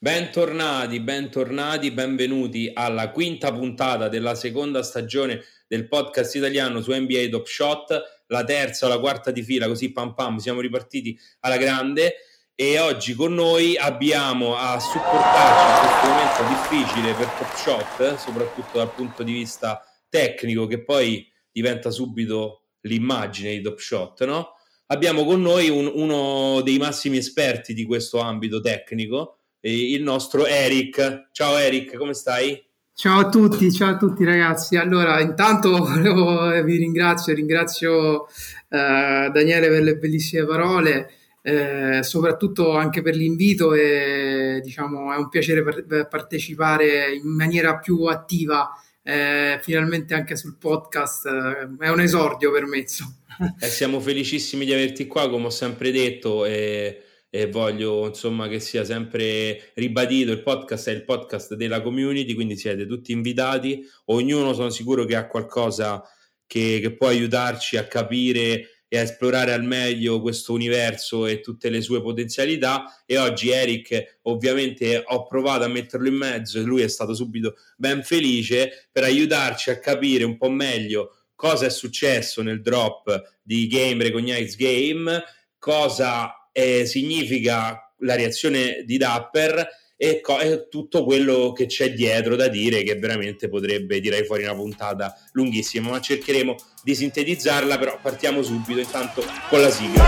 Bentornati, 0.00 1.00
bentornati, 1.00 1.90
benvenuti 1.90 2.70
alla 2.72 3.10
quinta 3.10 3.52
puntata 3.52 4.06
della 4.06 4.36
seconda 4.36 4.84
stagione 4.84 5.42
del 5.66 5.88
podcast 5.88 6.36
italiano 6.36 6.80
su 6.80 6.92
NBA 6.92 7.26
Top 7.30 7.44
Shot, 7.44 8.22
la 8.28 8.44
terza 8.44 8.86
la 8.86 9.00
quarta 9.00 9.32
di 9.32 9.42
fila, 9.42 9.66
così 9.66 9.90
pam 9.90 10.14
pam, 10.14 10.36
siamo 10.36 10.60
ripartiti 10.60 11.18
alla 11.40 11.56
grande 11.56 12.14
e 12.54 12.78
oggi 12.78 13.14
con 13.14 13.34
noi 13.34 13.76
abbiamo 13.76 14.56
a 14.56 14.78
supportarci 14.78 15.74
in 15.74 15.88
questo 15.88 16.06
momento 16.06 16.70
difficile 16.70 17.14
per 17.14 17.26
Top 17.30 17.54
Shot, 17.56 18.18
soprattutto 18.18 18.78
dal 18.78 18.94
punto 18.94 19.24
di 19.24 19.32
vista 19.32 19.82
tecnico 20.08 20.68
che 20.68 20.84
poi 20.84 21.28
diventa 21.50 21.90
subito 21.90 22.66
l'immagine 22.82 23.50
di 23.50 23.62
Top 23.62 23.78
Shot, 23.80 24.24
no? 24.24 24.52
Abbiamo 24.90 25.24
con 25.24 25.42
noi 25.42 25.68
un, 25.68 25.90
uno 25.92 26.60
dei 26.60 26.78
massimi 26.78 27.16
esperti 27.16 27.74
di 27.74 27.84
questo 27.84 28.20
ambito 28.20 28.60
tecnico, 28.60 29.37
il 29.60 30.02
nostro 30.02 30.46
Eric. 30.46 31.28
Ciao 31.32 31.56
Eric, 31.56 31.96
come 31.96 32.14
stai? 32.14 32.62
Ciao 32.94 33.20
a 33.20 33.28
tutti, 33.28 33.70
ciao 33.72 33.90
a 33.90 33.96
tutti 33.96 34.24
ragazzi. 34.24 34.76
Allora, 34.76 35.20
intanto 35.20 35.84
vi 36.64 36.76
ringrazio, 36.76 37.32
ringrazio 37.32 38.26
eh, 38.26 39.30
Daniele 39.32 39.68
per 39.68 39.82
le 39.82 39.96
bellissime 39.96 40.44
parole, 40.44 41.10
eh, 41.42 42.02
soprattutto 42.02 42.76
anche 42.76 43.02
per 43.02 43.14
l'invito 43.14 43.72
e 43.72 44.60
diciamo 44.64 45.12
è 45.12 45.16
un 45.16 45.28
piacere 45.28 45.62
per, 45.62 46.08
partecipare 46.08 47.14
in 47.14 47.28
maniera 47.28 47.78
più 47.78 48.02
attiva 48.04 48.68
eh, 49.02 49.58
finalmente 49.62 50.14
anche 50.14 50.36
sul 50.36 50.56
podcast. 50.58 51.26
Eh, 51.26 51.84
è 51.86 51.88
un 51.88 52.00
esordio 52.00 52.50
per 52.50 52.66
me. 52.66 52.78
Eh, 52.78 53.66
siamo 53.68 54.00
felicissimi 54.00 54.64
di 54.64 54.72
averti 54.72 55.06
qua, 55.06 55.30
come 55.30 55.46
ho 55.46 55.50
sempre 55.50 55.92
detto. 55.92 56.44
E 56.44 57.02
e 57.30 57.50
voglio 57.50 58.06
insomma 58.06 58.48
che 58.48 58.58
sia 58.58 58.84
sempre 58.84 59.72
ribadito 59.74 60.32
il 60.32 60.42
podcast 60.42 60.88
è 60.88 60.92
il 60.92 61.04
podcast 61.04 61.54
della 61.54 61.82
community 61.82 62.34
quindi 62.34 62.56
siete 62.56 62.86
tutti 62.86 63.12
invitati. 63.12 63.86
Ognuno 64.06 64.54
sono 64.54 64.70
sicuro 64.70 65.04
che 65.04 65.16
ha 65.16 65.26
qualcosa 65.26 66.02
che, 66.46 66.78
che 66.80 66.96
può 66.96 67.08
aiutarci 67.08 67.76
a 67.76 67.86
capire 67.86 68.82
e 68.88 68.98
a 68.98 69.02
esplorare 69.02 69.52
al 69.52 69.64
meglio 69.64 70.22
questo 70.22 70.54
universo 70.54 71.26
e 71.26 71.40
tutte 71.40 71.68
le 71.68 71.82
sue 71.82 72.00
potenzialità. 72.00 73.02
E 73.04 73.18
oggi 73.18 73.50
Eric 73.50 74.20
ovviamente 74.22 75.02
ho 75.04 75.26
provato 75.26 75.64
a 75.64 75.68
metterlo 75.68 76.08
in 76.08 76.14
mezzo 76.14 76.58
e 76.58 76.62
lui 76.62 76.80
è 76.80 76.88
stato 76.88 77.14
subito 77.14 77.56
ben 77.76 78.02
felice 78.02 78.88
per 78.90 79.04
aiutarci 79.04 79.70
a 79.70 79.78
capire 79.78 80.24
un 80.24 80.38
po' 80.38 80.48
meglio 80.48 81.12
cosa 81.34 81.66
è 81.66 81.70
successo 81.70 82.42
nel 82.42 82.62
drop 82.62 83.38
di 83.42 83.68
Game 83.68 84.02
Recognize 84.02 84.56
Game 84.56 85.22
cosa 85.56 86.37
eh, 86.58 86.86
significa 86.86 87.92
la 87.98 88.16
reazione 88.16 88.82
di 88.84 88.96
Dapper 88.96 89.64
e, 89.96 90.20
co- 90.20 90.40
e, 90.40 90.66
tutto 90.68 91.04
quello 91.04 91.52
che 91.52 91.66
c'è 91.66 91.92
dietro 91.92 92.34
da 92.34 92.48
dire 92.48 92.82
che 92.82 92.96
veramente 92.96 93.48
potrebbe 93.48 94.00
tirare 94.00 94.24
fuori 94.24 94.42
una 94.42 94.56
puntata 94.56 95.14
lunghissima 95.32 95.90
ma 95.90 96.00
cercheremo 96.00 96.56
di 96.82 96.96
sintetizzarla 96.96 97.78
però 97.78 98.00
partiamo 98.02 98.42
subito 98.42 98.80
intanto 98.80 99.24
con 99.48 99.60
la 99.60 99.70
sigla 99.70 100.02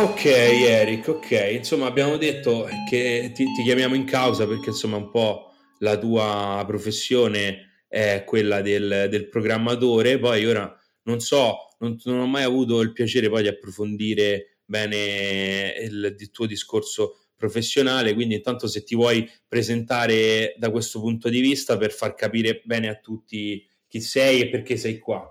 Ok, 0.00 0.26
Eric, 0.26 1.08
ok. 1.08 1.48
Insomma, 1.54 1.86
abbiamo 1.86 2.16
detto 2.16 2.68
che 2.88 3.32
ti, 3.34 3.44
ti, 3.52 3.64
chiamiamo 3.64 3.96
in 3.96 4.04
causa 4.04 4.46
perché 4.46 4.68
insomma 4.68 4.96
un 4.96 5.10
po' 5.10 5.50
la 5.80 5.98
tua 5.98 6.62
professione 6.64 7.84
è 7.88 8.22
quella 8.24 8.60
del, 8.60 9.08
del 9.10 9.28
programmatore. 9.28 10.20
Poi 10.20 10.46
ora 10.46 10.72
non 11.02 11.18
so, 11.18 11.74
non, 11.80 11.98
non, 12.04 12.20
ho 12.20 12.26
mai 12.28 12.44
avuto 12.44 12.80
il 12.80 12.92
piacere 12.92 13.28
poi 13.28 13.42
di 13.42 13.48
approfondire 13.48 14.58
bene 14.64 15.74
il, 15.80 16.14
il 16.16 16.30
tuo 16.30 16.46
discorso 16.46 17.30
professionale, 17.34 18.14
quindi 18.14 18.36
intanto 18.36 18.68
se 18.68 18.84
ti 18.84 18.94
vuoi 18.94 19.28
presentare 19.48 20.54
da 20.58 20.70
questo 20.70 21.00
punto 21.00 21.28
di 21.28 21.40
vista 21.40 21.76
per 21.76 21.90
far 21.90 22.14
capire 22.14 22.62
bene 22.64 22.88
a 22.88 23.00
tutti 23.00 23.68
chi 23.88 24.00
sei 24.00 24.42
e 24.42 24.48
perché 24.48 24.76
sei 24.76 24.98
qua. 24.98 25.28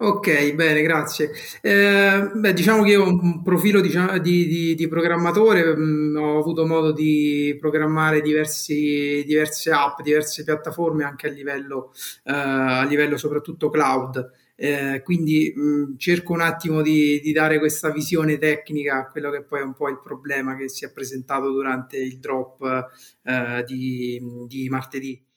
Ok, 0.00 0.54
bene, 0.54 0.80
grazie. 0.82 1.32
Eh, 1.60 2.30
beh, 2.32 2.52
diciamo 2.52 2.84
che 2.84 2.90
io 2.90 3.02
ho 3.02 3.08
un 3.08 3.42
profilo 3.42 3.80
diciamo, 3.80 4.16
di, 4.18 4.46
di, 4.46 4.74
di, 4.76 4.86
programmatore, 4.86 5.74
mh, 5.74 5.80
mm, 5.82 6.16
ho 6.16 6.38
avuto 6.38 6.64
modo 6.66 6.92
di 6.92 7.56
programmare 7.58 8.20
diversi, 8.20 9.24
diverse 9.26 9.72
app, 9.72 10.00
diverse 10.00 10.44
piattaforme 10.44 11.02
anche 11.02 11.26
a 11.26 11.32
livello, 11.32 11.92
eh, 12.22 12.32
a 12.32 12.84
livello 12.84 13.16
soprattutto 13.16 13.70
cloud. 13.70 14.30
Eh, 14.54 15.02
quindi 15.02 15.52
mh, 15.56 15.62
mm, 15.62 15.96
cerco 15.96 16.32
un 16.32 16.42
attimo 16.42 16.80
di, 16.80 17.18
di, 17.20 17.32
dare 17.32 17.58
questa 17.58 17.90
visione 17.90 18.38
tecnica 18.38 18.98
a 18.98 19.06
quello 19.08 19.30
che 19.32 19.42
poi 19.42 19.60
è 19.60 19.64
un 19.64 19.74
po' 19.74 19.88
il 19.88 19.98
problema 20.00 20.54
che 20.54 20.68
si 20.68 20.84
è 20.84 20.92
presentato 20.92 21.50
durante 21.50 21.96
il 21.96 22.20
drop 22.20 22.88
eh, 23.24 23.64
di, 23.66 24.20
di 24.46 24.68
martedì. 24.68 25.27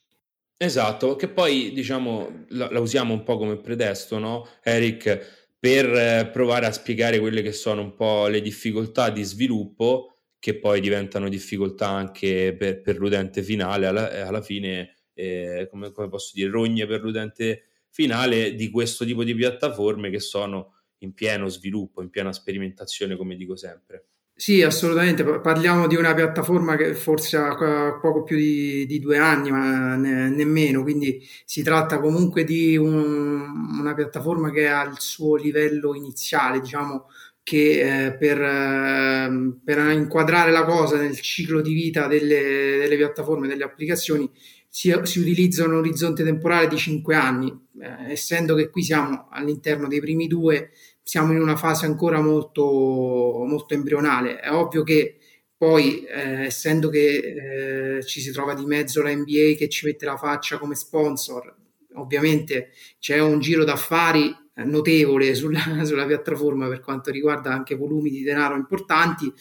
Esatto, 0.63 1.16
che 1.16 1.27
poi 1.27 1.72
diciamo 1.72 2.45
la, 2.49 2.69
la 2.69 2.79
usiamo 2.79 3.16
un 3.16 3.23
po' 3.23 3.35
come 3.39 3.57
pretesto, 3.57 4.19
no, 4.19 4.47
Eric, 4.61 5.55
per 5.57 5.85
eh, 5.91 6.29
provare 6.31 6.67
a 6.67 6.72
spiegare 6.72 7.17
quelle 7.17 7.41
che 7.41 7.51
sono 7.51 7.81
un 7.81 7.95
po' 7.95 8.27
le 8.27 8.41
difficoltà 8.41 9.09
di 9.09 9.23
sviluppo 9.23 10.17
che 10.38 10.59
poi 10.59 10.79
diventano 10.79 11.29
difficoltà 11.29 11.88
anche 11.89 12.55
per, 12.55 12.81
per 12.81 12.99
l'utente 12.99 13.41
finale, 13.41 13.88
alla, 13.88 14.27
alla 14.27 14.44
fine, 14.44 14.97
eh, 15.16 15.67
come, 15.72 15.91
come, 15.91 16.09
posso 16.09 16.29
dire, 16.35 16.51
rogne 16.51 16.85
per 16.85 17.01
l'utente 17.01 17.63
finale 17.89 18.53
di 18.53 18.69
questo 18.69 19.03
tipo 19.03 19.23
di 19.23 19.33
piattaforme 19.33 20.11
che 20.11 20.19
sono 20.19 20.75
in 20.99 21.16
pieno 21.16 21.47
sviluppo, 21.47 22.03
in 22.03 22.11
piena 22.11 22.31
sperimentazione, 22.31 23.16
come 23.16 23.35
dico 23.35 23.55
sempre. 23.55 24.09
Sì, 24.41 24.63
assolutamente. 24.63 25.24
Parliamo 25.24 25.85
di 25.85 25.96
una 25.96 26.16
piattaforma 26.16 26.75
che 26.75 26.96
forse 26.96 27.38
ha 27.38 28.00
poco 28.02 28.24
più 28.24 28.38
di, 28.38 28.88
di 28.88 29.00
due 29.00 29.19
anni, 29.19 29.52
ma 29.52 29.96
ne, 29.96 30.29
nemmeno. 30.31 30.81
Quindi 30.81 31.24
si 31.46 31.62
tratta 31.62 32.00
comunque 32.00 32.44
di 32.44 32.75
un, 32.75 33.78
una 33.79 33.94
piattaforma 33.94 34.50
che 34.50 34.68
ha 34.68 34.81
il 34.85 34.96
suo 34.97 35.35
livello 35.35 35.94
iniziale, 35.94 36.59
diciamo 36.59 37.06
che 37.44 38.07
eh, 38.07 38.13
per, 38.18 38.41
eh, 38.41 39.59
per, 39.63 39.78
inquadrare 39.91 40.50
la 40.50 40.63
cosa 40.63 40.97
nel 40.97 41.19
ciclo 41.19 41.62
di 41.62 41.73
vita 41.73 42.08
delle, 42.08 42.78
delle 42.79 42.97
piattaforme, 42.97 43.47
delle 43.47 43.63
applicazioni, 43.63 44.28
si, 44.68 44.91
si, 45.03 45.19
utilizza 45.19 45.66
un 45.66 45.75
orizzonte 45.75 46.23
temporale 46.23 46.68
di 46.68 46.78
cinque 46.78 47.13
anni, 47.13 47.50
eh, 47.79 48.12
essendo 48.12 48.56
che 48.56 48.72
qui 48.72 48.81
siamo 48.81 49.28
all'interno 49.29 49.88
dei 49.88 50.00
primi 50.00 50.25
due 50.25 50.72
siamo 51.03 51.34
in 51.34 51.41
una 51.41 51.56
fase 51.56 51.85
ancora 51.85 52.22
molto, 52.22 52.63
molto 52.63 53.73
embrionale. 53.73 54.39
È 54.39 54.51
ovvio 54.51 54.84
che 54.84 55.17
poi, 55.57 56.03
eh, 56.06 56.45
essendo 56.45 56.89
che 56.89 57.97
eh, 57.97 58.03
ci 58.06 58.22
si 58.22 58.31
trova 58.31 58.53
di 58.53 58.66
mezzo 58.66 59.01
la 59.01 59.13
NBA 59.13 59.53
che 59.57 59.69
ci 59.69 59.85
mette 59.85 60.06
la 60.06 60.17
faccia 60.17 60.57
come 60.57 60.75
sponsor, 60.75 61.56
ovviamente 61.95 62.72
c'è 63.00 63.19
un 63.19 63.40
giro 63.40 63.63
d'affari 63.63 64.35
eh, 64.56 64.63
notevole 64.63 65.35
sulla, 65.35 65.61
sulla 65.85 66.06
piattaforma 66.06 66.67
per 66.67 66.79
quanto 66.79 67.11
riguarda 67.11 67.51
anche 67.51 67.75
volumi 67.75 68.09
di 68.09 68.23
denaro 68.23 68.56
importanti 68.56 69.31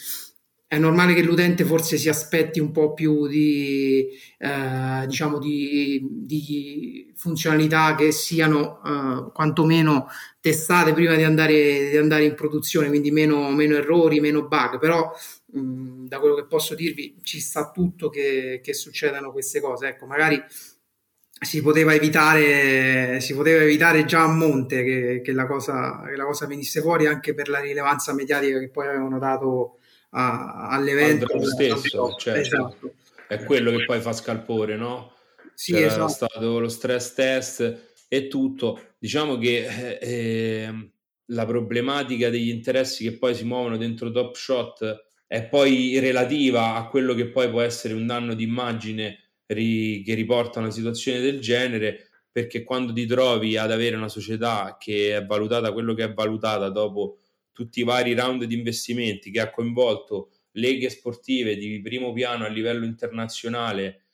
è 0.73 0.79
normale 0.79 1.15
che 1.15 1.23
l'utente 1.25 1.65
forse 1.65 1.97
si 1.97 2.09
aspetti 2.09 2.61
un 2.61 2.71
po' 2.71 2.95
più 2.95 3.27
di, 3.27 4.07
eh, 4.39 5.05
diciamo 5.05 5.41
di, 5.41 6.01
di, 6.09 7.10
funzionalità 7.21 7.95
che 7.95 8.13
siano 8.13 8.81
eh, 8.83 9.31
quantomeno 9.33 10.09
testate 10.41 10.95
prima 10.95 11.15
di 11.17 11.23
andare, 11.23 11.91
di 11.91 11.97
andare 11.99 12.25
in 12.25 12.35
produzione, 12.35 12.89
quindi 12.89 13.11
meno, 13.11 13.51
meno 13.51 13.77
errori, 13.77 14.21
meno 14.21 14.49
bug, 14.49 14.79
però 14.79 15.13
mh, 15.53 16.07
da 16.07 16.19
quello 16.19 16.35
che 16.35 16.47
posso 16.47 16.75
dirvi 16.75 17.19
ci 17.23 17.39
sta 17.39 17.71
tutto 17.71 18.09
che, 18.09 18.61
che 18.65 18.73
succedano 18.73 19.33
queste 19.33 19.61
cose. 19.61 19.89
Ecco, 19.89 20.07
magari 20.07 20.43
si 21.43 21.61
poteva 21.61 21.93
evitare, 21.93 23.21
si 23.21 23.35
poteva 23.35 23.63
evitare 23.63 24.07
già 24.07 24.23
a 24.23 24.29
monte 24.29 24.83
che, 24.83 25.21
che, 25.23 25.33
la 25.33 25.47
cosa, 25.47 26.03
che 26.07 26.17
la 26.17 26.25
cosa 26.25 26.47
venisse 26.47 26.81
fuori 26.81 27.07
anche 27.07 27.35
per 27.35 27.51
la 27.51 27.61
rilevanza 27.61 28.15
mediatica 28.15 28.59
che 28.59 28.71
poi 28.71 28.87
avevano 28.87 29.19
dato 29.19 29.77
a, 30.11 30.69
all'evento 30.71 31.27
stesso, 31.45 32.15
cioè, 32.19 32.39
esatto. 32.39 32.95
è 33.29 33.45
quello 33.45 33.71
che 33.73 33.85
poi 33.85 34.01
fa 34.01 34.15
scalpore, 34.15 34.77
no? 34.77 35.13
Sì, 35.61 35.73
C'era 35.73 35.89
esatto. 35.89 36.09
stato 36.09 36.59
lo 36.59 36.69
stress 36.71 37.13
test 37.13 38.05
e 38.09 38.29
tutto. 38.29 38.95
Diciamo 38.99 39.37
che 39.37 39.99
eh, 39.99 40.63
ehm, 40.63 40.91
la 41.33 41.45
problematica 41.45 42.31
degli 42.31 42.49
interessi 42.49 43.05
che 43.05 43.19
poi 43.19 43.35
si 43.35 43.45
muovono 43.45 43.77
dentro 43.77 44.11
Top 44.11 44.35
Shot 44.37 45.09
è 45.27 45.47
poi 45.47 45.99
relativa 45.99 46.77
a 46.77 46.89
quello 46.89 47.13
che 47.13 47.29
poi 47.29 47.51
può 47.51 47.61
essere 47.61 47.93
un 47.93 48.07
danno 48.07 48.33
d'immagine 48.33 49.19
ri- 49.49 50.03
che 50.03 50.15
riporta 50.15 50.61
a 50.61 50.63
una 50.63 50.71
situazione 50.71 51.21
del 51.21 51.41
genere 51.41 52.09
perché 52.33 52.63
quando 52.65 52.95
ti 52.95 53.05
trovi 53.05 53.59
ad 53.59 53.71
avere 53.71 53.97
una 53.97 54.09
società 54.09 54.79
che 54.81 55.15
è 55.15 55.27
valutata 55.27 55.73
quello 55.75 55.93
che 55.93 56.05
è 56.05 56.15
valutata 56.15 56.71
dopo 56.71 57.19
tutti 57.53 57.81
i 57.81 57.85
vari 57.85 58.15
round 58.15 58.45
di 58.45 58.55
investimenti 58.55 59.31
che 59.31 59.41
ha 59.41 59.51
coinvolto 59.51 60.31
leghe 60.53 60.89
sportive 60.89 61.57
di 61.59 61.83
primo 61.83 62.13
piano 62.15 62.47
a 62.47 62.49
livello 62.49 62.87
internazionale 62.87 64.05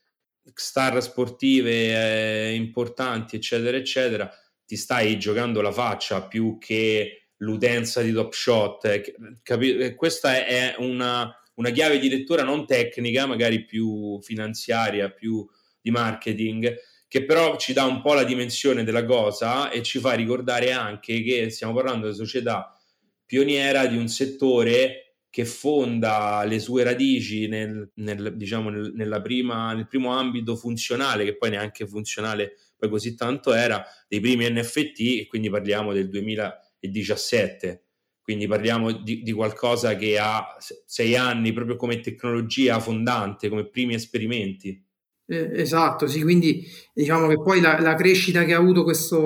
star 0.54 1.02
sportive 1.02 1.70
eh, 1.70 2.54
importanti, 2.54 3.36
eccetera, 3.36 3.76
eccetera, 3.76 4.30
ti 4.64 4.76
stai 4.76 5.18
giocando 5.18 5.60
la 5.60 5.72
faccia 5.72 6.26
più 6.26 6.58
che 6.58 7.30
l'utenza 7.38 8.00
di 8.02 8.12
Top 8.12 8.32
Shot. 8.32 8.84
Eh, 8.86 9.14
capi- 9.42 9.76
eh, 9.76 9.94
questa 9.94 10.44
è 10.44 10.74
una, 10.78 11.30
una 11.54 11.70
chiave 11.70 11.98
di 11.98 12.08
lettura 12.08 12.42
non 12.42 12.66
tecnica, 12.66 13.26
magari 13.26 13.64
più 13.64 14.20
finanziaria, 14.22 15.10
più 15.10 15.46
di 15.80 15.90
marketing, 15.90 16.74
che 17.08 17.24
però 17.24 17.56
ci 17.56 17.72
dà 17.72 17.84
un 17.84 18.02
po' 18.02 18.14
la 18.14 18.24
dimensione 18.24 18.82
della 18.82 19.04
cosa 19.04 19.70
e 19.70 19.82
ci 19.82 19.98
fa 20.00 20.12
ricordare 20.14 20.72
anche 20.72 21.22
che 21.22 21.50
stiamo 21.50 21.72
parlando 21.72 22.08
di 22.08 22.14
società 22.14 22.76
pioniera 23.24 23.86
di 23.86 23.96
un 23.96 24.08
settore 24.08 25.05
che 25.36 25.44
fonda 25.44 26.44
le 26.44 26.58
sue 26.58 26.82
radici 26.82 27.46
nel, 27.46 27.90
nel, 27.96 28.38
diciamo, 28.38 28.70
nel, 28.70 29.20
prima, 29.22 29.74
nel 29.74 29.86
primo 29.86 30.16
ambito 30.16 30.56
funzionale, 30.56 31.26
che 31.26 31.36
poi 31.36 31.50
neanche 31.50 31.86
funzionale 31.86 32.56
poi 32.74 32.88
così 32.88 33.14
tanto 33.14 33.52
era, 33.52 33.84
dei 34.08 34.20
primi 34.20 34.48
NFT, 34.48 35.00
e 35.20 35.26
quindi 35.28 35.50
parliamo 35.50 35.92
del 35.92 36.08
2017. 36.08 37.84
Quindi 38.22 38.46
parliamo 38.46 38.92
di, 38.92 39.20
di 39.22 39.32
qualcosa 39.32 39.94
che 39.96 40.18
ha 40.18 40.56
sei 40.86 41.16
anni 41.16 41.52
proprio 41.52 41.76
come 41.76 42.00
tecnologia 42.00 42.80
fondante, 42.80 43.50
come 43.50 43.68
primi 43.68 43.92
esperimenti. 43.92 44.82
Eh, 45.26 45.50
esatto, 45.60 46.06
sì, 46.06 46.22
quindi 46.22 46.64
diciamo 46.94 47.26
che 47.26 47.42
poi 47.42 47.60
la, 47.60 47.78
la 47.78 47.94
crescita 47.94 48.42
che 48.44 48.54
ha 48.54 48.58
avuto 48.58 48.84
questo, 48.84 49.18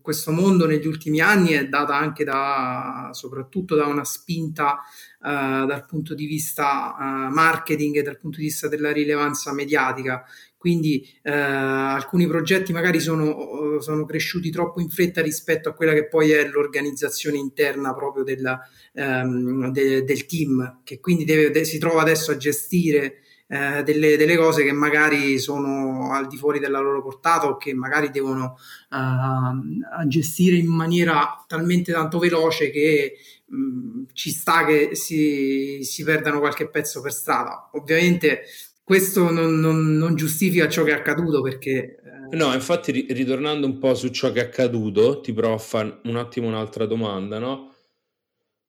questo 0.00 0.32
mondo 0.32 0.66
negli 0.66 0.86
ultimi 0.86 1.20
anni 1.20 1.50
è 1.50 1.66
data 1.68 1.94
anche 1.94 2.24
da, 2.24 3.10
soprattutto 3.12 3.74
da 3.74 3.86
una 3.86 4.04
spinta 4.04 4.78
uh, 5.20 5.66
dal 5.66 5.84
punto 5.86 6.14
di 6.14 6.26
vista 6.26 6.94
uh, 6.98 7.32
marketing 7.32 7.96
e 7.96 8.02
dal 8.02 8.18
punto 8.18 8.38
di 8.38 8.44
vista 8.44 8.68
della 8.68 8.92
rilevanza 8.92 9.52
mediatica. 9.52 10.24
Quindi 10.56 11.08
uh, 11.22 11.30
alcuni 11.30 12.26
progetti 12.26 12.72
magari 12.72 13.00
sono, 13.00 13.80
sono, 13.80 14.04
cresciuti 14.04 14.50
troppo 14.50 14.80
in 14.80 14.88
fretta 14.88 15.22
rispetto 15.22 15.68
a 15.68 15.72
quella 15.72 15.92
che 15.92 16.08
poi 16.08 16.32
è 16.32 16.48
l'organizzazione 16.48 17.36
interna 17.36 17.94
proprio 17.94 18.24
della, 18.24 18.60
um, 18.92 19.70
de, 19.70 20.02
del 20.04 20.26
team, 20.26 20.80
che 20.82 20.98
quindi 20.98 21.24
deve, 21.24 21.50
de, 21.50 21.64
si 21.64 21.78
trova 21.78 22.00
adesso 22.00 22.32
a 22.32 22.36
gestire 22.36 23.22
eh, 23.48 23.82
delle, 23.82 24.18
delle, 24.18 24.36
cose 24.36 24.62
che 24.62 24.72
magari 24.72 25.38
sono 25.38 26.12
al 26.12 26.26
di 26.26 26.36
fuori 26.36 26.58
della 26.58 26.80
loro 26.80 27.02
portata 27.02 27.46
o 27.46 27.56
che 27.56 27.72
magari 27.72 28.10
devono 28.10 28.58
uh, 28.90 30.06
gestire 30.06 30.56
in 30.56 30.66
maniera 30.66 31.42
talmente 31.46 31.90
tanto 31.90 32.18
veloce 32.18 32.70
che 32.70 33.16
mh, 33.46 34.02
ci 34.12 34.30
sta 34.30 34.66
che 34.66 34.94
si, 34.94 35.80
si, 35.82 36.04
perdano 36.04 36.40
qualche 36.40 36.68
pezzo 36.68 37.00
per 37.00 37.12
strada. 37.12 37.70
Ovviamente 37.72 38.42
questo 38.84 39.30
non, 39.30 39.58
non, 39.58 39.96
non 39.96 40.14
giustifica 40.14 40.68
ciò 40.68 40.82
che 40.82 40.90
è 40.90 40.94
accaduto 40.94 41.40
perché... 41.40 42.00
Eh... 42.30 42.36
No, 42.36 42.52
infatti 42.52 43.06
ritornando 43.08 43.66
un 43.66 43.78
po' 43.78 43.94
su 43.94 44.08
ciò 44.08 44.30
che 44.30 44.40
è 44.40 44.44
accaduto, 44.44 45.20
ti 45.20 45.32
provo 45.32 45.54
a 45.54 45.58
fare 45.58 46.00
un 46.04 46.16
attimo 46.16 46.48
un'altra 46.48 46.84
domanda, 46.84 47.38
no? 47.38 47.76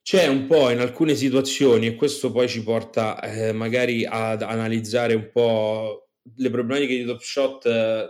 C'è 0.10 0.26
un 0.26 0.48
po' 0.48 0.72
in 0.72 0.80
alcune 0.80 1.14
situazioni, 1.14 1.86
e 1.86 1.96
questo 1.96 2.32
poi 2.32 2.50
ci 2.50 2.64
porta 2.64 3.22
eh, 3.22 3.52
magari 3.52 4.08
ad 4.10 4.42
analizzare 4.42 5.14
un 5.14 5.30
po' 5.32 6.10
le 6.36 6.50
problematiche 6.50 6.98
di 6.98 7.06
Top 7.06 7.22
Shot 7.22 7.68
eh, 7.68 8.08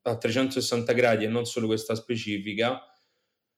a 0.00 0.16
360 0.16 0.92
gradi 0.94 1.24
e 1.26 1.28
non 1.28 1.44
solo 1.44 1.66
questa 1.66 1.94
specifica. 1.94 2.80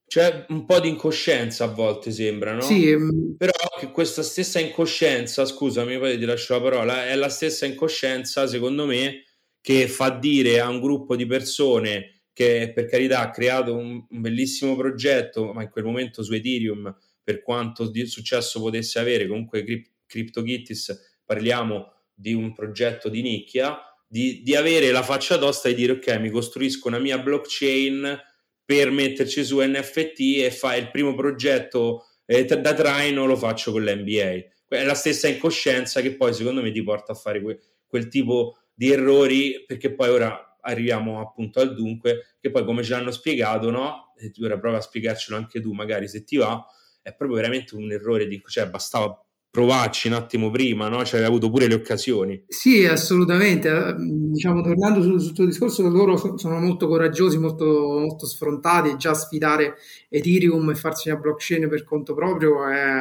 C'è 0.09 0.45
un 0.49 0.65
po' 0.65 0.81
di 0.81 0.89
incoscienza 0.89 1.67
a 1.67 1.69
volte 1.69 2.11
sembra, 2.11 2.55
no? 2.55 2.63
Sì. 2.63 2.91
Ehm, 2.91 3.37
Però 3.39 3.53
che 3.79 3.93
questa 3.93 4.25
stessa 4.25 4.59
incoscienza, 4.59 5.45
scusami, 5.45 5.97
poi 5.97 6.19
ti 6.19 6.25
lascio 6.25 6.55
la 6.55 6.63
parola, 6.63 7.07
è 7.07 7.15
la 7.15 7.29
stessa 7.29 7.65
incoscienza, 7.65 8.49
secondo 8.49 8.87
me, 8.87 9.23
che 9.61 9.87
fa 9.87 10.11
dire 10.11 10.59
a 10.59 10.69
un 10.69 10.81
gruppo 10.81 11.15
di 11.15 11.27
persone 11.27 12.23
che 12.33 12.73
per 12.75 12.87
carità 12.87 13.21
ha 13.21 13.31
creato 13.31 13.77
un, 13.77 14.05
un 14.11 14.21
bellissimo 14.21 14.75
progetto, 14.75 15.53
ma 15.53 15.63
in 15.63 15.71
quel 15.71 15.85
momento 15.85 16.25
su 16.25 16.33
Ethereum 16.33 16.93
per 17.25 17.43
quanto 17.43 17.91
di 17.91 18.07
successo 18.07 18.61
potesse 18.61 18.99
avere, 18.99 19.27
comunque 19.27 19.65
CryptoKitties 20.07 21.23
parliamo 21.25 21.93
di 22.15 22.35
un 22.35 22.53
progetto 22.53 23.09
di 23.09 23.23
nicchia, 23.23 23.77
di, 24.07 24.43
di, 24.43 24.55
avere 24.55 24.93
la 24.93 25.03
faccia 25.03 25.39
tosta 25.39 25.69
e 25.69 25.75
dire 25.75 25.93
ok, 25.93 26.19
mi 26.21 26.31
costruisco 26.31 26.87
una 26.87 27.01
mia 27.01 27.19
blockchain 27.19 28.21
per 28.65 28.91
metterci 28.91 29.43
su 29.43 29.59
NFT 29.61 30.43
e 30.43 30.51
fare 30.51 30.79
il 30.79 30.91
primo 30.91 31.15
progetto 31.15 32.07
eh, 32.27 32.45
da 32.45 32.75
traino 32.75 33.27
lo 33.27 33.37
faccio 33.37 33.73
con 33.73 33.83
l'NBA. 33.83 34.53
È 34.69 34.85
la 34.85 34.95
stessa 34.95 35.29
incoscienza 35.29 36.01
che 36.01 36.15
poi 36.15 36.33
secondo 36.33 36.63
me 36.63 36.71
ti 36.71 36.83
porta 36.83 37.13
a 37.13 37.17
fare 37.17 37.43
que, 37.43 37.61
quel 37.87 38.09
tipo 38.09 38.59
di 38.73 38.91
errori 38.91 39.65
perché 39.67 39.93
poi 39.95 40.09
ora 40.11 40.59
arriviamo 40.61 41.21
appunto 41.21 41.61
al 41.61 41.75
dunque 41.75 42.37
che 42.41 42.51
poi 42.51 42.65
come 42.65 42.83
ci 42.83 42.93
hanno 42.93 43.11
spiegato, 43.11 43.71
no? 43.71 44.13
E 44.17 44.33
ora 44.43 44.59
prova 44.59 44.79
a 44.79 44.81
spiegarcelo 44.81 45.37
anche 45.37 45.61
tu 45.61 45.73
magari 45.73 46.09
se 46.09 46.25
ti 46.25 46.37
va, 46.37 46.65
è 47.05 47.15
proprio 47.15 47.37
veramente 47.37 47.75
un 47.77 47.93
errore 47.93 48.27
di, 48.27 48.43
cioè 48.47 48.67
bastava 48.67 49.19
provarci 49.51 50.09
un 50.09 50.15
attimo 50.15 50.51
prima, 50.51 50.89
no? 50.89 51.05
Cioè, 51.05 51.21
hai 51.21 51.27
avuto 51.27 51.49
pure 51.49 51.69
le 51.69 51.75
occasioni. 51.75 52.45
Sì, 52.49 52.87
assolutamente. 52.87 53.69
Eh, 53.69 53.95
diciamo, 53.99 54.63
tornando 54.63 55.01
sul, 55.01 55.21
sul 55.21 55.33
tuo 55.33 55.45
discorso, 55.45 55.89
loro 55.89 56.17
sono 56.39 56.59
molto 56.59 56.89
coraggiosi, 56.89 57.39
molto, 57.39 57.65
molto 57.65 58.27
sfrontati. 58.27 58.97
Già 58.97 59.15
sfidare 59.15 59.77
Ethereum 60.09 60.71
e 60.71 60.75
farsi 60.75 61.09
una 61.09 61.21
blockchain 61.21 61.69
per 61.69 61.85
conto 61.85 62.15
proprio 62.15 62.67
è 62.67 63.01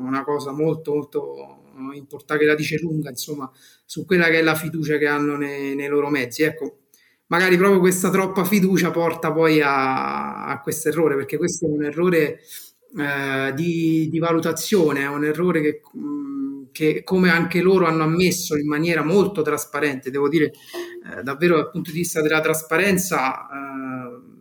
una 0.00 0.22
cosa 0.24 0.52
molto, 0.52 0.92
molto 0.92 1.62
importante, 1.94 2.42
che 2.42 2.50
la 2.50 2.56
dice 2.56 2.78
lunga, 2.78 3.08
insomma, 3.08 3.50
su 3.84 4.04
quella 4.04 4.26
che 4.26 4.40
è 4.40 4.42
la 4.42 4.54
fiducia 4.54 4.98
che 4.98 5.06
hanno 5.06 5.36
nei, 5.36 5.74
nei 5.74 5.88
loro 5.88 6.10
mezzi. 6.10 6.42
Ecco, 6.42 6.80
magari 7.28 7.56
proprio 7.56 7.80
questa 7.80 8.10
troppa 8.10 8.44
fiducia 8.44 8.90
porta 8.90 9.32
poi 9.32 9.62
a, 9.62 10.44
a 10.44 10.60
questo 10.60 10.88
errore, 10.90 11.14
perché 11.14 11.38
questo 11.38 11.64
è 11.64 11.70
un 11.70 11.84
errore 11.84 12.40
eh, 12.96 13.52
di, 13.54 14.08
di, 14.08 14.18
valutazione, 14.18 15.02
è 15.02 15.08
un 15.08 15.24
errore 15.24 15.60
che, 15.60 15.80
che, 16.72 17.02
come 17.04 17.30
anche 17.30 17.60
loro 17.60 17.86
hanno 17.86 18.04
ammesso 18.04 18.56
in 18.56 18.66
maniera 18.66 19.04
molto 19.04 19.42
trasparente, 19.42 20.10
devo 20.10 20.28
dire 20.28 20.46
eh, 20.46 21.22
davvero 21.22 21.56
dal 21.56 21.70
punto 21.70 21.90
di 21.90 21.98
vista 21.98 22.22
della 22.22 22.40
trasparenza, 22.40 23.46
eh, 23.46 24.34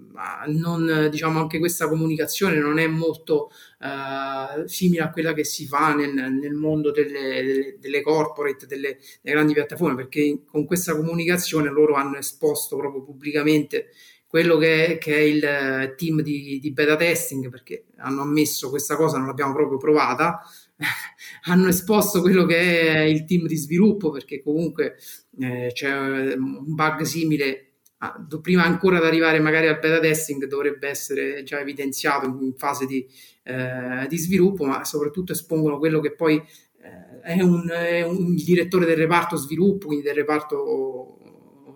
non, 0.47 1.09
diciamo 1.11 1.39
anche 1.39 1.59
questa 1.59 1.89
comunicazione 1.89 2.57
non 2.57 2.79
è 2.79 2.87
molto 2.87 3.49
eh, 3.81 4.67
simile 4.67 5.03
a 5.03 5.11
quella 5.11 5.33
che 5.33 5.43
si 5.43 5.65
fa 5.65 5.93
nel, 5.93 6.13
nel 6.13 6.53
mondo 6.53 6.91
delle, 6.91 7.43
delle, 7.43 7.77
delle 7.79 8.01
corporate, 8.01 8.65
delle, 8.65 8.97
delle 9.21 9.35
grandi 9.35 9.53
piattaforme, 9.53 9.95
perché 9.95 10.43
con 10.45 10.65
questa 10.65 10.95
comunicazione 10.95 11.69
loro 11.69 11.95
hanno 11.95 12.17
esposto 12.17 12.77
proprio 12.77 13.03
pubblicamente 13.03 13.89
quello 14.35 14.57
che 14.57 14.85
è, 14.85 14.97
che 14.97 15.15
è 15.15 15.19
il 15.19 15.41
eh, 15.45 15.95
team 15.95 16.19
di, 16.19 16.59
di, 16.59 16.71
beta 16.73 16.97
testing, 16.97 17.47
perché 17.47 17.85
hanno 17.99 18.23
ammesso 18.23 18.69
questa 18.69 18.97
cosa, 18.97 19.17
non 19.17 19.27
l'abbiamo 19.27 19.53
proprio 19.53 19.77
provata, 19.77 20.41
hanno 21.47 21.69
esposto 21.69 22.19
quello 22.19 22.45
che 22.45 22.81
è 22.81 22.99
il 22.99 23.23
team 23.23 23.47
di 23.47 23.55
sviluppo, 23.55 24.09
perché 24.09 24.43
comunque 24.43 24.97
eh, 25.39 25.71
c'è 25.71 25.89
un 26.35 26.75
bug 26.75 27.03
simile, 27.03 27.75
ah, 27.99 28.27
prima 28.41 28.65
ancora 28.65 28.99
di 28.99 29.05
arrivare 29.05 29.39
magari 29.39 29.67
al 29.69 29.79
beta 29.79 30.01
testing 30.01 30.47
dovrebbe 30.47 30.89
essere 30.89 31.43
già 31.43 31.61
evidenziato 31.61 32.25
in, 32.25 32.55
fase 32.57 32.85
di, 32.85 33.07
eh, 33.43 34.05
di 34.09 34.17
sviluppo, 34.17 34.65
ma 34.65 34.83
soprattutto 34.83 35.31
espongono 35.31 35.77
quello 35.77 36.01
che 36.01 36.13
poi 36.13 36.35
eh, 36.35 37.21
è, 37.21 37.41
un, 37.41 37.69
è 37.69 38.01
un 38.01 38.35
direttore 38.35 38.85
del 38.85 38.97
reparto 38.97 39.37
sviluppo, 39.37 39.85
quindi 39.85 40.03
del 40.03 40.15
reparto 40.15 41.19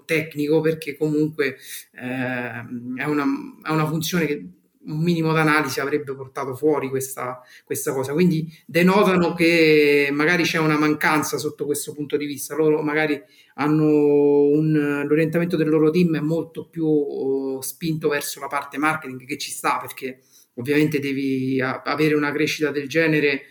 tecnico 0.09 0.59
perché 0.59 0.97
comunque 0.97 1.57
eh, 1.91 2.65
è, 2.97 3.03
una, 3.05 3.25
è, 3.63 3.69
una, 3.69 3.85
funzione 3.85 4.25
che 4.25 4.49
un 4.81 5.03
minimo 5.03 5.33
d'analisi 5.33 5.79
avrebbe 5.79 6.15
portato 6.15 6.55
fuori 6.55 6.89
questa, 6.89 7.41
questa, 7.63 7.93
cosa. 7.93 8.13
Quindi 8.13 8.51
denotano 8.65 9.35
che 9.35 10.09
magari 10.11 10.43
c'è 10.43 10.57
una 10.57 10.79
mancanza 10.79 11.37
sotto 11.37 11.65
questo 11.65 11.93
punto 11.93 12.17
di 12.17 12.25
vista. 12.25 12.55
Loro 12.55 12.81
magari 12.81 13.21
hanno 13.55 13.85
un, 13.85 15.05
l'orientamento 15.07 15.55
del 15.55 15.69
loro 15.69 15.91
team 15.91 16.15
è 16.17 16.21
molto 16.21 16.67
più 16.67 16.87
uh, 16.87 17.61
spinto 17.61 18.09
verso 18.09 18.39
la 18.39 18.47
parte 18.47 18.79
marketing 18.79 19.25
che 19.25 19.37
ci 19.37 19.51
sta 19.51 19.77
perché 19.77 20.21
ovviamente 20.55 20.99
devi 20.99 21.61
a, 21.61 21.83
avere 21.83 22.15
una 22.15 22.31
crescita 22.31 22.71
del 22.71 22.87
genere. 22.87 23.43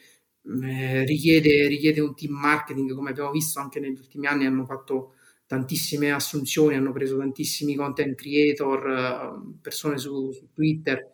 Eh, 0.65 1.05
richiede, 1.05 1.67
richiede 1.67 2.01
un 2.01 2.15
team 2.15 2.33
marketing 2.33 2.95
come 2.95 3.11
abbiamo 3.11 3.31
visto 3.31 3.61
anche 3.61 3.81
negli 3.81 3.99
ultimi 3.99 4.27
anni 4.27 4.47
hanno 4.47 4.65
fatto 4.65 5.13
tantissime 5.49 6.13
assunzioni, 6.13 6.77
hanno 6.77 6.93
preso 6.93 7.17
tantissimi 7.17 7.75
content 7.75 8.15
creator, 8.15 8.89
eh, 8.89 9.59
persone 9.63 9.97
su, 9.97 10.31
su 10.31 10.49
Twitter. 10.53 11.11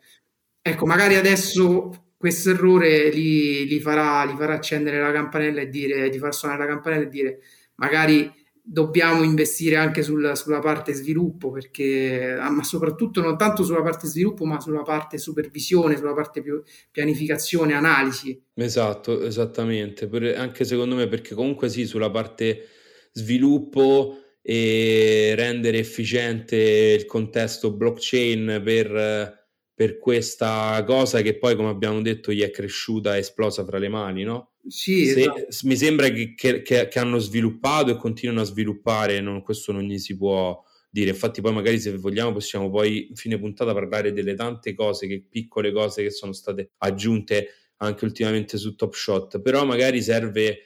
Ecco, 0.61 0.87
magari 0.87 1.15
adesso 1.15 2.09
questo 2.17 2.51
errore 2.51 3.11
li, 3.11 3.65
li, 3.67 3.81
farà, 3.81 4.25
li, 4.25 4.35
farà, 4.37 4.55
accendere 4.55 5.01
la 5.01 5.13
campanella 5.13 5.61
e 5.61 5.69
dire, 5.69 6.09
di 6.09 6.19
far 6.19 6.35
suonare 6.35 6.65
la 6.65 6.69
campanella 6.69 7.05
e 7.05 7.09
dire 7.09 7.39
magari 7.77 8.33
dobbiamo 8.67 9.23
investire 9.23 9.77
anche 9.77 10.03
sul, 10.03 10.33
sulla 10.35 10.59
parte 10.59 10.95
sviluppo, 10.95 11.53
perché, 11.53 12.33
ah, 12.33 12.51
ma 12.51 12.65
soprattutto 12.65 13.21
non 13.21 13.37
tanto 13.37 13.63
sulla 13.63 13.83
parte 13.83 14.09
sviluppo, 14.09 14.47
ma 14.47 14.59
sulla 14.59 14.83
parte 14.83 15.17
supervisione, 15.17 15.97
sulla 15.97 16.15
parte 16.15 16.43
pianificazione, 16.91 17.75
analisi. 17.75 18.43
Esatto, 18.55 19.23
esattamente. 19.23 20.09
Per, 20.09 20.35
anche 20.37 20.65
secondo 20.65 20.97
me, 20.97 21.07
perché 21.07 21.35
comunque 21.37 21.69
sì, 21.69 21.87
sulla 21.87 22.11
parte 22.11 22.67
sviluppo 23.13 24.24
e 24.47 25.33
rendere 25.35 25.79
efficiente 25.79 26.57
il 26.57 27.07
contesto 27.07 27.73
blockchain 27.73 28.61
per 28.63 29.43
per 29.75 29.99
questa 29.99 30.83
cosa 30.87 31.21
che 31.21 31.37
poi, 31.37 31.57
come 31.57 31.69
abbiamo 31.69 32.01
detto, 32.01 32.33
gli 32.33 32.43
è 32.43 32.51
cresciuta 32.51 33.17
e 33.17 33.19
esplosa 33.19 33.65
fra 33.65 33.79
le 33.79 33.89
mani, 33.89 34.23
no? 34.23 34.53
Sì, 34.67 35.07
Se, 35.07 35.21
esatto. 35.21 35.47
mi 35.65 35.77
sembra 35.77 36.09
che, 36.11 36.35
che, 36.35 36.63
che, 36.63 36.99
hanno 36.99 37.19
sviluppato 37.19 37.91
e 37.91 37.97
continuano 37.97 38.43
a 38.43 38.45
sviluppare, 38.45 39.21
non, 39.21 39.43
questo 39.43 39.73
non 39.73 39.83
gli 39.83 39.99
si 39.99 40.17
può 40.17 40.63
dire. 40.89 41.11
Infatti, 41.11 41.41
poi 41.41 41.53
magari 41.53 41.81
se 41.81 41.97
vogliamo 41.97 42.33
possiamo 42.33 42.71
poi 42.71 43.11
fine 43.15 43.39
puntata 43.39 43.75
parlare 43.75 44.13
delle 44.13 44.35
tante 44.35 44.75
cose, 44.75 45.09
che 45.09 45.27
piccole 45.29 45.73
cose 45.73 46.05
che 46.05 46.11
sono 46.11 46.33
state 46.33 46.71
aggiunte 46.79 47.49
anche 47.79 48.05
ultimamente 48.05 48.57
su 48.57 48.77
Top 48.77 48.95
Shot. 48.95 49.41
Però 49.43 49.65
magari 49.65 50.01
serve 50.03 50.59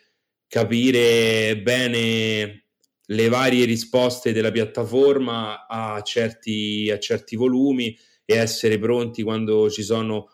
capire 0.47 1.59
bene 1.63 2.68
le 3.11 3.29
varie 3.29 3.65
risposte 3.65 4.33
della 4.33 4.51
piattaforma 4.51 5.67
a 5.67 6.01
certi, 6.03 6.91
a 6.93 6.99
certi 6.99 7.37
volumi 7.37 7.97
e 8.25 8.35
essere 8.35 8.79
pronti 8.79 9.23
quando 9.23 9.71
ci 9.71 9.83
sono 9.83 10.29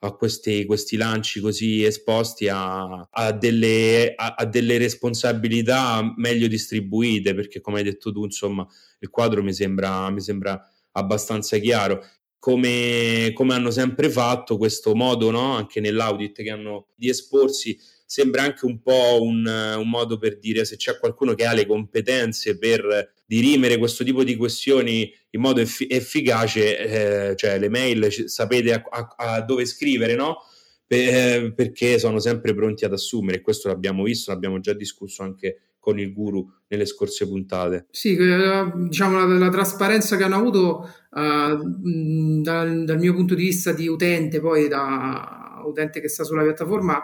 a 0.00 0.12
questi, 0.12 0.64
questi 0.66 0.96
lanci 0.96 1.40
così 1.40 1.84
esposti 1.84 2.48
a, 2.48 3.08
a, 3.10 3.32
delle, 3.32 4.12
a, 4.14 4.34
a, 4.36 4.44
delle, 4.44 4.78
responsabilità 4.78 6.12
meglio 6.16 6.48
distribuite, 6.48 7.34
perché 7.34 7.60
come 7.60 7.78
hai 7.78 7.84
detto 7.84 8.12
tu, 8.12 8.24
insomma, 8.24 8.66
il 8.98 9.08
quadro 9.08 9.42
mi 9.42 9.54
sembra, 9.54 10.10
mi 10.10 10.20
sembra 10.20 10.60
abbastanza 10.92 11.56
chiaro. 11.58 12.04
Come, 12.38 13.32
come, 13.34 13.54
hanno 13.54 13.70
sempre 13.70 14.10
fatto 14.10 14.56
questo 14.56 14.94
modo, 14.94 15.30
no? 15.30 15.54
anche 15.54 15.80
nell'audit 15.80 16.42
che 16.42 16.50
hanno 16.50 16.88
di 16.94 17.08
esporsi, 17.08 17.76
sembra 18.06 18.42
anche 18.42 18.64
un 18.64 18.80
po' 18.80 19.20
un, 19.20 19.44
un 19.44 19.88
modo 19.88 20.16
per 20.16 20.38
dire 20.38 20.64
se 20.64 20.76
c'è 20.76 20.98
qualcuno 20.98 21.34
che 21.34 21.44
ha 21.44 21.52
le 21.52 21.66
competenze 21.66 22.56
per 22.56 23.14
dirimere 23.26 23.76
questo 23.76 24.04
tipo 24.04 24.22
di 24.22 24.36
questioni 24.36 25.12
in 25.30 25.40
modo 25.40 25.60
effi- 25.60 25.88
efficace, 25.90 27.30
eh, 27.30 27.36
cioè 27.36 27.58
le 27.58 27.68
mail 27.68 28.08
sapete 28.28 28.72
a, 28.72 28.82
a, 28.88 29.14
a 29.16 29.40
dove 29.42 29.66
scrivere, 29.66 30.14
no? 30.14 30.38
Per, 30.86 31.52
perché 31.52 31.98
sono 31.98 32.20
sempre 32.20 32.54
pronti 32.54 32.84
ad 32.84 32.92
assumere. 32.92 33.40
Questo 33.40 33.66
l'abbiamo 33.66 34.04
visto, 34.04 34.30
l'abbiamo 34.30 34.60
già 34.60 34.72
discusso 34.72 35.24
anche 35.24 35.72
con 35.86 36.00
il 36.00 36.12
guru 36.12 36.48
nelle 36.66 36.84
scorse 36.84 37.28
puntate. 37.28 37.86
Sì, 37.90 38.16
eh, 38.16 38.72
diciamo 38.88 39.18
la, 39.18 39.38
la 39.38 39.50
trasparenza 39.50 40.16
che 40.16 40.24
hanno 40.24 40.34
avuto 40.34 40.90
uh, 41.10 42.40
dal, 42.40 42.84
dal, 42.84 42.98
mio 42.98 43.14
punto 43.14 43.36
di 43.36 43.44
vista 43.44 43.72
di 43.72 43.86
utente, 43.86 44.40
poi 44.40 44.66
da 44.66 45.62
utente 45.64 46.00
che 46.00 46.08
sta 46.08 46.24
sulla 46.24 46.42
piattaforma, 46.42 47.00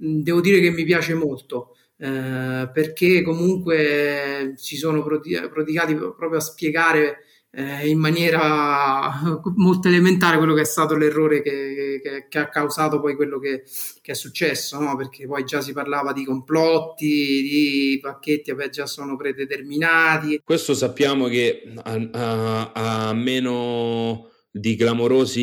devo 0.00 0.40
dire 0.40 0.60
che 0.60 0.70
mi 0.70 0.84
piace 0.84 1.14
molto. 1.14 1.76
Eh, 1.96 2.70
perché 2.72 3.22
comunque 3.22 4.54
si 4.56 4.76
sono 4.76 5.02
prodigati 5.02 5.94
proprio 5.94 6.36
a 6.36 6.40
spiegare 6.40 7.18
eh, 7.52 7.88
in 7.88 7.98
maniera 7.98 9.20
molto 9.56 9.88
elementare 9.88 10.38
quello 10.38 10.54
che 10.54 10.62
è 10.62 10.64
stato 10.64 10.96
l'errore 10.96 11.42
che, 11.42 12.00
che, 12.02 12.26
che 12.28 12.38
ha 12.38 12.48
causato 12.48 13.00
poi 13.00 13.16
quello 13.16 13.38
che, 13.38 13.64
che 14.00 14.12
è 14.12 14.14
successo, 14.14 14.80
no? 14.80 14.96
perché 14.96 15.26
poi 15.26 15.44
già 15.44 15.60
si 15.60 15.72
parlava 15.72 16.12
di 16.12 16.24
complotti, 16.24 17.06
di 17.06 17.98
pacchetti 18.00 18.50
vabbè, 18.50 18.70
già 18.70 18.86
sono 18.86 19.16
predeterminati. 19.16 20.40
Questo 20.42 20.74
sappiamo 20.74 21.26
che 21.26 21.70
a, 21.82 22.08
a, 22.12 23.08
a 23.08 23.12
meno 23.12 24.29
di 24.50 24.74
clamorosi, 24.74 25.38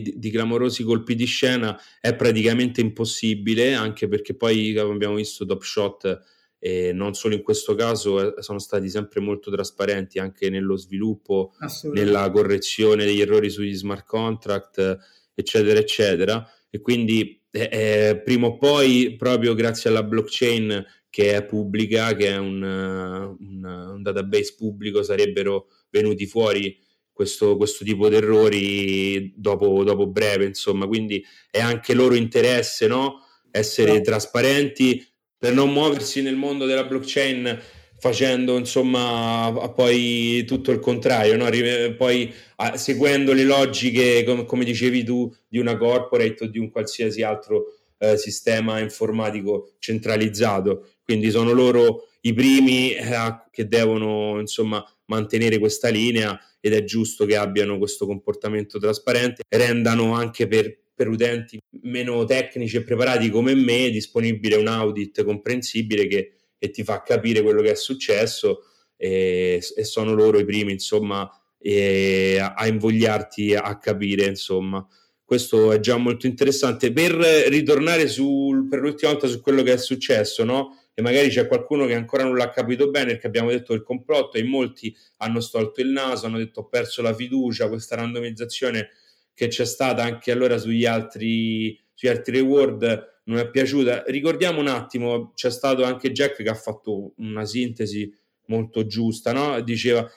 di 0.00 0.30
clamorosi 0.30 0.84
colpi 0.84 1.14
di 1.14 1.24
scena 1.24 1.76
è 2.00 2.14
praticamente 2.14 2.80
impossibile, 2.80 3.74
anche 3.74 4.06
perché 4.06 4.34
poi 4.34 4.76
abbiamo 4.78 5.16
visto 5.16 5.44
Top 5.44 5.62
Shot 5.62 6.32
e 6.58 6.92
non 6.94 7.12
solo 7.14 7.34
in 7.34 7.42
questo 7.42 7.74
caso 7.74 8.38
eh, 8.38 8.42
sono 8.42 8.58
stati 8.58 8.88
sempre 8.88 9.20
molto 9.20 9.50
trasparenti 9.50 10.18
anche 10.18 10.48
nello 10.48 10.76
sviluppo, 10.76 11.52
nella 11.92 12.30
correzione 12.30 13.04
degli 13.04 13.20
errori 13.20 13.50
sugli 13.50 13.74
smart 13.74 14.06
contract, 14.06 14.98
eccetera, 15.34 15.78
eccetera. 15.78 16.48
E 16.70 16.80
quindi 16.80 17.38
eh, 17.50 17.68
eh, 17.70 18.22
prima 18.24 18.46
o 18.46 18.56
poi, 18.56 19.14
proprio 19.18 19.52
grazie 19.54 19.90
alla 19.90 20.02
blockchain 20.02 20.82
che 21.10 21.36
è 21.36 21.44
pubblica, 21.44 22.14
che 22.14 22.28
è 22.28 22.38
un, 22.38 22.62
un, 22.62 23.64
un 23.64 24.02
database 24.02 24.54
pubblico, 24.56 25.02
sarebbero 25.02 25.66
venuti 25.90 26.26
fuori 26.26 26.76
questo, 27.14 27.56
questo 27.56 27.84
tipo 27.84 28.08
di 28.08 28.16
errori 28.16 29.32
dopo, 29.36 29.84
dopo, 29.84 30.06
breve, 30.08 30.44
insomma, 30.44 30.86
quindi 30.86 31.24
è 31.50 31.60
anche 31.60 31.94
loro 31.94 32.14
interesse, 32.14 32.86
no? 32.86 33.20
Essere 33.50 34.00
trasparenti 34.02 35.06
per 35.38 35.54
non 35.54 35.72
muoversi 35.72 36.20
nel 36.22 36.34
mondo 36.34 36.66
della 36.66 36.84
blockchain 36.84 37.62
facendo 38.04 38.58
insomma 38.58 39.50
poi 39.74 40.44
tutto 40.44 40.72
il 40.72 40.78
contrario, 40.78 41.36
no? 41.36 41.48
poi 41.96 42.30
seguendo 42.74 43.32
le 43.32 43.44
logiche, 43.44 44.24
com- 44.24 44.44
come 44.44 44.64
dicevi 44.64 45.04
tu, 45.04 45.32
di 45.48 45.58
una 45.58 45.76
corporate 45.78 46.44
o 46.44 46.46
di 46.48 46.58
un 46.58 46.70
qualsiasi 46.70 47.22
altro 47.22 47.64
eh, 47.98 48.16
sistema 48.16 48.80
informatico 48.80 49.74
centralizzato. 49.78 50.88
Quindi 51.02 51.30
sono 51.30 51.52
loro 51.52 52.08
i 52.22 52.32
primi 52.32 52.92
eh, 52.92 53.42
che 53.50 53.68
devono 53.68 54.40
insomma 54.40 54.84
mantenere 55.06 55.58
questa 55.58 55.88
linea 55.88 56.38
ed 56.60 56.72
è 56.72 56.84
giusto 56.84 57.26
che 57.26 57.36
abbiano 57.36 57.78
questo 57.78 58.06
comportamento 58.06 58.78
trasparente, 58.78 59.42
rendano 59.48 60.14
anche 60.14 60.46
per, 60.46 60.78
per 60.94 61.08
utenti 61.08 61.58
meno 61.82 62.24
tecnici 62.24 62.78
e 62.78 62.82
preparati 62.82 63.28
come 63.28 63.54
me 63.54 63.90
disponibile 63.90 64.56
un 64.56 64.68
audit 64.68 65.24
comprensibile 65.24 66.06
che, 66.06 66.32
che 66.58 66.70
ti 66.70 66.82
fa 66.82 67.02
capire 67.02 67.42
quello 67.42 67.60
che 67.60 67.72
è 67.72 67.76
successo 67.76 68.62
e, 68.96 69.60
e 69.76 69.84
sono 69.84 70.14
loro 70.14 70.38
i 70.38 70.44
primi 70.46 70.72
insomma 70.72 71.28
e, 71.58 72.38
a 72.38 72.66
invogliarti 72.66 73.54
a 73.54 73.78
capire 73.78 74.24
insomma 74.24 74.86
questo 75.24 75.72
è 75.72 75.80
già 75.80 75.96
molto 75.96 76.26
interessante 76.26 76.92
per 76.92 77.12
ritornare 77.12 78.08
sul, 78.08 78.68
per 78.68 78.80
l'ultima 78.80 79.12
volta 79.12 79.26
su 79.26 79.40
quello 79.40 79.62
che 79.62 79.72
è 79.72 79.78
successo 79.78 80.44
no? 80.44 80.78
e 80.92 81.02
magari 81.02 81.28
c'è 81.28 81.46
qualcuno 81.46 81.86
che 81.86 81.94
ancora 81.94 82.24
non 82.24 82.36
l'ha 82.36 82.50
capito 82.50 82.90
bene 82.90 83.12
perché 83.12 83.26
abbiamo 83.26 83.50
detto 83.50 83.72
il 83.72 83.82
complotto 83.82 84.36
e 84.36 84.44
molti 84.44 84.94
hanno 85.18 85.40
stolto 85.40 85.80
il 85.80 85.88
naso, 85.88 86.26
hanno 86.26 86.38
detto 86.38 86.60
ho 86.60 86.68
perso 86.68 87.02
la 87.02 87.14
fiducia, 87.14 87.68
questa 87.68 87.96
randomizzazione 87.96 88.90
che 89.32 89.48
c'è 89.48 89.64
stata 89.64 90.02
anche 90.02 90.30
allora 90.30 90.58
sugli 90.58 90.84
altri, 90.84 91.76
sugli 91.92 92.10
altri 92.10 92.36
reward 92.36 93.12
non 93.24 93.38
è 93.38 93.48
piaciuta. 93.48 94.04
Ricordiamo 94.06 94.60
un 94.60 94.68
attimo, 94.68 95.32
c'è 95.34 95.50
stato 95.50 95.82
anche 95.82 96.12
Jack 96.12 96.42
che 96.42 96.48
ha 96.48 96.54
fatto 96.54 97.14
una 97.16 97.44
sintesi 97.44 98.12
molto 98.46 98.86
giusta, 98.86 99.32
no? 99.32 99.60
diceva 99.62 100.08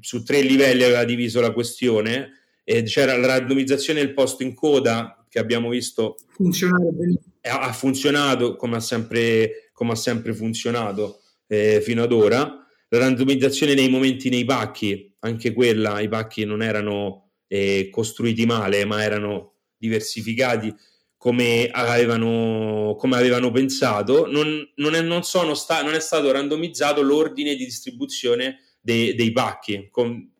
su 0.00 0.22
tre 0.22 0.40
livelli 0.40 0.84
aveva 0.84 1.04
diviso 1.04 1.40
la 1.40 1.52
questione 1.52 2.41
e 2.64 2.82
c'era 2.84 3.16
la 3.16 3.26
randomizzazione 3.26 4.00
del 4.00 4.14
posto 4.14 4.42
in 4.42 4.54
coda 4.54 5.24
che 5.28 5.38
abbiamo 5.38 5.70
visto. 5.70 6.16
Ha 7.42 7.72
funzionato 7.72 8.56
come 8.56 8.76
ha 8.76 8.80
sempre 8.80 9.62
come 9.82 9.92
ha 9.92 9.96
sempre 9.96 10.32
funzionato 10.32 11.22
eh, 11.48 11.80
fino 11.80 12.02
ad 12.02 12.12
ora. 12.12 12.64
La 12.88 12.98
randomizzazione 12.98 13.74
nei 13.74 13.88
momenti 13.88 14.28
nei 14.28 14.44
pacchi, 14.44 15.12
anche 15.20 15.52
quella, 15.52 16.00
i 16.00 16.08
pacchi 16.08 16.44
non 16.44 16.62
erano 16.62 17.30
eh, 17.48 17.88
costruiti 17.90 18.46
male, 18.46 18.84
ma 18.84 19.02
erano 19.02 19.54
diversificati 19.76 20.72
come 21.16 21.68
avevano, 21.72 22.94
come 22.96 23.16
avevano 23.16 23.50
pensato. 23.50 24.26
Non, 24.30 24.70
non, 24.76 24.94
è, 24.94 25.00
non, 25.00 25.22
sta, 25.22 25.82
non, 25.82 25.94
è, 25.94 26.00
stato 26.00 26.30
randomizzato 26.30 27.02
l'ordine 27.02 27.54
di 27.56 27.64
distribuzione 27.64 28.58
de, 28.80 29.14
dei 29.14 29.32
pacchi 29.32 29.88
com, 29.90 30.30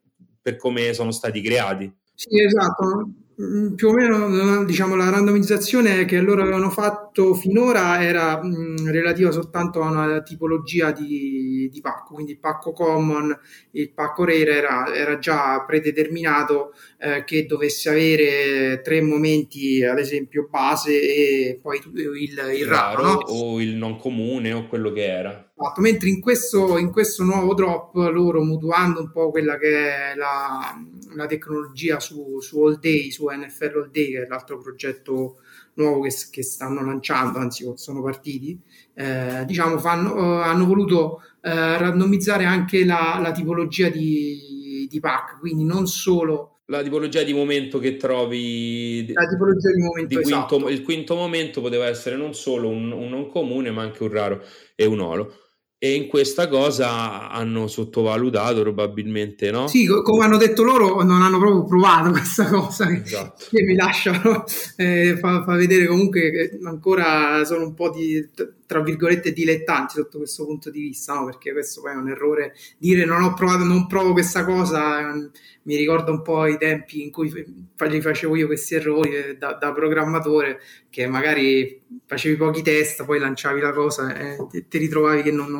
per 0.40 0.56
come 0.56 0.92
sono 0.92 1.10
stati 1.10 1.40
creati. 1.40 1.90
Sì, 2.28 2.40
esatto. 2.40 3.08
Mm, 3.40 3.74
più 3.74 3.88
o 3.88 3.92
meno 3.92 4.64
diciamo, 4.64 4.94
la 4.94 5.10
randomizzazione 5.10 6.04
che 6.04 6.20
loro 6.20 6.42
avevano 6.42 6.70
fatto 6.70 7.34
finora 7.34 8.00
era 8.00 8.40
mh, 8.40 8.76
mm, 8.82 8.88
relativa 8.90 9.32
soltanto 9.32 9.82
a 9.82 9.90
una 9.90 10.22
tipologia 10.22 10.92
di, 10.92 11.68
di, 11.72 11.80
pacco, 11.80 12.14
quindi 12.14 12.32
il 12.32 12.38
pacco 12.38 12.72
common, 12.72 13.36
il 13.72 13.92
pacco 13.92 14.24
rare 14.24 14.46
era, 14.46 14.94
era 14.94 15.18
già 15.18 15.64
predeterminato 15.66 16.74
eh, 16.98 17.24
che 17.24 17.44
dovesse 17.46 17.88
avere 17.88 18.82
tre 18.82 19.00
momenti, 19.00 19.82
ad 19.82 19.98
esempio 19.98 20.46
base 20.48 20.92
e 20.92 21.58
poi 21.60 21.80
il, 21.94 22.54
il 22.56 22.66
raro, 22.66 23.02
no? 23.02 23.12
o 23.14 23.60
il 23.60 23.74
non 23.74 23.96
comune 23.96 24.52
o 24.52 24.68
quello 24.68 24.92
che 24.92 25.04
era. 25.04 25.51
Esatto, 25.62 25.80
mentre 25.80 26.08
in 26.08 26.20
questo, 26.20 26.76
in 26.76 26.90
questo 26.90 27.22
nuovo 27.22 27.54
drop 27.54 27.94
loro 27.94 28.42
mutuando 28.42 29.00
un 29.00 29.10
po' 29.12 29.30
quella 29.30 29.56
che 29.58 30.12
è 30.12 30.14
la, 30.16 30.76
la 31.14 31.26
tecnologia 31.26 32.00
su, 32.00 32.40
su 32.40 32.60
All 32.60 32.80
Day, 32.80 33.10
su 33.12 33.28
NFL 33.28 33.76
All 33.76 33.90
Day, 33.90 34.10
che 34.10 34.22
è 34.24 34.26
l'altro 34.26 34.58
progetto 34.58 35.36
nuovo 35.74 36.00
che, 36.00 36.12
che 36.30 36.42
stanno 36.42 36.84
lanciando, 36.84 37.38
anzi 37.38 37.70
sono 37.76 38.02
partiti, 38.02 38.60
eh, 38.94 39.44
diciamo 39.46 39.78
fanno, 39.78 40.14
uh, 40.14 40.40
hanno 40.42 40.66
voluto 40.66 41.22
uh, 41.40 41.48
randomizzare 41.48 42.44
anche 42.44 42.84
la, 42.84 43.18
la 43.22 43.30
tipologia 43.30 43.88
di, 43.88 44.86
di 44.90 45.00
pack, 45.00 45.38
quindi 45.38 45.64
non 45.64 45.86
solo 45.86 46.48
la 46.66 46.82
tipologia 46.82 47.22
di 47.22 47.34
momento 47.34 47.78
che 47.78 47.96
trovi 47.96 49.12
la 49.12 49.26
tipologia 49.26 49.70
di 49.72 49.82
momento 49.82 50.08
di 50.08 50.22
quinto, 50.22 50.56
esatto. 50.56 50.68
il 50.70 50.82
quinto 50.82 51.14
momento 51.16 51.60
poteva 51.60 51.86
essere 51.86 52.16
non 52.16 52.34
solo 52.34 52.68
un, 52.68 52.92
un 52.92 53.10
non 53.10 53.28
comune 53.28 53.70
ma 53.70 53.82
anche 53.82 54.02
un 54.02 54.10
raro 54.10 54.42
e 54.74 54.86
un 54.86 55.00
olo 55.00 55.41
e 55.84 55.94
in 55.94 56.06
questa 56.06 56.46
cosa 56.46 57.28
hanno 57.28 57.66
sottovalutato 57.66 58.60
probabilmente, 58.60 59.50
no? 59.50 59.66
Sì, 59.66 59.84
come 59.88 60.24
hanno 60.24 60.36
detto 60.36 60.62
loro, 60.62 61.02
non 61.02 61.22
hanno 61.22 61.40
proprio 61.40 61.64
provato 61.64 62.10
questa 62.14 62.44
cosa 62.44 62.88
esatto. 62.88 63.46
che 63.50 63.64
mi 63.64 63.74
lasciano 63.74 64.44
eh, 64.76 65.16
fa, 65.18 65.42
fa, 65.42 65.56
vedere 65.56 65.86
comunque 65.86 66.30
che 66.30 66.60
ancora 66.62 67.44
sono 67.44 67.64
un 67.64 67.74
po' 67.74 67.90
di, 67.90 68.24
tra 68.72 68.80
virgolette, 68.80 69.32
dilettanti 69.32 69.96
sotto 69.96 70.16
questo 70.16 70.46
punto 70.46 70.70
di 70.70 70.80
vista, 70.80 71.12
no? 71.12 71.26
Perché 71.26 71.52
questo 71.52 71.82
poi 71.82 71.92
è 71.92 71.96
un 71.96 72.08
errore. 72.08 72.54
Dire 72.78 73.04
non 73.04 73.22
ho 73.22 73.34
provato, 73.34 73.64
non 73.64 73.86
provo 73.86 74.12
questa 74.12 74.46
cosa, 74.46 75.14
eh, 75.14 75.30
mi 75.64 75.76
ricorda 75.76 76.10
un 76.10 76.22
po' 76.22 76.46
i 76.46 76.56
tempi 76.56 77.02
in 77.02 77.10
cui 77.10 77.28
gli 77.28 78.00
facevo 78.00 78.34
io 78.34 78.46
questi 78.46 78.76
errori 78.76 79.14
eh, 79.14 79.36
da, 79.36 79.52
da 79.60 79.72
programmatore, 79.72 80.60
che 80.88 81.06
magari 81.06 81.80
facevi 82.06 82.36
pochi 82.36 82.62
test, 82.62 83.04
poi 83.04 83.18
lanciavi 83.18 83.60
la 83.60 83.72
cosa 83.72 84.14
e 84.14 84.36
ti 84.68 84.78
ritrovavi 84.78 85.22
che 85.22 85.30
non, 85.30 85.50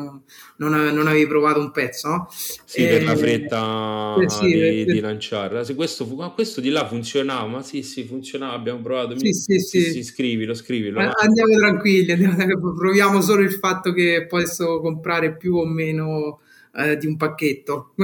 non, 0.57 0.69
non, 0.93 1.07
avevi 1.07 1.27
provato 1.27 1.59
un 1.59 1.71
pezzo. 1.71 2.07
No? 2.07 2.27
Sì, 2.31 2.85
e, 2.85 2.87
per 2.87 3.03
la 3.03 3.15
fretta 3.15 4.15
eh, 4.19 4.29
sì, 4.29 4.45
di, 4.45 4.83
per... 4.85 4.93
di, 4.93 4.99
lanciarla. 4.99 5.63
Se 5.63 5.75
questo, 5.75 6.05
questo, 6.05 6.61
di 6.61 6.69
là 6.69 6.87
funzionava, 6.87 7.47
ma 7.47 7.61
sì, 7.61 7.81
sì, 7.81 8.03
funzionava, 8.03 8.53
abbiamo 8.53 8.81
provato. 8.81 9.17
Sì, 9.17 9.33
sì, 9.33 9.59
sì, 9.59 9.81
sì. 9.81 10.03
scrivilo, 10.03 10.53
scrivilo. 10.53 10.99
Andiamo 10.99 11.55
tranquilli, 11.57 12.11
andiamo, 12.11 12.35
proviamo 12.77 13.02
solo 13.21 13.41
il 13.41 13.53
fatto 13.53 13.93
che 13.93 14.25
posso 14.27 14.79
comprare 14.79 15.35
più 15.35 15.55
o 15.55 15.65
meno 15.65 16.39
eh, 16.75 16.97
di 16.97 17.05
un 17.05 17.17
pacchetto. 17.17 17.93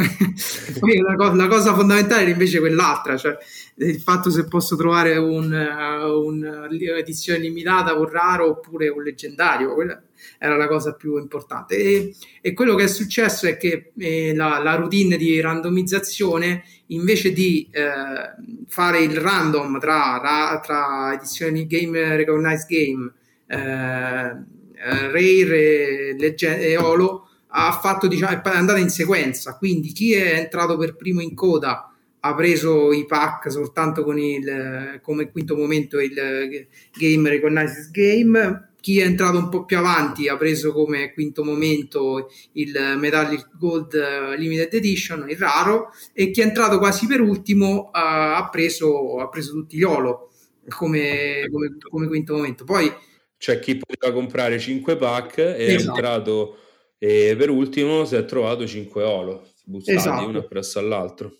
La, 0.82 1.16
co- 1.16 1.34
la, 1.34 1.48
cosa 1.48 1.74
fondamentale 1.74 2.26
è 2.26 2.30
invece 2.30 2.60
quell'altra, 2.60 3.18
cioè 3.18 3.36
il 3.76 4.00
fatto 4.00 4.30
se 4.30 4.48
posso 4.48 4.76
trovare 4.76 5.18
un, 5.18 5.52
uh, 5.52 6.26
un'edizione 6.26 7.40
limitata, 7.40 7.96
un 7.96 8.08
raro 8.08 8.50
oppure 8.50 8.88
un 8.88 9.04
leggendario. 9.04 9.74
Quella 9.74 10.02
era 10.38 10.56
la 10.56 10.68
cosa 10.68 10.94
più 10.94 11.18
importante. 11.18 11.76
E, 11.76 12.16
e 12.42 12.54
quello 12.54 12.76
che 12.76 12.86
è 12.86 12.88
successo 12.88 13.48
è 13.48 13.58
che 13.58 13.92
eh, 13.98 14.34
la, 14.36 14.60
la, 14.64 14.76
routine 14.76 15.18
di 15.18 15.42
randomizzazione, 15.42 16.64
invece 16.88 17.34
di 17.34 17.68
eh, 17.72 17.84
fare 18.68 19.00
il 19.00 19.18
random 19.18 19.80
tra, 19.80 20.60
tra 20.64 21.14
edizioni 21.14 21.68
Game 21.68 22.16
Recognized 22.16 22.68
Game, 22.68 23.14
eh, 23.48 24.59
eh 24.80 25.12
Rare 25.12 26.16
Legge- 26.18 26.60
e 26.60 26.78
Olo, 26.78 27.28
ha 27.48 27.72
fatto, 27.72 28.08
diciamo, 28.08 28.32
è 28.32 28.50
andata 28.50 28.80
in 28.80 28.90
sequenza, 28.90 29.58
quindi 29.58 29.92
chi 29.92 30.14
è 30.14 30.36
entrato 30.36 30.78
per 30.78 30.96
primo 30.96 31.22
in 31.22 31.34
coda 31.36 31.92
ha 32.22 32.36
preso 32.36 32.92
i 32.92 33.06
pack 33.06 33.50
soltanto 33.50 34.04
con 34.04 34.20
il, 34.20 35.00
come 35.02 35.32
quinto 35.32 35.56
momento 35.56 36.00
il 36.00 36.14
Game 36.94 37.30
Recognizes 37.30 37.92
Game, 37.92 38.72
chi 38.82 39.00
è 39.00 39.06
entrato 39.06 39.38
un 39.38 39.50
po' 39.50 39.66
più 39.66 39.78
avanti 39.78 40.28
ha 40.28 40.38
preso 40.38 40.72
come 40.72 41.14
quinto 41.14 41.44
momento 41.44 42.30
il 42.54 42.96
Metallic 42.98 43.50
Gold 43.58 44.38
Limited 44.38 44.74
Edition, 44.74 45.30
il 45.30 45.38
raro, 45.38 45.90
e 46.14 46.32
chi 46.32 46.42
è 46.42 46.46
entrato 46.46 46.78
quasi 46.78 47.08
per 47.08 47.22
ultimo 47.22 47.90
ha, 47.92 48.48
preso, 48.52 49.20
ha 49.20 49.28
preso 49.28 49.54
tutti 49.54 49.78
gli 49.78 49.84
Olo 49.84 50.32
come, 50.70 51.48
come, 51.52 51.78
come, 51.80 52.08
quinto 52.08 52.36
momento. 52.36 52.64
Poi 52.64 52.92
c'è 53.40 53.58
chi 53.60 53.78
poteva 53.78 54.14
comprare 54.14 54.60
5 54.60 54.98
pack 54.98 55.38
e 55.38 55.74
esatto. 55.74 55.94
è 55.94 55.96
entrato 55.96 56.58
e 57.00 57.36
per 57.38 57.50
ultimo 57.50 58.04
si 58.04 58.16
è 58.16 58.26
trovato 58.26 58.68
5 58.68 59.04
olo 59.04 59.48
buttati 59.64 59.98
esatto. 59.98 60.28
uno 60.28 60.44
presso 60.44 60.80
all'altro. 60.80 61.34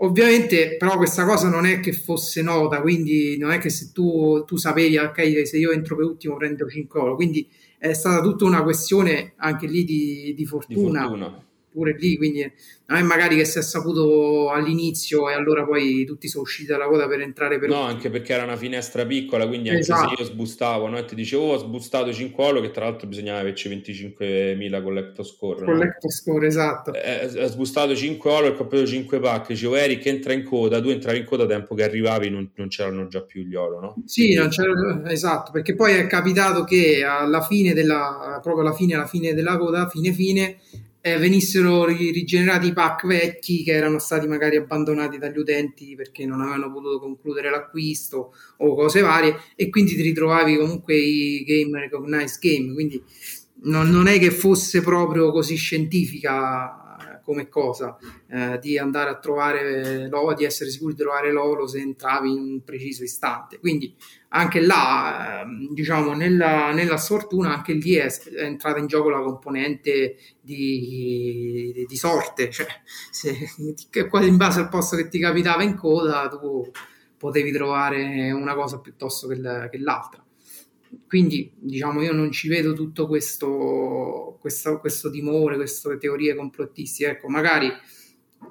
Ovviamente, 0.00 0.76
però, 0.76 0.98
questa 0.98 1.24
cosa 1.24 1.48
non 1.48 1.64
è 1.64 1.80
che 1.80 1.92
fosse 1.92 2.42
nota, 2.42 2.82
quindi 2.82 3.38
non 3.38 3.50
è 3.50 3.58
che 3.58 3.70
se 3.70 3.92
tu, 3.92 4.44
tu 4.44 4.56
sapevi, 4.56 4.98
ok, 4.98 5.46
se 5.46 5.56
io 5.56 5.70
entro 5.70 5.96
per 5.96 6.04
ultimo 6.04 6.36
prendo 6.36 6.68
5 6.68 7.00
olo, 7.00 7.14
quindi 7.14 7.48
è 7.78 7.94
stata 7.94 8.20
tutta 8.20 8.44
una 8.44 8.62
questione 8.62 9.32
anche 9.38 9.66
lì 9.66 9.84
di, 9.84 10.34
di 10.36 10.44
fortuna. 10.44 11.00
Di 11.00 11.08
fortuna 11.08 11.45
pure 11.76 11.94
lì, 11.98 12.16
quindi 12.16 12.50
non 12.86 12.98
è 12.98 13.02
magari 13.02 13.36
che 13.36 13.44
si 13.44 13.58
è 13.58 13.62
saputo 13.62 14.50
all'inizio 14.50 15.28
e 15.28 15.34
allora 15.34 15.64
poi 15.64 16.06
tutti 16.06 16.26
sono 16.26 16.44
usciti 16.44 16.70
dalla 16.70 16.86
quota 16.86 17.06
per 17.06 17.20
entrare 17.20 17.58
per... 17.58 17.68
No, 17.68 17.82
anche 17.82 18.08
perché 18.08 18.32
era 18.32 18.44
una 18.44 18.56
finestra 18.56 19.04
piccola, 19.04 19.46
quindi 19.46 19.68
anche 19.68 19.80
esatto. 19.80 20.14
se 20.16 20.22
io 20.22 20.24
sbustavo 20.26 20.88
no? 20.88 20.96
e 20.96 21.04
ti 21.04 21.14
dicevo 21.14 21.50
oh, 21.50 21.54
ho 21.54 21.58
sbustato 21.58 22.12
5 22.12 22.44
olo, 22.44 22.60
che 22.62 22.70
tra 22.70 22.84
l'altro 22.84 23.08
bisognava 23.08 23.40
averci 23.40 23.68
25.000 23.68 24.82
collecto 24.82 25.22
score. 25.22 25.64
Collecto 25.64 26.06
no? 26.06 26.10
score, 26.10 26.46
esatto. 26.46 26.94
Eh, 26.94 27.42
ho 27.42 27.48
sbustato 27.48 27.94
5 27.94 28.30
olo 28.30 28.46
e 28.46 28.56
ho 28.56 28.66
preso 28.66 28.86
5 28.86 29.20
pack, 29.20 29.48
dicevo 29.48 29.74
Eric 29.74 30.06
entra 30.06 30.32
in 30.32 30.44
coda, 30.44 30.80
tu 30.80 30.88
entravi 30.88 31.18
in 31.18 31.24
coda 31.24 31.42
a 31.42 31.46
tempo 31.46 31.74
che 31.74 31.82
arrivavi 31.82 32.30
non, 32.30 32.50
non 32.54 32.68
c'erano 32.68 33.08
già 33.08 33.20
più 33.20 33.42
gli 33.42 33.54
olo, 33.54 33.80
no? 33.80 33.94
Sì, 34.06 34.28
c'era, 34.48 35.10
esatto, 35.10 35.50
perché 35.50 35.74
poi 35.74 35.94
è 35.94 36.06
capitato 36.06 36.64
che 36.64 37.04
alla 37.04 37.42
fine 37.42 37.74
della, 37.74 38.38
proprio 38.42 38.62
alla 38.62 38.74
fine, 38.74 38.94
alla 38.94 39.06
fine 39.06 39.34
della 39.34 39.56
coda, 39.58 39.88
fine 39.88 40.12
fine, 40.12 40.58
eh, 41.06 41.18
venissero 41.18 41.84
rigenerati 41.84 42.66
i 42.66 42.72
pack 42.72 43.06
vecchi 43.06 43.62
che 43.62 43.70
erano 43.70 44.00
stati 44.00 44.26
magari 44.26 44.56
abbandonati 44.56 45.18
dagli 45.18 45.38
utenti 45.38 45.94
perché 45.94 46.26
non 46.26 46.40
avevano 46.40 46.72
potuto 46.72 46.98
concludere 46.98 47.48
l'acquisto 47.48 48.34
o 48.56 48.74
cose 48.74 49.02
varie 49.02 49.36
e 49.54 49.70
quindi 49.70 49.94
ti 49.94 50.02
ritrovavi 50.02 50.56
comunque 50.56 50.96
i 50.96 51.44
game 51.44 51.78
recognized 51.78 52.40
game 52.40 52.72
quindi 52.72 53.00
non, 53.62 53.88
non 53.88 54.08
è 54.08 54.18
che 54.18 54.32
fosse 54.32 54.82
proprio 54.82 55.30
così 55.30 55.54
scientifica 55.54 56.86
come 57.22 57.48
cosa 57.48 57.96
eh, 58.28 58.58
di 58.60 58.78
andare 58.78 59.10
a 59.10 59.18
trovare 59.18 60.08
l'oro, 60.08 60.34
di 60.34 60.44
essere 60.44 60.70
sicuri 60.70 60.94
di 60.94 61.02
trovare 61.02 61.32
l'oro 61.32 61.66
se 61.66 61.80
entravi 61.80 62.30
in 62.30 62.38
un 62.38 62.62
preciso 62.64 63.02
istante. 63.02 63.58
Quindi 63.58 63.92
anche 64.28 64.60
là, 64.60 65.42
eh, 65.42 65.44
diciamo, 65.72 66.12
nella, 66.14 66.72
nella, 66.72 66.96
sfortuna, 66.96 67.54
anche 67.54 67.72
lì 67.74 67.94
è, 67.94 68.08
entrata 68.38 68.78
in 68.78 68.86
gioco 68.86 69.08
la 69.08 69.20
componente 69.20 70.16
di, 70.40 71.84
di, 71.86 71.96
sorte, 71.96 72.50
cioè 72.50 72.66
se, 73.10 73.36
in 74.22 74.36
base 74.36 74.60
al 74.60 74.68
posto 74.68 74.96
che 74.96 75.08
ti 75.08 75.18
capitava 75.18 75.62
in 75.62 75.76
coda 75.76 76.28
tu 76.28 76.70
potevi 77.16 77.50
trovare 77.52 78.30
una 78.32 78.54
cosa 78.54 78.78
piuttosto 78.80 79.26
che, 79.26 79.40
che 79.70 79.78
l'altra 79.78 80.26
quindi 81.06 81.52
diciamo 81.56 82.02
io 82.02 82.12
non 82.12 82.30
ci 82.30 82.48
vedo 82.48 82.72
tutto 82.72 83.06
questo, 83.06 84.38
questo, 84.40 84.80
questo 84.80 85.10
timore, 85.10 85.56
queste 85.56 85.98
teorie 85.98 86.34
complottistiche. 86.34 87.10
Ecco, 87.10 87.28
magari 87.28 87.70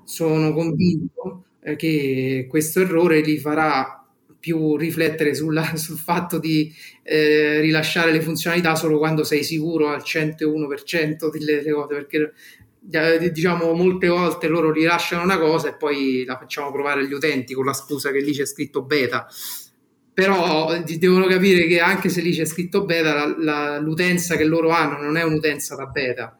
sono 0.04 0.54
convinto 0.54 1.46
eh, 1.62 1.76
che 1.76 2.48
questo 2.50 2.82
errore 2.82 3.22
li 3.22 3.38
farà 3.38 4.05
più 4.46 4.78
riflettere 4.78 5.34
sulla, 5.34 5.74
sul 5.76 5.98
fatto 5.98 6.38
di 6.38 6.72
eh, 7.02 7.62
rilasciare 7.62 8.12
le 8.12 8.22
funzionalità 8.22 8.76
solo 8.76 9.00
quando 9.00 9.24
sei 9.24 9.44
sicuro 9.44 9.88
al 9.88 10.04
101% 10.06 11.32
delle, 11.32 11.56
delle 11.56 11.72
cose, 11.72 11.96
perché 11.96 12.34
eh, 12.92 13.32
diciamo 13.32 13.74
molte 13.74 14.08
volte 14.08 14.48
loro 14.48 14.72
rilasciano 14.72 15.24
una 15.24 15.40
cosa 15.40 15.70
e 15.70 15.76
poi 15.76 16.26
la 16.28 16.38
facciamo 16.38 16.72
provare 16.72 17.02
agli 17.02 17.14
utenti 17.14 17.56
con 17.56 17.66
la 17.66 17.74
scusa 17.74 18.12
che 18.12 18.20
lì 18.20 18.34
c'è 18.34 18.46
scritto 18.46 18.84
beta 18.84 19.28
però 20.14 20.80
devono 20.80 21.26
capire 21.26 21.66
che 21.66 21.80
anche 21.80 22.10
se 22.10 22.22
lì 22.22 22.32
c'è 22.32 22.46
scritto 22.46 22.86
beta, 22.86 23.16
la, 23.16 23.36
la, 23.38 23.80
l'utenza 23.80 24.38
che 24.38 24.46
loro 24.46 24.70
hanno 24.70 25.02
non 25.02 25.18
è 25.18 25.24
un'utenza 25.24 25.76
da 25.76 25.88
beta, 25.88 26.40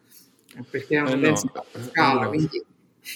perché 0.70 0.96
è 0.96 1.02
un'utenza 1.02 1.48
eh 1.48 1.52
no, 1.54 1.66
da 1.72 1.90
scala, 1.90 2.22
no. 2.22 2.30
quindi, 2.30 2.64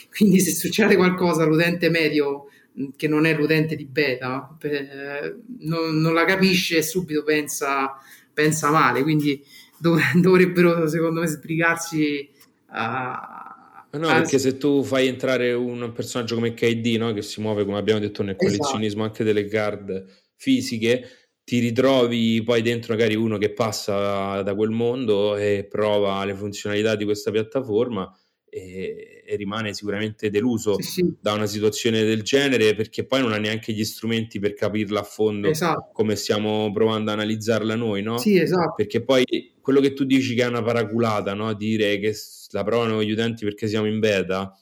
quindi, 0.10 0.40
se 0.42 0.52
succede 0.52 0.98
qualcosa 0.98 1.44
all'utente 1.44 1.90
medio 1.90 2.48
che 2.96 3.08
non 3.08 3.26
è 3.26 3.36
l'utente 3.36 3.76
di 3.76 3.86
beta, 3.86 4.58
eh, 4.62 5.36
non, 5.60 6.00
non, 6.00 6.14
la 6.14 6.26
capisce 6.26 6.78
e 6.78 6.82
subito 6.82 7.24
pensa, 7.24 7.98
pensa 8.34 8.70
male, 8.72 9.04
quindi 9.04 9.44
dov- 9.78 10.00
dovrebbero 10.16 10.88
secondo 10.88 11.22
me 11.22 11.28
sbrigarsi 11.28 12.30
a... 12.68 13.88
No, 13.92 14.08
perché 14.08 14.38
se 14.38 14.58
tu 14.58 14.84
fai 14.84 15.08
entrare 15.08 15.52
un 15.54 15.92
personaggio 15.94 16.36
come 16.36 16.54
KD, 16.54 16.98
no, 16.98 17.12
che 17.12 17.24
si 17.24 17.42
muove, 17.42 17.66
come 17.66 17.80
abbiamo 17.80 18.00
detto, 18.00 18.22
nel 18.22 18.36
esatto. 18.38 18.58
collezionismo 18.58 19.04
anche 19.04 19.24
delle 19.24 19.46
card 19.46 20.06
fisiche, 20.36 21.10
ti 21.44 21.58
ritrovi 21.58 22.44
poi 22.44 22.62
dentro 22.62 22.94
magari 22.94 23.16
uno 23.16 23.40
che 23.40 23.52
passa 23.52 24.44
da 24.44 24.54
quel 24.54 24.70
mondo 24.70 25.36
e 25.36 25.66
prova 25.68 26.24
le 26.24 26.36
funzionalità 26.36 26.96
di 26.96 27.06
questa 27.06 27.32
piattaforma 27.32 28.16
e 28.48 29.19
rimane 29.36 29.74
sicuramente 29.74 30.30
deluso 30.30 30.82
sì, 30.82 30.90
sì. 30.90 31.14
da 31.20 31.34
una 31.34 31.46
situazione 31.46 32.04
del 32.04 32.22
genere 32.22 32.76
perché 32.76 33.06
poi 33.06 33.22
non 33.22 33.34
ha 33.34 33.38
neanche 33.38 33.74
gli 33.74 33.84
strumenti 33.84 34.40
per 34.40 34.54
capirla 34.54 35.02
a 35.02 35.04
fondo 35.04 35.50
esatto. 35.50 35.90
come 35.94 36.16
stiamo 36.16 36.72
provando 36.72 37.12
a 37.12 37.14
analizzarla 37.14 37.76
noi, 37.76 38.02
no? 38.02 38.18
Sì, 38.18 38.40
esatto. 38.40 38.74
Perché 38.76 39.04
poi 39.04 39.26
quello 39.62 39.80
che 39.80 39.94
tu 39.94 40.04
dici 40.04 40.36
che 40.36 40.44
è 40.44 40.48
una 40.48 40.64
paraculata, 40.64 41.34
no? 41.34 41.54
Dire 41.54 42.00
che 42.00 42.16
la 42.52 42.64
provano 42.64 43.04
gli 43.04 43.12
utenti 43.12 43.44
perché 43.44 43.68
siamo 43.68 43.88
in 43.88 44.00
beta, 44.00 44.54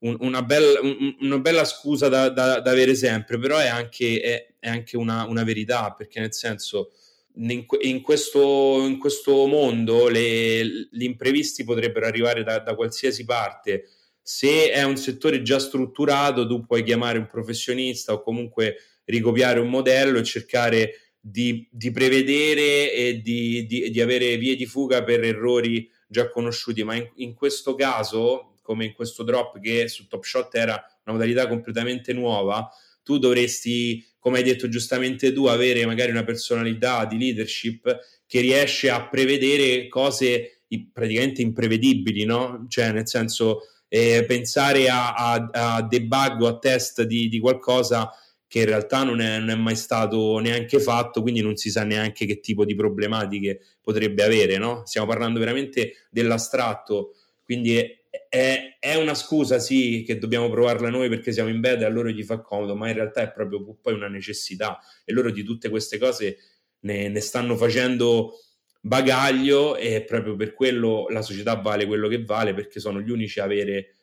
un, 0.00 0.16
una, 0.20 0.42
bella, 0.42 0.80
un, 0.80 1.16
una, 1.20 1.38
bella, 1.38 1.64
scusa 1.64 2.08
da, 2.08 2.28
da, 2.28 2.60
da, 2.60 2.70
avere 2.70 2.94
sempre, 2.94 3.38
però 3.38 3.58
è 3.58 3.66
anche, 3.66 4.20
è, 4.20 4.54
è 4.58 4.68
anche 4.68 4.96
una, 4.96 5.24
una, 5.24 5.44
verità, 5.44 5.92
perché 5.96 6.20
nel 6.20 6.32
senso 6.32 6.92
in, 7.38 7.64
in, 7.80 8.00
questo, 8.00 8.84
in 8.86 8.98
questo, 8.98 9.46
mondo 9.46 10.08
le, 10.08 10.88
gli 10.90 11.04
imprevisti 11.04 11.64
potrebbero 11.64 12.06
arrivare 12.06 12.42
da, 12.42 12.58
da 12.58 12.74
qualsiasi 12.74 13.24
parte. 13.24 13.84
Se 14.20 14.70
è 14.70 14.82
un 14.82 14.96
settore 14.96 15.42
già 15.42 15.58
strutturato, 15.58 16.46
tu 16.46 16.64
puoi 16.66 16.82
chiamare 16.82 17.18
un 17.18 17.26
professionista 17.26 18.12
o 18.12 18.22
comunque 18.22 18.76
ricopiare 19.04 19.60
un 19.60 19.70
modello 19.70 20.18
e 20.18 20.24
cercare 20.24 20.92
di, 21.20 21.66
di 21.70 21.90
prevedere 21.90 22.92
e 22.92 23.20
di, 23.22 23.66
di, 23.66 23.90
di, 23.90 24.00
avere 24.00 24.36
vie 24.36 24.56
di 24.56 24.66
fuga 24.66 25.02
per 25.02 25.24
errori 25.24 25.90
già 26.06 26.28
conosciuti, 26.28 26.82
ma 26.82 26.94
in, 26.94 27.10
in 27.16 27.34
questo 27.34 27.74
caso, 27.74 28.54
come 28.62 28.84
in 28.84 28.92
questo 28.92 29.22
drop 29.22 29.58
che 29.60 29.88
su 29.88 30.06
Top 30.06 30.24
Shot 30.24 30.54
era 30.54 30.72
una 31.04 31.16
modalità 31.16 31.46
completamente 31.48 32.12
nuova, 32.12 32.68
tu 33.02 33.18
dovresti, 33.18 34.04
come 34.28 34.40
hai 34.40 34.44
detto 34.44 34.68
giustamente 34.68 35.32
tu, 35.32 35.46
avere 35.46 35.86
magari 35.86 36.10
una 36.10 36.22
personalità 36.22 37.06
di 37.06 37.16
leadership 37.16 37.98
che 38.26 38.40
riesce 38.40 38.90
a 38.90 39.08
prevedere 39.08 39.88
cose 39.88 40.64
praticamente 40.92 41.40
imprevedibili, 41.40 42.26
no? 42.26 42.66
Cioè, 42.68 42.92
nel 42.92 43.08
senso, 43.08 43.62
eh, 43.88 44.26
pensare 44.26 44.90
a, 44.90 45.14
a, 45.14 45.48
a, 45.50 45.82
debug 45.82 46.42
o 46.42 46.46
a 46.46 46.58
test 46.58 47.04
di, 47.04 47.30
di 47.30 47.38
qualcosa 47.38 48.10
che 48.46 48.58
in 48.60 48.66
realtà 48.66 49.02
non 49.02 49.20
è, 49.20 49.38
non 49.38 49.48
è, 49.48 49.54
mai 49.54 49.76
stato 49.76 50.38
neanche 50.40 50.78
fatto, 50.78 51.22
quindi 51.22 51.40
non 51.40 51.56
si 51.56 51.70
sa 51.70 51.84
neanche 51.84 52.26
che 52.26 52.40
tipo 52.40 52.66
di 52.66 52.74
problematiche 52.74 53.60
potrebbe 53.80 54.22
avere, 54.22 54.58
no? 54.58 54.82
Stiamo 54.84 55.06
parlando 55.06 55.38
veramente 55.38 56.06
dell'astratto, 56.10 57.14
quindi 57.44 57.97
è, 58.28 58.76
è, 58.80 58.94
una 58.96 59.14
scusa, 59.14 59.58
sì, 59.58 60.02
che 60.06 60.18
dobbiamo 60.18 60.48
provarla 60.50 60.88
noi 60.88 61.08
perché 61.08 61.32
siamo 61.32 61.48
in 61.48 61.60
bed 61.60 61.82
e 61.82 61.84
a 61.84 61.88
loro 61.88 62.08
gli 62.08 62.22
fa 62.22 62.40
comodo, 62.40 62.74
ma 62.74 62.88
in 62.88 62.94
realtà 62.94 63.20
è 63.22 63.32
proprio 63.32 63.76
poi 63.80 63.94
una 63.94 64.08
necessità 64.08 64.78
e 65.04 65.12
loro 65.12 65.30
di 65.30 65.42
tutte 65.42 65.68
queste 65.68 65.98
cose 65.98 66.38
ne, 66.80 67.08
ne 67.08 67.20
stanno 67.20 67.56
facendo 67.56 68.34
bagaglio 68.80 69.76
e 69.76 70.02
proprio 70.02 70.36
per 70.36 70.54
quello 70.54 71.06
la 71.08 71.22
società 71.22 71.54
vale 71.56 71.86
quello 71.86 72.08
che 72.08 72.24
vale 72.24 72.54
perché 72.54 72.80
sono 72.80 73.00
gli 73.00 73.10
unici 73.10 73.40
a 73.40 73.44
avere 73.44 73.96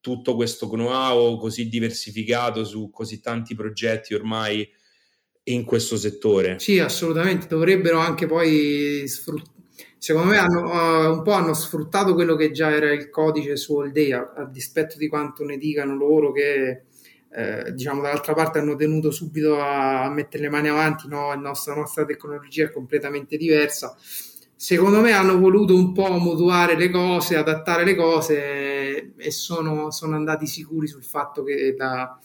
tutto 0.00 0.34
questo 0.34 0.68
know-how 0.68 1.38
così 1.38 1.68
diversificato 1.68 2.64
su 2.64 2.90
così 2.90 3.20
tanti 3.20 3.54
progetti 3.54 4.14
ormai 4.14 4.68
in 5.44 5.64
questo 5.64 5.96
settore. 5.96 6.58
Sì, 6.58 6.78
assolutamente, 6.78 7.46
dovrebbero 7.46 7.98
anche 7.98 8.26
poi 8.26 9.06
sfruttare. 9.06 9.56
Secondo 9.98 10.30
me 10.30 10.38
hanno, 10.38 10.62
uh, 10.62 11.12
un 11.12 11.22
po' 11.22 11.32
hanno 11.32 11.54
sfruttato 11.54 12.14
quello 12.14 12.36
che 12.36 12.52
già 12.52 12.70
era 12.70 12.92
il 12.92 13.10
codice 13.10 13.56
su 13.56 13.80
Day, 13.90 14.12
a, 14.12 14.48
dispetto 14.50 14.96
di 14.96 15.08
quanto 15.08 15.44
ne 15.44 15.58
dicano 15.58 15.96
loro 15.96 16.32
che 16.32 16.84
eh, 17.30 17.72
diciamo 17.72 18.00
dall'altra 18.00 18.32
parte 18.32 18.58
hanno 18.58 18.74
tenuto 18.76 19.10
subito 19.10 19.60
a, 19.60 20.04
a 20.04 20.10
mettere 20.10 20.44
le 20.44 20.48
mani 20.50 20.68
avanti, 20.68 21.08
no, 21.08 21.28
la 21.28 21.34
nostra, 21.34 21.74
nostra 21.74 22.04
tecnologia 22.04 22.64
è 22.64 22.70
completamente 22.70 23.36
diversa. 23.36 23.96
Secondo 24.54 25.00
me 25.00 25.12
hanno 25.12 25.38
voluto 25.38 25.74
un 25.74 25.92
po' 25.92 26.10
mutuare 26.18 26.76
le 26.76 26.90
cose, 26.90 27.36
adattare 27.36 27.84
le 27.84 27.94
cose 27.94 29.14
e 29.16 29.30
sono, 29.30 29.90
sono 29.90 30.16
andati 30.16 30.46
sicuri 30.46 30.88
sul 30.88 31.04
fatto 31.04 31.44
che 31.44 31.74
da, 31.76 32.18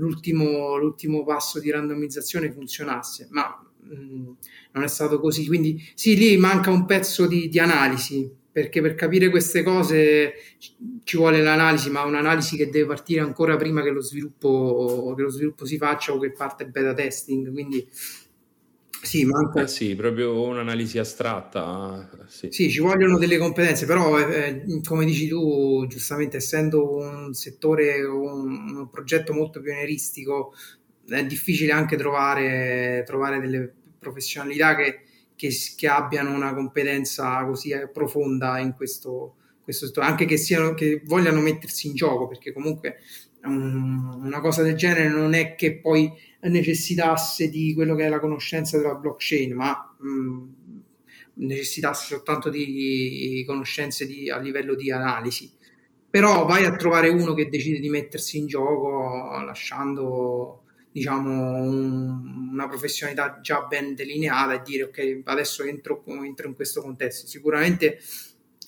l'ultimo, 0.00 0.76
l'ultimo, 0.76 1.24
passo 1.24 1.60
di 1.60 1.70
randomizzazione 1.70 2.50
funzionasse, 2.50 3.28
ma 3.30 3.64
mh, 3.90 4.14
mm, 4.14 4.30
non 4.72 4.84
è 4.84 4.88
stato 4.88 5.20
così. 5.20 5.46
Quindi 5.46 5.82
sì, 5.94 6.16
lì 6.16 6.36
manca 6.36 6.70
un 6.70 6.86
pezzo 6.86 7.26
di, 7.26 7.48
di 7.48 7.58
analisi, 7.58 8.30
perché 8.52 8.80
per 8.80 8.94
capire 8.94 9.30
queste 9.30 9.62
cose 9.62 10.34
ci 11.04 11.16
vuole 11.16 11.42
l'analisi, 11.42 11.90
ma 11.90 12.04
un'analisi 12.04 12.56
che 12.56 12.70
deve 12.70 12.86
partire 12.86 13.20
ancora 13.20 13.56
prima 13.56 13.82
che 13.82 13.90
lo 13.90 14.00
sviluppo, 14.00 15.12
che 15.16 15.22
lo 15.22 15.30
sviluppo 15.30 15.64
si 15.64 15.76
faccia 15.76 16.12
o 16.12 16.18
che 16.18 16.32
parte 16.32 16.64
il 16.64 16.70
beta 16.70 16.94
testing. 16.94 17.52
Quindi 17.52 17.86
sì, 19.02 19.24
manca... 19.24 19.62
Eh 19.62 19.68
sì, 19.68 19.94
proprio 19.94 20.42
un'analisi 20.42 20.98
astratta. 20.98 22.08
Sì. 22.26 22.48
sì 22.50 22.70
ci 22.70 22.80
vogliono 22.80 23.18
delle 23.18 23.38
competenze, 23.38 23.86
però 23.86 24.18
eh, 24.18 24.62
eh, 24.66 24.80
come 24.84 25.04
dici 25.04 25.26
tu, 25.26 25.86
giustamente 25.88 26.36
essendo 26.36 26.96
un 26.96 27.32
settore, 27.32 28.02
un, 28.02 28.76
un 28.76 28.88
progetto 28.90 29.32
molto 29.32 29.60
pionieristico, 29.60 30.52
è 31.08 31.24
difficile 31.24 31.72
anche 31.72 31.96
trovare, 31.96 33.02
trovare 33.06 33.40
delle 33.40 33.74
professionalità 34.00 34.74
che, 34.74 35.02
che, 35.36 35.50
che, 35.76 35.86
abbiano 35.86 36.32
una 36.32 36.52
competenza 36.54 37.44
così 37.44 37.70
eh, 37.70 37.88
profonda 37.88 38.58
in 38.58 38.74
questo, 38.74 39.36
questo 39.62 39.86
settore, 39.86 40.06
anche 40.06 40.24
che, 40.24 40.36
siano, 40.36 40.74
che 40.74 41.02
vogliano 41.04 41.40
mettersi 41.40 41.86
in 41.86 41.94
gioco, 41.94 42.26
perché 42.26 42.52
comunque 42.52 42.96
um, 43.44 44.20
una 44.24 44.40
cosa 44.40 44.62
del 44.62 44.74
genere 44.74 45.08
non 45.08 45.34
è 45.34 45.54
che 45.54 45.78
poi 45.78 46.12
necessitasse 46.40 47.48
di 47.50 47.74
quello 47.74 47.94
che 47.94 48.06
è 48.06 48.08
la 48.08 48.18
conoscenza 48.18 48.78
della 48.78 48.94
blockchain, 48.94 49.54
ma 49.54 49.94
mm, 50.02 50.48
necessitasse 51.34 52.06
soltanto 52.14 52.48
di 52.48 53.44
conoscenze 53.46 54.06
di, 54.06 54.30
a 54.30 54.38
livello 54.38 54.74
di 54.74 54.90
analisi. 54.90 55.50
Però 56.08 56.44
vai 56.44 56.64
a 56.64 56.74
trovare 56.74 57.08
uno 57.08 57.34
che 57.34 57.48
decide 57.48 57.78
di 57.78 57.88
mettersi 57.88 58.38
in 58.38 58.46
gioco 58.46 59.40
lasciando 59.44 60.59
diciamo 60.92 61.56
un, 61.56 62.50
una 62.52 62.68
professionalità 62.68 63.40
già 63.40 63.62
ben 63.62 63.94
delineata 63.94 64.54
e 64.54 64.62
dire 64.64 64.84
ok 64.84 65.20
adesso 65.24 65.62
entro, 65.62 66.02
entro, 66.06 66.48
in 66.48 66.54
questo 66.54 66.82
contesto 66.82 67.26
sicuramente 67.26 67.98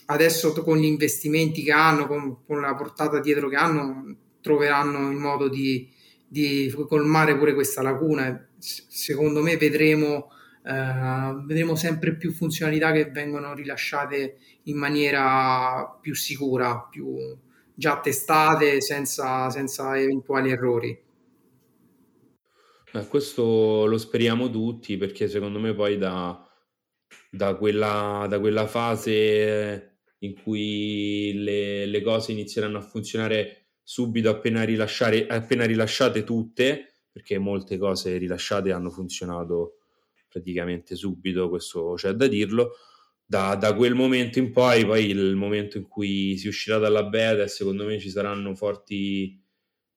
adesso 0.06 0.52
con 0.62 0.78
gli 0.78 0.84
investimenti 0.84 1.62
che 1.62 1.72
hanno 1.72 2.06
con, 2.06 2.44
con 2.46 2.60
la 2.60 2.74
portata 2.74 3.20
dietro 3.20 3.48
che 3.48 3.56
hanno 3.56 4.16
troveranno 4.42 5.10
il 5.10 5.16
modo 5.16 5.48
di, 5.48 5.88
di 6.28 6.70
colmare 6.88 7.38
pure 7.38 7.54
questa 7.54 7.80
lacuna. 7.80 8.48
Secondo 8.58 9.40
me 9.40 9.56
vedremo, 9.56 10.30
eh, 10.64 11.34
vedremo 11.46 11.74
sempre 11.76 12.14
più 12.16 12.32
funzionalità 12.32 12.92
che 12.92 13.06
vengono 13.06 13.54
rilasciate 13.54 14.36
in 14.64 14.76
maniera 14.76 15.96
più 16.00 16.14
sicura, 16.14 16.86
più 16.90 17.16
già 17.74 18.00
testate 18.00 18.82
senza, 18.82 19.48
senza 19.48 19.98
eventuali 19.98 20.50
errori. 20.50 20.98
Eh, 22.94 23.06
questo 23.08 23.86
lo 23.86 23.96
speriamo 23.96 24.50
tutti 24.50 24.96
perché 24.98 25.28
secondo 25.28 25.58
me 25.58 25.74
poi 25.74 25.96
da, 25.96 26.46
da, 27.30 27.54
quella, 27.54 28.26
da 28.28 28.38
quella, 28.38 28.66
fase 28.66 30.00
in 30.18 30.34
cui 30.42 31.32
le, 31.36 31.86
le 31.86 32.02
cose 32.02 32.32
inizieranno 32.32 32.78
a 32.78 32.82
funzionare 32.82 33.68
subito 33.82 34.28
appena, 34.28 34.60
appena 34.60 35.64
rilasciate 35.64 36.22
tutte, 36.22 37.00
perché 37.10 37.38
molte 37.38 37.78
cose 37.78 38.18
rilasciate 38.18 38.72
hanno 38.72 38.90
funzionato 38.90 39.78
praticamente 40.28 40.94
subito, 40.94 41.48
questo 41.48 41.94
c'è 41.94 42.12
da 42.12 42.26
dirlo. 42.26 42.72
Da, 43.24 43.54
da, 43.54 43.74
quel 43.74 43.94
momento 43.94 44.38
in 44.38 44.52
poi, 44.52 44.84
poi 44.84 45.08
il 45.08 45.34
momento 45.36 45.78
in 45.78 45.88
cui 45.88 46.36
si 46.36 46.48
uscirà 46.48 46.76
dalla 46.76 47.04
beta, 47.04 47.46
secondo 47.48 47.86
me 47.86 47.98
ci 47.98 48.10
saranno 48.10 48.54
forti 48.54 49.41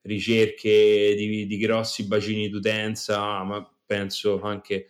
ricerche 0.06 1.14
di, 1.16 1.46
di 1.46 1.58
grossi 1.58 2.08
bacini 2.08 2.50
d'utenza, 2.50 3.44
ma 3.44 3.68
penso 3.86 4.42
anche 4.42 4.88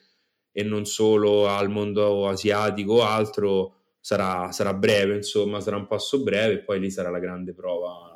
e 0.51 0.63
non 0.63 0.85
solo 0.85 1.47
al 1.47 1.69
mondo 1.69 2.27
asiatico 2.29 2.93
o 2.93 3.03
altro, 3.03 3.75
sarà, 3.99 4.51
sarà 4.53 4.73
breve, 4.73 5.15
insomma, 5.15 5.59
sarà 5.59 5.75
un 5.75 5.87
passo 5.87 6.23
breve 6.23 6.53
e 6.53 6.59
poi 6.59 6.79
lì 6.79 6.89
sarà 6.89 7.09
la 7.09 7.19
grande 7.19 7.53
prova 7.53 8.15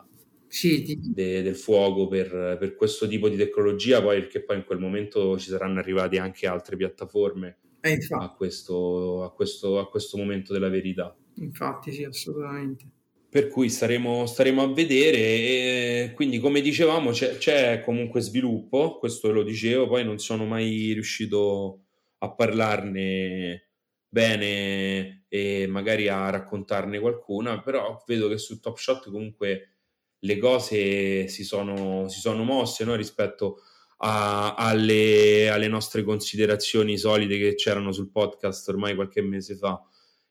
sì, 0.49 0.81
ti... 0.81 0.99
de, 0.99 1.41
del 1.41 1.55
fuoco 1.55 2.07
per, 2.07 2.57
per, 2.59 2.75
questo 2.75 3.07
tipo 3.07 3.29
di 3.29 3.38
tecnologia, 3.38 4.01
poi 4.01 4.19
perché 4.19 4.43
poi 4.43 4.57
in 4.57 4.65
quel 4.65 4.79
momento 4.79 5.38
ci 5.38 5.49
saranno 5.49 5.79
arrivate 5.79 6.17
anche 6.17 6.47
altre 6.47 6.75
piattaforme 6.75 7.57
eh, 7.81 7.97
a, 8.09 8.33
questo, 8.33 9.23
a, 9.23 9.31
questo, 9.31 9.79
a, 9.79 9.88
questo, 9.89 10.17
momento 10.17 10.51
della 10.51 10.69
verità. 10.69 11.15
Infatti, 11.35 11.91
sì, 11.91 12.03
assolutamente. 12.03 12.85
Per 13.29 13.47
cui 13.47 13.69
staremo, 13.69 14.25
staremo 14.25 14.63
a 14.63 14.73
vedere 14.73 15.17
e 15.17 16.11
quindi 16.15 16.39
come 16.39 16.61
dicevamo 16.61 17.11
c'è, 17.11 17.37
c'è 17.37 17.81
comunque 17.81 18.21
sviluppo, 18.21 18.97
questo 18.97 19.31
lo 19.31 19.43
dicevo, 19.43 19.87
poi 19.87 20.03
non 20.03 20.17
sono 20.17 20.45
mai 20.45 20.93
riuscito 20.93 21.81
a 22.19 22.33
parlarne 22.33 23.69
bene 24.09 25.25
e 25.29 25.67
magari 25.67 26.07
a 26.07 26.29
raccontarne 26.31 26.99
qualcuna, 26.99 27.61
però 27.61 28.03
vedo 28.07 28.27
che 28.27 28.39
su 28.39 28.59
Top 28.59 28.77
Shot 28.77 29.11
comunque 29.11 29.75
le 30.19 30.37
cose 30.37 31.27
si 31.27 31.43
sono, 31.43 32.07
si 32.09 32.19
sono 32.19 32.43
mosse 32.43 32.83
no? 32.83 32.95
rispetto 32.95 33.61
a, 33.97 34.55
alle, 34.55 35.49
alle, 35.49 35.67
nostre 35.67 36.03
considerazioni 36.03 36.97
solide 36.97 37.37
che 37.37 37.55
c'erano 37.55 37.91
sul 37.91 38.09
podcast 38.11 38.67
ormai 38.69 38.95
qualche 38.95 39.21
mese 39.21 39.55
fa. 39.55 39.81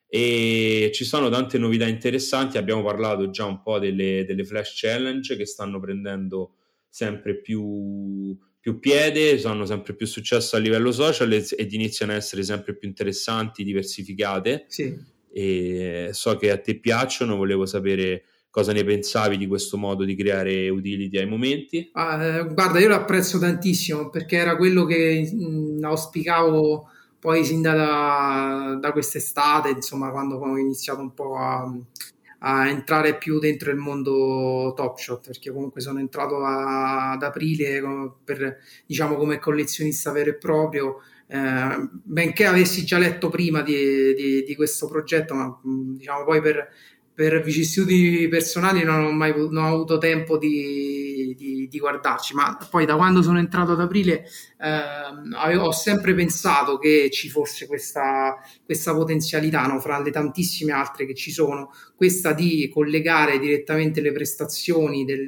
E 0.09 0.91
ci 0.95 1.05
sono 1.05 1.29
tante 1.29 1.59
novità 1.59 1.87
interessanti. 1.87 2.57
Abbiamo 2.57 2.83
parlato 2.83 3.31
già 3.31 3.45
un 3.45 3.61
po' 3.61 3.79
delle, 3.79 4.25
delle 4.27 4.45
Flash 4.45 4.81
Challenge 4.81 5.37
che 5.37 5.45
stanno 5.45 5.79
prendendo 5.79 6.55
sempre 6.89 7.41
più, 7.41 8.37
più 8.59 8.79
piede, 8.79 9.41
hanno 9.43 9.67
sempre 9.67 9.95
più 9.95 10.07
successo 10.07 10.57
a 10.57 10.59
livello 10.59 10.93
social 10.93 11.33
ed 11.33 11.73
iniziano 11.73 12.13
a 12.13 12.17
essere 12.17 12.43
sempre 12.43 12.75
più 12.75 12.89
interessanti, 12.89 13.65
diversificate. 13.65 14.65
Sì. 14.69 15.17
E 15.31 16.09
so 16.13 16.37
che 16.37 16.51
a 16.51 16.59
te 16.59 16.81
piacciono, 16.81 17.37
volevo 17.37 17.67
sapere 17.67 18.25
cosa 18.51 18.73
ne 18.73 18.83
pensavi 18.83 19.37
di 19.37 19.47
questo 19.47 19.77
modo 19.77 20.05
di 20.05 20.17
creare 20.17 20.69
utility 20.69 21.19
ai 21.19 21.27
momenti? 21.27 21.91
Ah, 21.93 22.25
eh, 22.25 22.45
guarda, 22.53 22.81
io 22.81 22.89
lo 22.89 22.95
apprezzo 22.95 23.39
tantissimo 23.39 24.11
perché 24.11 24.37
era 24.37 24.57
quello 24.57 24.85
che 24.85 25.31
mh, 25.33 25.85
auspicavo 25.85 26.89
poi 27.19 27.45
sin 27.45 27.63
da, 27.63 28.77
da 28.81 28.93
quest'estate, 28.93 29.71
insomma, 29.71 30.11
quando 30.11 30.37
ho 30.37 30.57
iniziato 30.57 31.01
un 31.01 31.13
po' 31.15 31.37
a, 31.37 31.73
a 32.41 32.69
entrare 32.69 33.17
più 33.17 33.39
dentro 33.39 33.71
il 33.71 33.77
mondo 33.77 34.73
Top 34.77 34.99
Shot, 34.99 35.27
perché 35.27 35.51
comunque 35.51 35.81
sono 35.81 35.99
entrato 35.99 36.45
a, 36.45 37.13
ad 37.13 37.23
aprile 37.23 37.83
per, 38.25 38.59
diciamo 38.87 39.17
come 39.17 39.39
collezionista 39.39 40.13
vero 40.13 40.31
e 40.31 40.35
proprio 40.35 41.01
eh, 41.27 41.89
benché 42.05 42.47
avessi 42.47 42.85
già 42.85 42.99
letto 42.99 43.29
prima 43.29 43.63
di, 43.63 44.15
di, 44.15 44.45
di 44.45 44.55
questo 44.55 44.87
progetto, 44.89 45.35
ma 45.35 45.61
diciamo 45.63 46.25
poi 46.25 46.41
per, 46.41 46.69
per 47.13 47.43
vicissitudini 47.43 48.29
personali 48.29 48.83
non 48.83 49.05
ho 49.05 49.11
mai 49.11 49.33
non 49.37 49.65
ho 49.65 49.75
avuto 49.75 49.99
tempo 49.99 50.39
di, 50.39 50.98
di, 51.35 51.69
di, 51.69 51.79
guardarci, 51.79 52.35
ma 52.35 52.57
poi 52.71 52.87
da 52.87 52.97
quando 52.97 53.23
sono 53.23 53.39
entrato 53.39 53.73
ad 53.73 53.81
aprile 53.81 54.25
eh, 54.61 54.83
avevo, 55.37 55.67
ho 55.67 55.73
sempre 55.73 56.15
pensato 56.15 56.79
che 56.79 57.11
ci 57.11 57.29
fosse 57.29 57.67
questa, 57.67 58.37
questa 58.65 58.95
potenzialità 58.95 59.67
no, 59.67 59.81
fra 59.81 60.01
le 60.01 60.11
tantissime 60.11 60.73
altre 60.73 61.07
che 61.07 61.15
ci 61.15 61.31
sono, 61.31 61.73
questa 61.95 62.33
di 62.33 62.69
collegare 62.73 63.39
direttamente 63.39 64.01
le 64.01 64.13
prestazioni 64.13 65.05
del, 65.05 65.27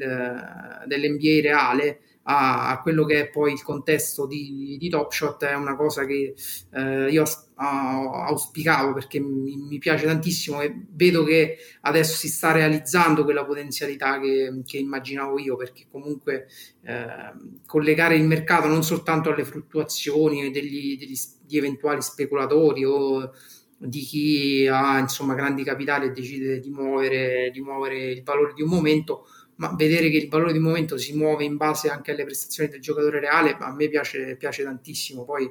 dell'NBA 0.87 1.41
reale 1.43 2.01
a, 2.31 2.71
a, 2.71 2.81
quello 2.81 3.05
che 3.05 3.23
è 3.23 3.29
poi 3.29 3.53
il 3.53 3.63
contesto 3.63 4.25
di, 4.25 4.77
di 4.79 4.89
Top 4.89 5.11
Shot 5.11 5.45
è 5.45 5.55
una 5.55 5.75
cosa 5.75 6.05
che 6.07 6.35
eh, 6.73 7.11
io 7.11 7.25
auspicavo 7.57 8.95
perché 8.95 9.19
mi, 9.19 9.57
mi, 9.57 9.79
piace 9.79 10.07
tantissimo 10.07 10.61
e 10.61 10.73
vedo 10.93 11.25
che 11.25 11.59
adesso 11.83 12.15
si 12.17 12.29
sta 12.29 12.53
realizzando 12.53 13.25
quella 13.25 13.45
potenzialità 13.45 14.21
che, 14.21 14.63
che 14.65 14.79
immaginavo 14.79 15.39
io 15.41 15.57
perché 15.57 15.87
comunque 15.91 16.47
eh, 16.85 17.33
collegare 17.67 18.15
il 18.15 18.25
mercato 18.25 18.69
non 18.69 18.85
soltanto 18.85 19.31
alle 19.31 19.45
fluttuazioni 19.45 20.51
degli, 20.53 20.97
degli, 20.97 21.19
di 21.45 21.59
eventuali 21.59 22.01
speculatori 22.01 22.85
o 22.85 23.33
di 23.77 24.01
chi 24.01 24.69
ha 24.71 24.99
insomma 24.99 25.35
grandi 25.35 25.65
capitali 25.65 26.07
e 26.07 26.13
decide 26.13 26.61
di 26.61 26.71
muovere, 26.71 27.51
di 27.51 27.61
muovere 27.61 28.11
il 28.11 28.23
valore 28.23 28.53
di 28.55 28.63
un 28.63 28.69
momento 28.69 29.27
ma 29.61 29.75
vedere 29.77 30.09
che 30.09 30.17
il 30.17 30.29
valore 30.29 30.53
di 30.53 30.59
momento 30.59 30.97
si 30.97 31.15
muove 31.15 31.45
in 31.45 31.57
base 31.57 31.91
anche 31.91 32.13
alle 32.13 32.25
prestazioni 32.25 32.71
del 32.71 32.81
giocatore 32.81 33.21
reale, 33.21 33.57
a 33.59 33.75
me 33.75 33.89
piace, 33.89 34.37
piace 34.37 34.63
tantissimo. 34.63 35.25
Poi 35.25 35.45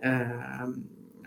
eh, 0.00 0.26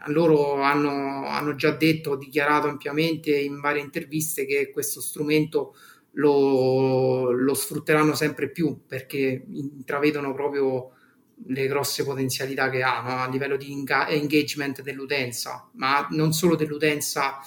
loro 0.07 0.61
hanno, 0.61 1.27
hanno, 1.27 1.55
già 1.55 1.71
detto, 1.71 2.15
dichiarato 2.15 2.67
ampiamente 2.67 3.37
in 3.37 3.59
varie 3.59 3.81
interviste 3.81 4.45
che 4.45 4.71
questo 4.71 5.01
strumento 5.01 5.75
lo, 6.11 7.31
lo 7.31 7.53
sfrutteranno 7.53 8.15
sempre 8.15 8.49
più 8.49 8.79
perché 8.87 9.43
intravedono 9.49 10.33
proprio 10.33 10.91
le 11.47 11.67
grosse 11.67 12.05
potenzialità 12.05 12.69
che 12.69 12.81
ha 12.81 13.01
no? 13.01 13.23
a 13.23 13.29
livello 13.29 13.57
di 13.57 13.73
engagement 13.73 14.81
dell'utenza, 14.81 15.69
ma 15.73 16.07
non 16.11 16.31
solo 16.31 16.55
dell'utenza 16.55 17.39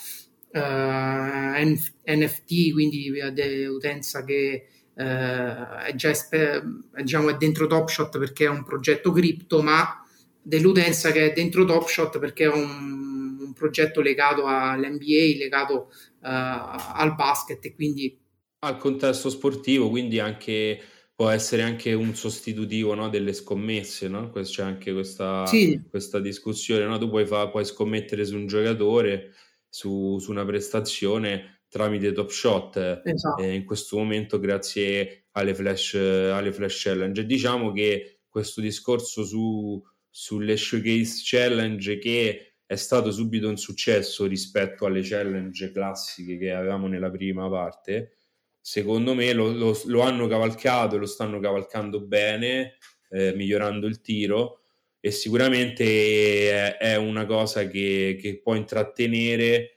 eh, 0.51 1.79
NFT, 2.05 2.73
quindi 2.73 3.11
dell'utenza 3.33 4.25
che 4.25 4.67
eh, 4.97 5.87
è 5.87 5.95
già 5.95 6.11
esper- 6.11 6.65
diciamo, 6.97 7.31
è 7.31 7.37
dentro 7.37 7.67
TopShot 7.67 8.19
perché 8.19 8.45
è 8.45 8.49
un 8.49 8.65
progetto 8.65 9.13
cripto, 9.13 9.63
ma 9.63 10.05
dell'utenza 10.41 11.11
che 11.11 11.31
è 11.31 11.33
dentro 11.33 11.65
TopShot 11.65 12.19
perché 12.19 12.45
è 12.45 12.53
un, 12.53 13.39
un 13.41 13.53
progetto 13.55 14.01
legato 14.01 14.47
all'NBA, 14.47 15.37
legato 15.39 15.91
uh, 16.21 16.21
al 16.21 17.15
basket 17.17 17.65
e 17.65 17.75
quindi 17.75 18.19
al 18.61 18.79
contesto 18.79 19.29
sportivo, 19.29 19.91
quindi 19.91 20.19
anche 20.19 20.81
può 21.15 21.29
essere 21.29 21.63
anche 21.63 21.93
un 21.93 22.15
sostitutivo 22.15 22.95
no, 22.95 23.09
delle 23.09 23.33
scommesse, 23.33 24.09
no? 24.09 24.31
C'è 24.31 24.63
anche 24.63 24.93
questa, 24.93 25.47
sì. 25.47 25.81
questa 25.89 26.19
discussione, 26.19 26.85
no? 26.87 26.99
Tu 26.99 27.09
puoi, 27.09 27.27
fa, 27.27 27.49
puoi 27.49 27.65
scommettere 27.65 28.25
su 28.25 28.37
un 28.37 28.47
giocatore, 28.47 29.33
su, 29.69 30.19
su 30.19 30.31
una 30.31 30.45
prestazione 30.45 31.54
tramite 31.75 32.13
Top 32.13 32.31
Shot 32.31 33.03
esatto. 33.05 33.43
eh, 33.43 33.53
in 33.53 33.65
questo 33.65 33.97
momento 33.97 34.39
grazie 34.39 35.25
alle 35.33 35.57
flash, 35.57 35.95
alle 35.95 36.53
flash 36.53 36.83
challenge. 36.85 37.27
Diciamo 37.27 37.73
che 37.73 38.21
questo 38.29 38.61
discorso 38.61 39.25
su, 39.25 39.83
sulle 40.09 40.57
showcase 40.57 41.23
challenge 41.25 41.99
che 41.99 42.59
è 42.65 42.77
stato 42.77 43.11
subito 43.11 43.49
un 43.49 43.57
successo 43.57 44.25
rispetto 44.27 44.87
alle 44.87 45.01
challenge 45.03 45.73
classiche 45.73 46.39
che 46.39 46.53
avevamo 46.53 46.87
nella 46.87 47.11
prima 47.11 47.51
parte, 47.51 48.19
secondo 48.61 49.13
me 49.15 49.33
lo, 49.33 49.51
lo, 49.51 49.77
lo 49.87 50.01
hanno 50.03 50.29
cavalcato 50.29 50.95
e 50.95 50.99
lo 51.01 51.07
stanno 51.07 51.41
cavalcando 51.41 52.01
bene, 52.01 52.77
eh, 53.11 53.35
migliorando 53.35 53.89
il 53.89 54.01
tiro 54.01 54.61
e 55.01 55.11
sicuramente 55.11 56.53
è, 56.53 56.77
è 56.77 56.97
una 56.97 57.27
cosa 57.27 57.67
che, 57.67 58.17
che 58.21 58.39
può 58.41 58.55
intrattenere 58.55 59.74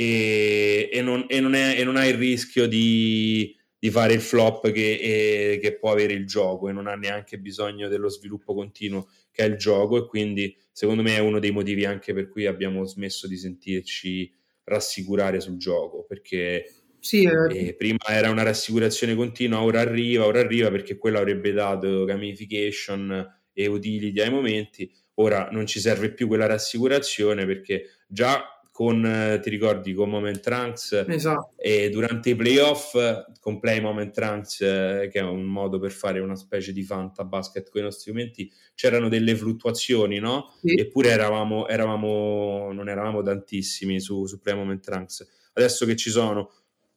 e, 0.00 0.88
e, 0.90 1.02
non, 1.02 1.26
e, 1.28 1.40
non, 1.40 1.54
è, 1.54 1.78
e 1.78 1.84
non 1.84 1.96
ha 1.96 2.06
il 2.06 2.14
rischio 2.14 2.66
di, 2.66 3.54
di 3.78 3.90
fare 3.90 4.14
il 4.14 4.22
flop 4.22 4.70
che, 4.70 5.58
che, 5.60 5.78
può 5.78 5.92
avere 5.92 6.14
il 6.14 6.26
gioco 6.26 6.70
e 6.70 6.72
non 6.72 6.86
ha 6.86 6.94
neanche 6.94 7.38
bisogno 7.38 7.86
dello 7.86 8.08
sviluppo 8.08 8.54
continuo 8.54 9.10
che 9.30 9.44
è 9.44 9.46
il 9.46 9.56
gioco 9.56 9.98
e 9.98 10.06
quindi 10.06 10.56
secondo 10.72 11.02
me 11.02 11.16
è 11.16 11.18
uno 11.18 11.38
dei 11.38 11.50
motivi 11.50 11.84
anche 11.84 12.14
per 12.14 12.30
cui 12.30 12.46
abbiamo 12.46 12.84
smesso 12.84 13.28
di 13.28 13.36
sentirci 13.36 14.32
rassicurare 14.64 15.38
sul 15.40 15.58
gioco 15.58 16.06
perché 16.08 16.64
sì, 16.98 17.24
eh. 17.24 17.68
eh 17.68 17.74
prima 17.74 17.98
era 18.08 18.30
una 18.30 18.42
rassicurazione 18.42 19.14
continua 19.14 19.62
ora 19.62 19.80
arriva, 19.80 20.24
ora 20.24 20.40
arriva 20.40 20.70
perché 20.70 20.96
quello 20.96 21.18
avrebbe 21.18 21.52
dato 21.52 22.04
gamification 22.04 23.38
e 23.52 23.66
utility 23.66 24.18
ai 24.18 24.30
momenti 24.30 24.90
ora 25.14 25.50
non 25.50 25.66
ci 25.66 25.78
serve 25.78 26.14
più 26.14 26.26
quella 26.26 26.46
rassicurazione 26.46 27.44
perché 27.44 27.84
già 28.08 28.59
con, 28.80 29.04
eh, 29.04 29.40
ti 29.40 29.50
ricordi, 29.50 29.92
con 29.92 30.08
Moment 30.08 30.40
Trunks 30.40 31.04
esatto. 31.06 31.52
e 31.58 31.90
durante 31.90 32.30
i 32.30 32.34
playoff 32.34 32.96
con 33.38 33.60
Play 33.60 33.78
Moment 33.78 34.10
Trunks, 34.10 34.62
eh, 34.62 35.10
che 35.12 35.18
è 35.18 35.22
un 35.22 35.42
modo 35.42 35.78
per 35.78 35.90
fare 35.90 36.18
una 36.18 36.34
specie 36.34 36.72
di 36.72 36.82
fanta 36.82 37.24
basket 37.24 37.68
con 37.68 37.82
i 37.82 37.84
nostri 37.84 38.04
strumenti, 38.04 38.50
c'erano 38.74 39.10
delle 39.10 39.36
fluttuazioni, 39.36 40.18
no? 40.18 40.54
Sì. 40.62 40.80
Eppure 40.80 41.10
eravamo, 41.10 41.68
eravamo, 41.68 42.72
non 42.72 42.88
eravamo 42.88 43.20
tantissimi 43.20 44.00
su, 44.00 44.24
su 44.24 44.40
Play 44.40 44.54
Moment 44.54 44.82
Trunks. 44.82 45.28
Adesso 45.52 45.84
che 45.84 45.94
ci 45.94 46.08
sono 46.08 46.50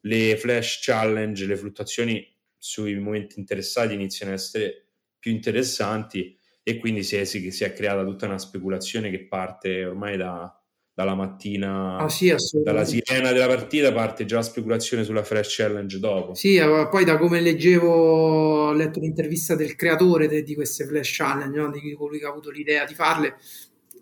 le 0.03 0.37
flash 0.37 0.79
challenge, 0.83 1.45
le 1.45 1.57
fluttuazioni 1.57 2.25
sui 2.57 2.97
momenti 2.97 3.37
interessati 3.39 3.93
iniziano 3.93 4.31
ad 4.31 4.37
essere 4.37 4.85
più 5.19 5.31
interessanti 5.31 6.33
e 6.63 6.77
quindi 6.77 7.03
si 7.03 7.17
è, 7.17 7.25
si, 7.25 7.51
si 7.51 7.65
è 7.65 7.73
creata 7.73 8.05
tutta 8.05 8.25
una 8.25 8.39
speculazione 8.39 9.09
che 9.09 9.27
parte 9.27 9.83
ormai 9.83 10.15
da 10.15 10.57
dalla 10.95 11.15
mattina, 11.15 11.97
ah, 11.97 12.09
sì, 12.09 12.33
dalla 12.63 12.85
sirena 12.85 13.31
della 13.31 13.47
partita 13.47 13.91
parte 13.91 14.25
già 14.25 14.35
la 14.35 14.41
speculazione 14.43 15.03
sulla 15.03 15.23
Fresh 15.23 15.55
Challenge 15.55 15.99
dopo. 15.99 16.35
Sì, 16.35 16.59
poi 16.91 17.03
da 17.03 17.17
come 17.17 17.41
leggevo, 17.41 17.89
ho 17.89 18.73
letto 18.73 18.99
l'intervista 18.99 19.55
del 19.55 19.75
creatore 19.75 20.27
de, 20.27 20.43
di 20.43 20.53
queste 20.53 20.85
Flash 20.85 21.15
Challenge, 21.15 21.57
no? 21.57 21.71
di 21.71 21.93
colui 21.93 22.19
che 22.19 22.25
ha 22.25 22.29
avuto 22.29 22.51
l'idea 22.51 22.85
di 22.85 22.93
farle, 22.93 23.37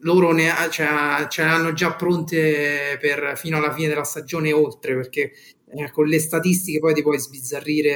loro 0.01 0.34
ne 0.34 0.49
ha, 0.49 0.69
cioè, 0.69 1.27
ce 1.30 1.43
le 1.43 1.49
hanno 1.49 1.71
già 1.71 1.93
pronte 1.93 2.97
per, 2.99 3.34
fino 3.38 3.58
alla 3.58 3.73
fine 3.73 3.88
della 3.88 4.04
stagione 4.04 4.49
e 4.49 4.54
oltre, 4.54 4.93
perché 4.95 5.32
eh, 5.73 5.91
con 5.91 6.08
le 6.08 6.19
statistiche 6.19 6.80
poi 6.80 6.93
ti 6.93 7.01
puoi 7.01 7.19
sbizzarrire 7.19 7.91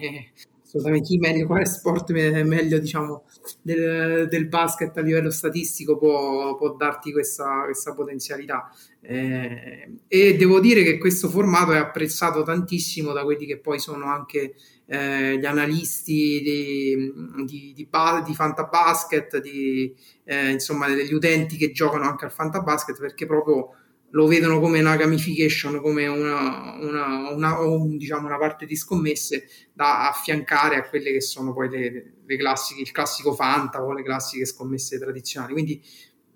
eh, 0.00 0.32
assolutamente. 0.68 1.08
Chi 1.08 1.18
meglio 1.18 1.46
quale 1.46 1.64
sport 1.64 2.10
meglio 2.12 2.78
diciamo 2.78 3.24
del, 3.62 4.28
del, 4.28 4.46
basket 4.48 4.96
a 4.96 5.00
livello 5.00 5.30
statistico 5.30 5.96
può, 5.96 6.54
può 6.56 6.76
darti 6.76 7.10
questa, 7.10 7.64
questa 7.64 7.94
potenzialità. 7.94 8.70
Eh, 9.00 10.00
e 10.06 10.36
devo 10.36 10.60
dire 10.60 10.82
che 10.82 10.98
questo 10.98 11.28
formato 11.28 11.72
è 11.72 11.78
apprezzato 11.78 12.42
tantissimo 12.42 13.12
da 13.12 13.24
quelli 13.24 13.46
che 13.46 13.58
poi 13.58 13.80
sono 13.80 14.06
anche 14.06 14.54
eh, 14.86 15.38
gli 15.38 15.44
analisti 15.46 16.40
di, 16.42 17.12
di, 17.44 17.72
di, 17.74 17.88
di 18.24 18.34
Fantabasket 18.34 19.40
di, 19.40 19.94
eh, 20.24 20.50
insomma 20.50 20.88
degli 20.88 21.12
utenti 21.12 21.56
che 21.56 21.72
giocano 21.72 22.04
anche 22.04 22.26
al 22.26 22.32
Fantabasket 22.32 22.98
perché 22.98 23.26
proprio 23.26 23.70
lo 24.10 24.26
vedono 24.26 24.60
come 24.60 24.80
una 24.80 24.96
gamification, 24.96 25.80
come 25.80 26.06
una, 26.06 26.76
una, 26.80 27.30
una, 27.30 27.58
un, 27.60 27.96
diciamo 27.96 28.26
una 28.26 28.38
parte 28.38 28.66
di 28.66 28.76
scommesse 28.76 29.46
da 29.72 30.08
affiancare 30.08 30.76
a 30.76 30.88
quelle 30.88 31.12
che 31.12 31.20
sono 31.20 31.52
poi 31.52 31.68
le, 31.68 32.14
le 32.24 32.36
classiche, 32.36 32.80
il 32.80 32.90
classico 32.90 33.34
Fanta 33.34 33.82
o 33.82 33.92
le 33.92 34.02
classiche 34.02 34.46
scommesse 34.46 34.98
tradizionali. 34.98 35.52
Quindi 35.52 35.82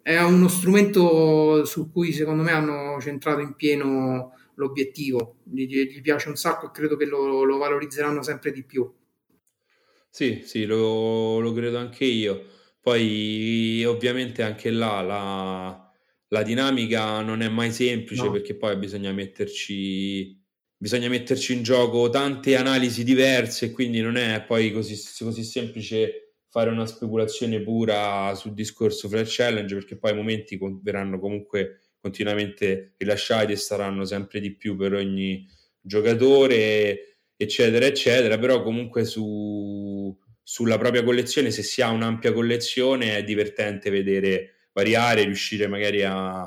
è 0.02 0.20
uno 0.20 0.48
strumento 0.48 1.64
su 1.64 1.90
cui 1.90 2.12
secondo 2.12 2.42
me 2.42 2.52
hanno 2.52 3.00
centrato 3.00 3.40
in 3.40 3.54
pieno 3.54 4.35
l'obiettivo, 4.56 5.37
gli, 5.44 5.66
gli 5.66 6.00
piace 6.02 6.28
un 6.28 6.37
sacco 6.37 6.66
e 6.66 6.70
credo 6.72 6.96
che 6.96 7.06
lo, 7.06 7.44
lo 7.44 7.56
valorizzeranno 7.56 8.22
sempre 8.22 8.52
di 8.52 8.64
più. 8.64 8.90
Sì, 10.11 10.42
sì, 10.44 10.66
lo, 10.66 11.38
lo 11.38 11.52
credo 11.52 11.78
anche 11.78 12.04
io. 12.04 12.44
Poi 12.82 13.85
ovviamente 13.85 14.42
anche 14.42 14.70
là 14.70 15.00
la 15.00 15.82
la 16.33 16.42
dinamica 16.42 17.21
non 17.21 17.42
è 17.42 17.49
mai 17.49 17.71
semplice 17.73 18.25
no. 18.25 18.31
perché 18.31 18.57
poi 18.57 18.77
bisogna 18.77 19.12
metterci, 19.12 20.40
bisogna 20.77 21.09
metterci 21.09 21.53
in 21.53 21.62
gioco 21.62 22.09
tante 22.09 22.57
analisi 22.57 23.05
diverse 23.05 23.66
e 23.66 23.71
quindi 23.71 24.01
non 24.01 24.16
è 24.16 24.42
poi 24.42 24.73
così, 24.73 24.99
così 25.23 25.45
semplice 25.45 26.37
fare 26.49 26.71
una 26.71 26.87
speculazione 26.87 27.61
pura 27.61 28.35
sul 28.35 28.55
discorso 28.55 29.09
Flash 29.09 29.37
Challenge 29.37 29.75
perché 29.75 29.99
poi 29.99 30.12
i 30.12 30.16
momenti 30.16 30.59
verranno 30.83 31.18
comunque 31.21 31.81
continuamente 32.01 32.95
rilasciati 32.97 33.53
e 33.53 33.57
saranno 33.57 34.05
sempre 34.05 34.40
di 34.40 34.55
più 34.57 34.75
per 34.75 34.95
ogni 34.95 35.47
giocatore 35.81 37.18
eccetera 37.37 37.85
eccetera 37.85 38.38
però 38.38 38.62
comunque 38.62 39.05
su, 39.05 40.16
sulla 40.42 40.79
propria 40.79 41.05
collezione 41.05 41.51
se 41.51 41.62
si 41.62 41.83
ha 41.83 41.90
un'ampia 41.90 42.33
collezione 42.33 43.16
è 43.16 43.25
divertente 43.25 43.90
vedere 43.90 44.52
variare, 44.72 45.24
riuscire 45.24 45.66
magari 45.66 46.02
a, 46.02 46.42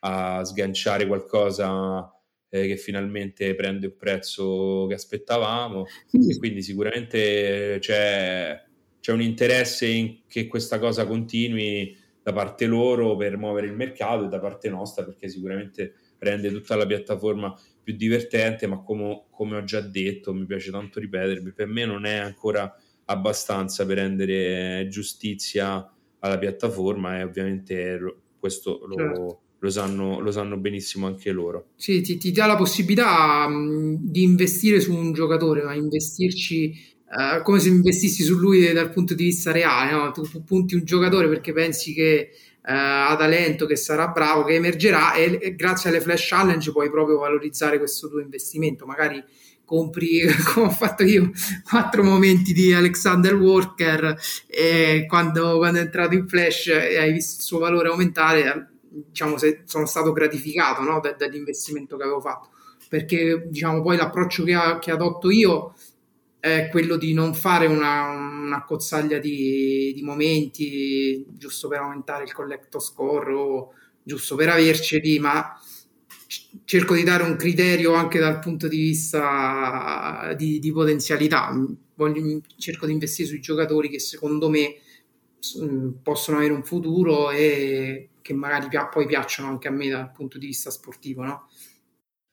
a 0.00 0.44
sganciare 0.44 1.06
qualcosa 1.06 2.10
eh, 2.48 2.66
che 2.66 2.76
finalmente 2.76 3.54
prende 3.54 3.86
un 3.86 3.96
prezzo 3.96 4.86
che 4.88 4.94
aspettavamo. 4.94 5.86
E 6.28 6.38
quindi 6.38 6.62
sicuramente 6.62 7.78
c'è, 7.80 8.62
c'è 9.00 9.12
un 9.12 9.22
interesse 9.22 9.86
in 9.86 10.18
che 10.26 10.46
questa 10.46 10.78
cosa 10.78 11.06
continui 11.06 11.96
da 12.22 12.32
parte 12.32 12.66
loro 12.66 13.16
per 13.16 13.36
muovere 13.36 13.66
il 13.66 13.72
mercato 13.74 14.26
e 14.26 14.28
da 14.28 14.38
parte 14.38 14.68
nostra 14.68 15.04
perché 15.04 15.28
sicuramente 15.28 15.94
rende 16.18 16.50
tutta 16.50 16.76
la 16.76 16.86
piattaforma 16.86 17.52
più 17.82 17.96
divertente, 17.96 18.68
ma 18.68 18.80
come, 18.82 19.24
come, 19.30 19.56
ho 19.56 19.64
già 19.64 19.80
detto, 19.80 20.32
mi 20.32 20.46
piace 20.46 20.70
tanto 20.70 21.00
ripetermi, 21.00 21.52
per 21.52 21.66
me 21.66 21.84
non 21.84 22.04
è 22.04 22.14
ancora 22.14 22.72
abbastanza 23.06 23.84
per 23.84 23.96
rendere 23.96 24.86
giustizia 24.88 25.90
alla 26.22 26.38
piattaforma 26.38 27.18
e 27.18 27.22
ovviamente 27.22 28.16
questo 28.38 28.84
lo, 28.86 28.96
certo. 28.96 29.40
lo, 29.58 29.70
sanno, 29.70 30.20
lo 30.20 30.30
sanno, 30.30 30.56
benissimo 30.56 31.06
anche 31.06 31.30
loro. 31.30 31.66
Sì, 31.76 32.00
ti, 32.00 32.16
ti 32.16 32.32
dà 32.32 32.46
la 32.46 32.56
possibilità 32.56 33.46
mh, 33.48 33.98
di 34.00 34.22
investire 34.22 34.80
su 34.80 34.92
un 34.94 35.12
giocatore, 35.12 35.62
ma 35.62 35.74
investirci 35.74 36.90
Uh, 37.12 37.42
come 37.42 37.58
se 37.58 37.68
investissi 37.68 38.22
su 38.22 38.38
lui 38.38 38.72
dal 38.72 38.88
punto 38.88 39.12
di 39.12 39.24
vista 39.24 39.52
reale, 39.52 39.92
no? 39.92 40.12
tu 40.12 40.22
punti 40.46 40.76
un 40.76 40.82
giocatore 40.82 41.28
perché 41.28 41.52
pensi 41.52 41.92
che 41.92 42.30
uh, 42.32 42.60
ha 42.64 43.14
talento, 43.18 43.66
che 43.66 43.76
sarà 43.76 44.08
bravo, 44.08 44.44
che 44.44 44.54
emergerà 44.54 45.12
e, 45.12 45.38
e, 45.42 45.54
grazie 45.54 45.90
alle 45.90 46.00
flash 46.00 46.28
challenge 46.28 46.72
puoi 46.72 46.88
proprio 46.88 47.18
valorizzare 47.18 47.76
questo 47.76 48.08
tuo 48.08 48.18
investimento, 48.18 48.86
magari 48.86 49.22
compri 49.64 50.22
come 50.52 50.66
ho 50.66 50.70
fatto 50.70 51.02
io 51.02 51.30
quattro 51.68 52.02
momenti 52.02 52.52
di 52.52 52.72
Alexander 52.72 53.34
Walker 53.34 54.16
e 54.46 55.06
quando, 55.08 55.56
quando 55.56 55.78
è 55.78 55.82
entrato 55.82 56.14
in 56.14 56.28
flash 56.28 56.66
e 56.68 56.98
hai 56.98 57.12
visto 57.12 57.36
il 57.36 57.42
suo 57.42 57.58
valore 57.58 57.88
aumentare 57.88 58.70
diciamo 58.88 59.38
se 59.38 59.62
sono 59.64 59.86
stato 59.86 60.12
gratificato 60.12 60.82
no? 60.82 61.00
da, 61.00 61.12
dall'investimento 61.12 61.96
che 61.96 62.02
avevo 62.02 62.20
fatto 62.20 62.50
perché 62.88 63.46
diciamo 63.48 63.80
poi 63.80 63.96
l'approccio 63.96 64.44
che, 64.44 64.54
ha, 64.54 64.78
che 64.78 64.90
adotto 64.90 65.30
io 65.30 65.74
è 66.38 66.68
quello 66.70 66.96
di 66.96 67.14
non 67.14 67.34
fare 67.34 67.66
una, 67.66 68.08
una 68.10 68.64
cozzaglia 68.64 69.18
di, 69.18 69.92
di, 69.94 70.02
momenti 70.02 71.24
giusto 71.28 71.68
per 71.68 71.78
aumentare 71.78 72.24
il 72.24 72.32
collector 72.32 72.82
score 72.82 73.32
o 73.32 73.72
giusto 74.02 74.34
per 74.34 74.48
averceli 74.48 75.20
ma 75.20 75.56
cerco 76.64 76.94
di 76.94 77.02
dare 77.02 77.22
un 77.22 77.36
criterio 77.36 77.94
anche 77.94 78.18
dal 78.18 78.38
punto 78.38 78.68
di 78.68 78.78
vista 78.78 80.34
di, 80.36 80.58
di 80.58 80.72
potenzialità. 80.72 81.50
Voglio, 81.94 82.40
cerco 82.56 82.86
di 82.86 82.92
investire 82.92 83.28
sui 83.28 83.40
giocatori 83.40 83.88
che 83.88 83.98
secondo 83.98 84.48
me 84.48 84.76
possono 86.02 86.38
avere 86.38 86.52
un 86.52 86.62
futuro 86.62 87.30
e 87.30 88.10
che 88.22 88.32
magari 88.32 88.68
poi 88.90 89.06
piacciono 89.06 89.48
anche 89.48 89.68
a 89.68 89.72
me 89.72 89.88
dal 89.88 90.12
punto 90.12 90.38
di 90.38 90.46
vista 90.46 90.70
sportivo, 90.70 91.24
no? 91.24 91.48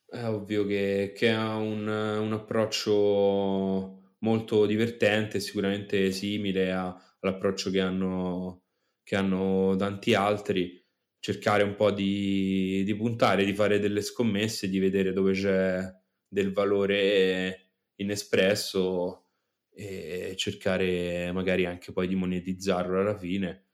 È 0.06 0.24
ovvio 0.26 0.66
che, 0.66 1.14
che 1.16 1.30
ha 1.30 1.56
un, 1.56 1.88
un, 1.88 2.34
approccio 2.34 4.14
molto 4.20 4.66
divertente, 4.66 5.40
sicuramente 5.40 6.12
simile 6.12 6.72
a, 6.72 6.96
all'approccio 7.20 7.70
che 7.70 7.80
hanno, 7.80 8.62
che 9.04 9.16
hanno 9.16 9.76
tanti 9.78 10.16
altri 10.16 10.79
cercare 11.20 11.64
un 11.64 11.76
po' 11.76 11.92
di, 11.92 12.84
di, 12.84 12.96
puntare, 12.96 13.46
di 13.46 13.54
fare 13.54 13.80
delle 13.80 14.02
scommesse, 14.02 14.70
di 14.70 14.80
vedere 14.80 15.14
dove 15.14 15.34
c'è 15.34 15.82
del 16.28 16.54
valore 16.54 17.72
inespresso 17.96 19.26
e 19.72 20.34
cercare 20.36 21.32
magari 21.32 21.66
anche 21.66 21.92
poi 21.92 22.08
di 22.08 22.16
monetizzarlo 22.16 23.00
alla 23.00 23.18
fine. 23.18 23.66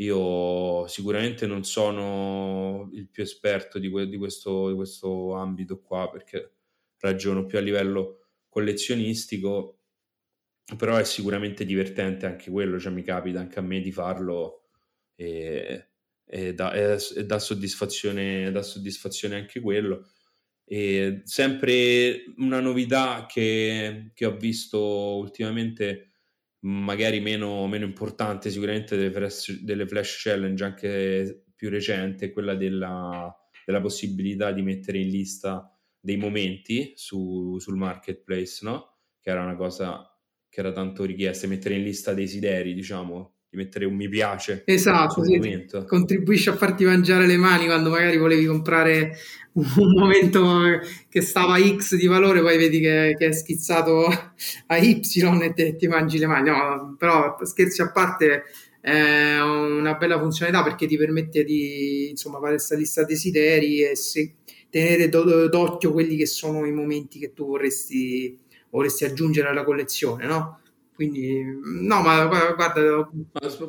Io 0.00 0.86
sicuramente 0.86 1.46
non 1.46 1.64
sono 1.64 2.88
il 2.92 3.08
più 3.08 3.22
esperto 3.22 3.78
di, 3.78 3.90
que- 3.90 4.08
di, 4.08 4.16
questo, 4.16 4.70
di 4.70 4.74
questo 4.74 5.34
ambito 5.34 5.80
qua 5.80 6.08
perché 6.10 6.54
ragiono 6.98 7.44
più 7.44 7.58
a 7.58 7.60
livello 7.60 8.28
collezionistico, 8.48 9.78
però 10.76 10.96
è 10.96 11.04
sicuramente 11.04 11.64
divertente 11.64 12.26
anche 12.26 12.50
quello, 12.50 12.78
cioè 12.78 12.92
mi 12.92 13.02
capita 13.02 13.40
anche 13.40 13.58
a 13.58 13.62
me 13.62 13.80
di 13.80 13.92
farlo 13.92 14.68
e 15.14 15.89
e 16.32 16.54
dà, 16.54 16.72
e, 16.72 17.24
dà, 17.26 17.38
soddisfazione, 17.40 18.52
dà 18.52 18.62
soddisfazione 18.62 19.34
anche 19.34 19.60
quello. 19.60 20.06
E 20.64 21.22
sempre 21.24 22.22
una 22.36 22.60
novità 22.60 23.26
che, 23.28 24.12
che 24.14 24.26
ho 24.26 24.36
visto 24.36 24.78
ultimamente, 25.16 26.12
magari 26.60 27.18
meno, 27.18 27.66
meno 27.66 27.84
importante 27.84 28.48
sicuramente 28.50 28.96
delle 28.96 29.10
flash, 29.10 29.60
delle 29.60 29.88
flash, 29.88 30.22
challenge, 30.22 30.62
anche 30.62 31.44
più 31.56 31.68
recente, 31.68 32.30
quella 32.30 32.54
della, 32.54 33.34
della 33.66 33.80
possibilità 33.80 34.52
di 34.52 34.62
mettere 34.62 34.98
in 34.98 35.08
lista 35.08 35.76
dei 35.98 36.16
momenti 36.16 36.92
su, 36.94 37.58
sul 37.58 37.76
marketplace, 37.76 38.60
no? 38.62 38.98
Che 39.20 39.30
era 39.30 39.42
una 39.42 39.56
cosa 39.56 40.04
che 40.48 40.60
era 40.60 40.70
tanto 40.70 41.04
richiesta, 41.04 41.48
mettere 41.48 41.74
in 41.74 41.82
lista 41.82 42.14
desideri, 42.14 42.72
diciamo, 42.72 43.39
di 43.50 43.56
mettere 43.56 43.84
un 43.84 43.96
mi 43.96 44.08
piace. 44.08 44.62
Esatto, 44.64 45.24
sì, 45.24 45.66
contribuisce 45.86 46.50
a 46.50 46.56
farti 46.56 46.84
mangiare 46.84 47.26
le 47.26 47.36
mani 47.36 47.66
quando 47.66 47.90
magari 47.90 48.16
volevi 48.16 48.46
comprare 48.46 49.16
un 49.54 49.92
momento 49.98 50.80
che 51.08 51.20
stava 51.20 51.54
a 51.54 51.58
X 51.58 51.96
di 51.96 52.06
valore, 52.06 52.40
poi 52.40 52.56
vedi 52.56 52.78
che, 52.78 53.16
che 53.18 53.26
è 53.26 53.32
schizzato 53.32 54.06
a 54.66 54.76
Y 54.76 55.00
e 55.42 55.52
te, 55.52 55.74
ti 55.74 55.88
mangi 55.88 56.18
le 56.18 56.26
mani. 56.26 56.48
No, 56.48 56.94
però 56.96 57.36
scherzi 57.42 57.82
a 57.82 57.90
parte 57.90 58.44
è 58.80 59.40
una 59.40 59.94
bella 59.94 60.20
funzionalità 60.20 60.62
perché 60.62 60.86
ti 60.86 60.96
permette 60.96 61.42
di 61.42 62.08
insomma, 62.10 62.38
fare 62.38 62.52
questa 62.52 62.76
lista 62.76 63.04
desideri 63.04 63.82
e 63.82 63.96
se, 63.96 64.36
tenere 64.70 65.08
do, 65.08 65.48
d'occhio 65.48 65.90
quelli 65.90 66.16
che 66.16 66.26
sono 66.26 66.64
i 66.66 66.72
momenti 66.72 67.18
che 67.18 67.32
tu 67.32 67.46
vorresti, 67.46 68.38
vorresti 68.70 69.04
aggiungere 69.04 69.48
alla 69.48 69.64
collezione, 69.64 70.24
no? 70.24 70.59
Quindi, 71.00 71.42
no, 71.80 72.02
ma 72.02 72.26
guarda. 72.26 73.08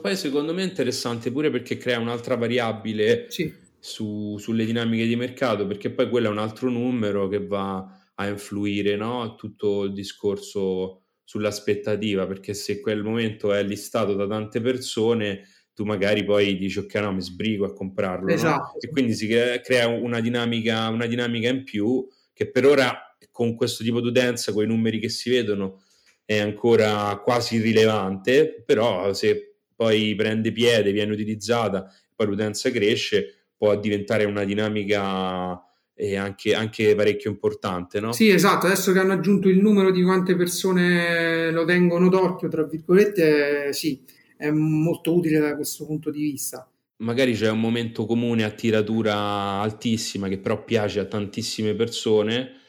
Poi 0.01 0.17
secondo 0.17 0.53
me 0.53 0.63
è 0.63 0.67
interessante 0.67 1.31
pure 1.31 1.49
perché 1.49 1.77
crea 1.77 1.97
un'altra 1.97 2.35
variabile 2.35 3.27
sì. 3.29 3.49
su, 3.79 4.35
sulle 4.37 4.65
dinamiche 4.65 5.05
di 5.05 5.15
mercato, 5.15 5.65
perché 5.65 5.91
poi 5.91 6.09
quello 6.09 6.27
è 6.27 6.29
un 6.29 6.39
altro 6.39 6.69
numero 6.69 7.29
che 7.29 7.47
va 7.47 7.87
a 8.15 8.27
influire 8.27 8.97
no? 8.97 9.35
tutto 9.35 9.83
il 9.83 9.93
discorso 9.93 11.03
sull'aspettativa, 11.23 12.27
perché 12.27 12.53
se 12.53 12.81
quel 12.81 13.01
momento 13.01 13.53
è 13.53 13.63
listato 13.63 14.13
da 14.13 14.27
tante 14.27 14.59
persone, 14.59 15.47
tu 15.73 15.85
magari 15.85 16.25
poi 16.25 16.57
dici 16.57 16.79
ok, 16.79 16.93
no, 16.95 17.13
mi 17.13 17.21
sbrigo 17.21 17.63
a 17.63 17.71
comprarlo. 17.71 18.27
Esatto. 18.27 18.73
No? 18.73 18.79
E 18.81 18.89
quindi 18.89 19.13
si 19.13 19.29
crea 19.63 19.87
una 19.87 20.19
dinamica, 20.19 20.89
una 20.89 21.05
dinamica 21.05 21.47
in 21.47 21.63
più 21.63 22.05
che 22.33 22.51
per 22.51 22.65
ora 22.65 23.15
con 23.31 23.55
questo 23.55 23.85
tipo 23.85 24.01
di 24.01 24.09
utenza, 24.09 24.51
con 24.51 24.65
i 24.65 24.67
numeri 24.67 24.99
che 24.99 25.07
si 25.07 25.29
vedono, 25.29 25.83
è 26.31 26.39
ancora 26.39 27.19
quasi 27.21 27.55
irrilevante, 27.55 28.63
però 28.65 29.11
se 29.11 29.55
poi 29.75 30.15
prende 30.15 30.53
piede, 30.53 30.93
viene 30.93 31.11
utilizzata, 31.11 31.93
poi 32.15 32.27
l'utenza 32.27 32.71
cresce, 32.71 33.47
può 33.57 33.77
diventare 33.77 34.23
una 34.23 34.45
dinamica 34.45 35.61
eh, 35.93 36.15
anche, 36.15 36.53
anche, 36.53 36.95
parecchio 36.95 37.29
importante, 37.29 37.99
no? 37.99 38.13
Sì, 38.13 38.29
esatto, 38.29 38.67
adesso 38.67 38.93
che 38.93 38.99
hanno 38.99 39.11
aggiunto 39.11 39.49
il 39.49 39.59
numero 39.59 39.91
di 39.91 40.01
quante 40.03 40.37
persone 40.37 41.51
lo 41.51 41.65
tengono 41.65 42.07
d'occhio, 42.07 42.47
tra 42.47 42.63
virgolette, 42.63 43.73
sì, 43.73 44.01
è 44.37 44.49
molto 44.51 45.13
utile 45.13 45.39
da 45.39 45.55
questo 45.55 45.85
punto 45.85 46.11
di 46.11 46.21
vista. 46.21 46.65
Magari 46.99 47.33
c'è 47.33 47.49
un 47.49 47.59
momento 47.59 48.05
comune 48.05 48.45
a 48.45 48.51
tiratura 48.51 49.15
altissima 49.59 50.29
che 50.29 50.37
però 50.37 50.63
piace 50.63 51.01
a 51.01 51.05
tantissime 51.05 51.73
persone 51.73 52.59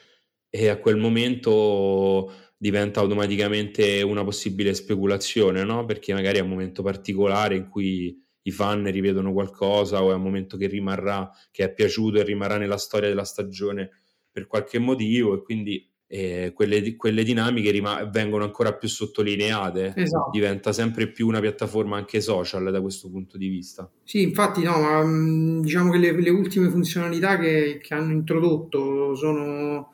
e 0.49 0.67
a 0.67 0.77
quel 0.77 0.97
momento 0.97 2.31
diventa 2.63 3.01
automaticamente 3.01 4.01
una 4.03 4.23
possibile 4.23 4.73
speculazione, 4.73 5.65
no? 5.65 5.83
Perché 5.83 6.13
magari 6.13 6.37
è 6.37 6.41
un 6.41 6.47
momento 6.47 6.81
particolare 6.81 7.57
in 7.57 7.67
cui 7.67 8.17
i 8.43 8.51
fan 8.51 8.89
rivedono 8.89 9.33
qualcosa 9.33 10.01
o 10.01 10.11
è 10.11 10.13
un 10.13 10.21
momento 10.21 10.55
che 10.55 10.67
rimarrà, 10.67 11.29
che 11.51 11.65
è 11.65 11.73
piaciuto 11.73 12.19
e 12.19 12.23
rimarrà 12.23 12.55
nella 12.55 12.77
storia 12.77 13.09
della 13.09 13.25
stagione 13.25 13.89
per 14.31 14.47
qualche 14.47 14.79
motivo 14.79 15.35
e 15.35 15.41
quindi 15.41 15.85
eh, 16.07 16.53
quelle, 16.55 16.95
quelle, 16.95 17.25
dinamiche 17.25 17.69
rima- 17.69 18.05
vengono 18.05 18.45
ancora 18.45 18.73
più 18.75 18.87
sottolineate, 18.87 19.91
esatto. 19.97 20.29
diventa 20.31 20.71
sempre 20.71 21.11
più 21.11 21.27
una 21.27 21.41
piattaforma 21.41 21.97
anche 21.97 22.21
social 22.21 22.71
da 22.71 22.79
questo 22.79 23.09
punto 23.09 23.37
di 23.37 23.49
vista. 23.49 23.91
Sì, 24.05 24.21
infatti 24.21 24.63
no, 24.63 24.79
ma, 24.79 25.03
mm, 25.03 25.59
diciamo 25.59 25.91
che 25.91 25.97
le, 25.97 26.17
le 26.17 26.29
ultime 26.29 26.69
funzionalità 26.69 27.37
che, 27.37 27.77
che 27.81 27.93
hanno 27.93 28.13
introdotto 28.13 29.15
sono 29.15 29.92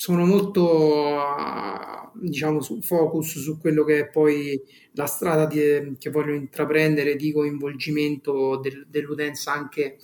sono 0.00 0.24
molto 0.24 2.10
diciamo 2.14 2.62
su 2.62 2.80
focus 2.80 3.38
su 3.38 3.58
quello 3.58 3.84
che 3.84 3.98
è 3.98 4.08
poi 4.08 4.58
la 4.92 5.04
strada 5.04 5.44
di, 5.44 5.94
che 5.98 6.08
vogliono 6.08 6.36
intraprendere 6.36 7.16
di 7.16 7.30
coinvolgimento 7.30 8.56
del, 8.56 8.86
dell'utenza 8.88 9.52
anche 9.52 9.98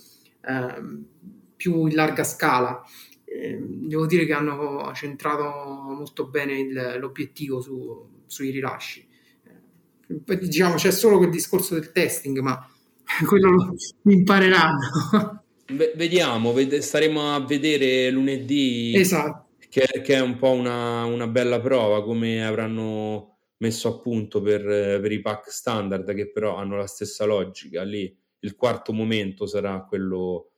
eh, 0.45 0.83
più 1.55 1.87
in 1.87 1.95
larga 1.95 2.23
scala. 2.23 2.79
Eh, 3.25 3.59
devo 3.59 4.05
dire 4.05 4.25
che 4.25 4.33
hanno 4.33 4.91
centrato 4.93 5.43
molto 5.43 6.27
bene 6.27 6.59
il, 6.59 6.97
l'obiettivo 6.99 7.59
su, 7.59 8.07
sui 8.27 8.51
rilasci. 8.51 9.03
Eh, 10.27 10.37
diciamo 10.37 10.75
c'è 10.75 10.91
solo 10.91 11.17
quel 11.17 11.31
discorso 11.31 11.73
del 11.73 11.91
testing, 11.91 12.37
ma 12.37 12.69
quello 13.25 13.49
lo 13.49 13.75
impareranno. 14.11 15.43
vediamo, 15.95 16.53
ved- 16.53 16.77
staremo 16.77 17.33
a 17.33 17.43
vedere 17.43 18.11
lunedì. 18.11 18.93
Esatto. 18.95 19.45
Che, 19.69 20.01
che 20.01 20.13
è 20.13 20.21
un 20.21 20.37
po' 20.37 20.51
una, 20.51 21.03
una, 21.05 21.27
bella 21.27 21.59
prova, 21.59 22.03
come 22.03 22.45
avranno 22.45 23.37
messo 23.57 23.87
a 23.89 23.99
punto 23.99 24.41
per, 24.41 24.63
per 24.63 25.11
i 25.11 25.21
pack 25.21 25.51
standard, 25.51 26.13
che 26.13 26.31
però 26.31 26.55
hanno 26.55 26.77
la 26.77 26.87
stessa 26.87 27.25
logica. 27.25 27.83
Lì 27.83 28.15
il 28.39 28.55
quarto 28.55 28.93
momento 28.93 29.45
sarà 29.45 29.83
quello 29.83 30.51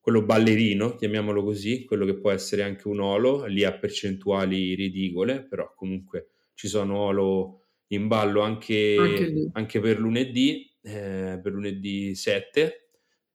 quello 0.00 0.22
ballerino, 0.22 0.96
chiamiamolo 0.96 1.44
così, 1.44 1.84
quello 1.84 2.06
che 2.06 2.18
può 2.18 2.30
essere 2.30 2.62
anche 2.62 2.88
un 2.88 3.00
olo, 3.00 3.44
lì 3.44 3.64
a 3.64 3.78
percentuali 3.78 4.74
ridicole, 4.74 5.44
però 5.46 5.74
comunque 5.76 6.30
ci 6.54 6.68
sono 6.68 6.96
olo 6.98 7.64
in 7.88 8.08
ballo 8.08 8.40
anche, 8.40 8.96
anche, 8.98 9.50
anche 9.52 9.80
per 9.80 9.98
lunedì, 9.98 10.70
eh, 10.82 11.38
per 11.42 11.52
lunedì 11.52 12.14
7, 12.14 12.88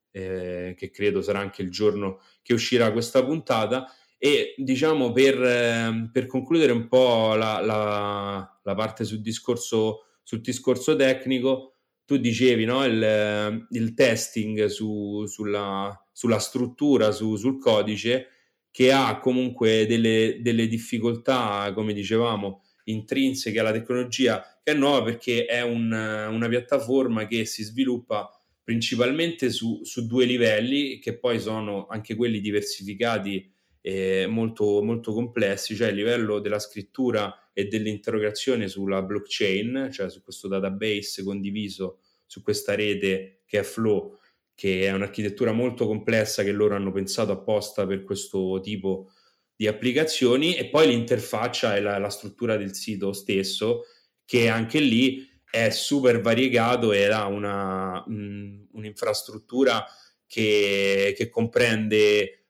eh, 0.09 0.73
che 0.75 0.89
credo 0.89 1.21
sarà 1.21 1.39
anche 1.39 1.61
il 1.61 1.69
giorno 1.69 2.19
che 2.41 2.53
uscirà 2.53 2.91
questa 2.91 3.23
puntata. 3.23 3.85
E 4.17 4.55
diciamo 4.57 5.11
per, 5.11 5.41
eh, 5.41 6.09
per 6.11 6.25
concludere 6.25 6.71
un 6.71 6.87
po' 6.87 7.35
la, 7.35 7.59
la, 7.61 8.59
la 8.63 8.75
parte 8.75 9.03
sul 9.03 9.21
discorso, 9.21 10.05
sul 10.23 10.41
discorso 10.41 10.95
tecnico, 10.95 11.75
tu 12.05 12.17
dicevi 12.17 12.65
no? 12.65 12.85
il, 12.85 13.65
il 13.71 13.93
testing 13.93 14.65
su, 14.65 15.25
sulla, 15.25 16.07
sulla, 16.11 16.39
struttura, 16.39 17.11
su, 17.11 17.35
sul 17.35 17.59
codice, 17.59 18.29
che 18.71 18.91
ha 18.91 19.19
comunque 19.19 19.85
delle, 19.87 20.39
delle, 20.41 20.67
difficoltà, 20.67 21.71
come 21.73 21.93
dicevamo, 21.93 22.63
intrinseche 22.85 23.59
alla 23.59 23.71
tecnologia, 23.71 24.59
che 24.63 24.71
è 24.71 24.75
nuova 24.75 25.03
perché 25.03 25.45
è 25.45 25.61
un, 25.61 25.91
una 25.91 26.47
piattaforma 26.47 27.25
che 27.25 27.45
si 27.45 27.63
sviluppa 27.63 28.29
principalmente 28.63 29.49
su, 29.49 29.81
su, 29.83 30.05
due 30.07 30.25
livelli, 30.25 30.99
che 30.99 31.17
poi 31.17 31.39
sono 31.39 31.85
anche 31.87 32.15
quelli 32.15 32.39
diversificati 32.39 33.51
e 33.87 34.25
molto, 34.25 34.81
molto 34.81 35.13
complessi, 35.13 35.75
cioè 35.75 35.89
il 35.89 35.97
livello 35.97 36.39
della 36.39 36.57
scrittura 36.57 37.51
e 37.53 37.65
dell'interrogazione 37.65 38.67
sulla 38.67 39.03
blockchain, 39.03 39.89
cioè 39.91 40.09
su 40.09 40.23
questo 40.23 40.47
database 40.47 41.23
condiviso 41.23 41.99
su 42.25 42.41
questa 42.41 42.73
rete 42.73 43.43
che 43.45 43.59
è 43.59 43.61
Flow, 43.61 44.17
che 44.55 44.87
è 44.87 44.91
un'architettura 44.91 45.51
molto 45.51 45.85
complessa 45.85 46.41
che 46.41 46.51
loro 46.51 46.73
hanno 46.73 46.91
pensato 46.91 47.31
apposta 47.31 47.85
per 47.85 48.03
questo 48.03 48.59
tipo 48.59 49.11
di 49.55 49.67
applicazioni. 49.67 50.55
E 50.55 50.65
poi 50.69 50.87
l'interfaccia 50.87 51.75
e 51.75 51.81
la, 51.81 51.99
la 51.99 52.09
struttura 52.09 52.57
del 52.57 52.73
sito 52.73 53.13
stesso 53.13 53.83
che 54.25 54.49
anche 54.49 54.79
lì 54.79 55.29
è 55.47 55.69
super 55.69 56.21
variegato 56.21 56.91
e 56.91 57.05
ha 57.05 57.27
una, 57.27 58.03
mh, 58.03 58.69
un'infrastruttura 58.71 59.85
che, 60.25 61.13
che 61.15 61.29
comprende 61.29 61.99
eh, 62.23 62.44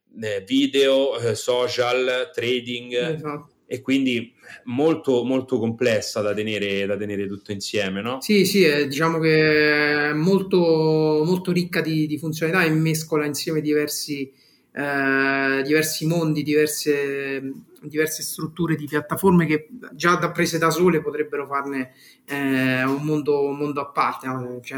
video, 0.45 1.17
eh, 1.19 1.35
social, 1.35 2.31
trading, 2.33 2.93
esatto 2.93 3.53
e 3.67 3.81
quindi 3.81 4.33
molto, 4.65 5.23
molto 5.23 5.57
complessa 5.57 6.21
da 6.21 6.33
tenere, 6.33 6.85
da 6.85 6.95
tenere 6.95 7.27
tutto 7.27 7.51
insieme, 7.51 8.01
no? 8.01 8.21
Sì, 8.21 8.45
sì, 8.45 8.63
è, 8.63 8.87
diciamo 8.87 9.19
che 9.19 10.09
è 10.09 10.13
molto, 10.13 11.23
molto 11.25 11.51
ricca 11.51 11.81
di, 11.81 12.05
di 12.05 12.17
funzionalità 12.17 12.63
e 12.63 12.69
mescola 12.69 13.25
insieme 13.25 13.61
diversi, 13.61 14.31
eh, 14.71 15.61
diversi 15.63 16.05
mondi, 16.05 16.43
diverse, 16.43 17.41
diverse 17.81 18.21
strutture 18.21 18.75
di 18.75 18.85
piattaforme 18.85 19.47
che 19.47 19.69
già 19.93 20.15
da 20.15 20.31
prese 20.31 20.59
da 20.59 20.69
sole 20.69 21.01
potrebbero 21.01 21.47
farne 21.47 21.93
eh, 22.25 22.83
un, 22.83 23.01
mondo, 23.01 23.45
un, 23.47 23.57
mondo, 23.57 23.81
a 23.81 23.87
parte. 23.87 24.27
No? 24.27 24.59
Cioè, 24.61 24.77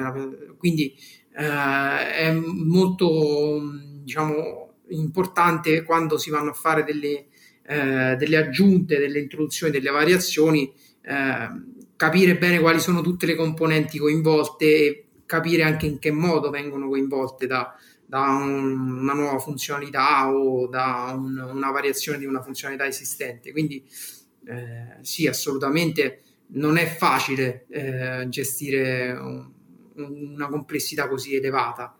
quindi 0.58 0.96
eh, 1.36 2.12
è 2.14 2.32
molto, 2.32 3.60
diciamo, 4.02 4.67
importante 4.90 5.84
quando 5.84 6.18
si 6.18 6.30
vanno 6.30 6.52
a 6.52 6.54
fare 6.54 6.84
delle 6.84 7.28
eh, 7.70 8.16
delle 8.16 8.38
aggiunte, 8.38 8.98
delle 8.98 9.20
introduzioni, 9.20 9.74
delle 9.74 9.90
variazioni, 9.90 10.74
eh, 11.02 11.50
capire 11.98 12.38
bene 12.38 12.60
quali 12.62 12.80
sono 12.80 13.02
tutte 13.02 13.26
le 13.26 13.36
componenti 13.36 13.98
coinvolte 13.98 14.66
e 14.66 15.06
capire 15.26 15.64
anche 15.64 15.86
in 15.86 16.00
che 16.00 16.12
modo 16.12 16.50
vengono 16.50 16.88
coinvolte 16.88 17.46
da, 17.46 17.76
da 18.06 18.22
un, 18.22 19.00
una 19.00 19.14
nuova 19.14 19.38
funzionalità 19.40 20.32
o 20.32 20.68
da 20.68 21.14
un, 21.14 21.38
una 21.38 21.72
variazione 21.72 22.18
di 22.18 22.26
una 22.26 22.42
funzionalità 22.42 22.88
esistente. 22.88 23.52
Quindi 23.52 23.84
eh, 24.46 25.00
sì, 25.02 25.28
assolutamente 25.28 26.22
non 26.52 26.78
è 26.78 26.86
facile 26.86 27.66
eh, 27.70 28.28
gestire 28.30 29.12
un, 29.12 29.52
una 29.96 30.48
complessità 30.48 31.10
così 31.10 31.36
elevata. 31.36 31.98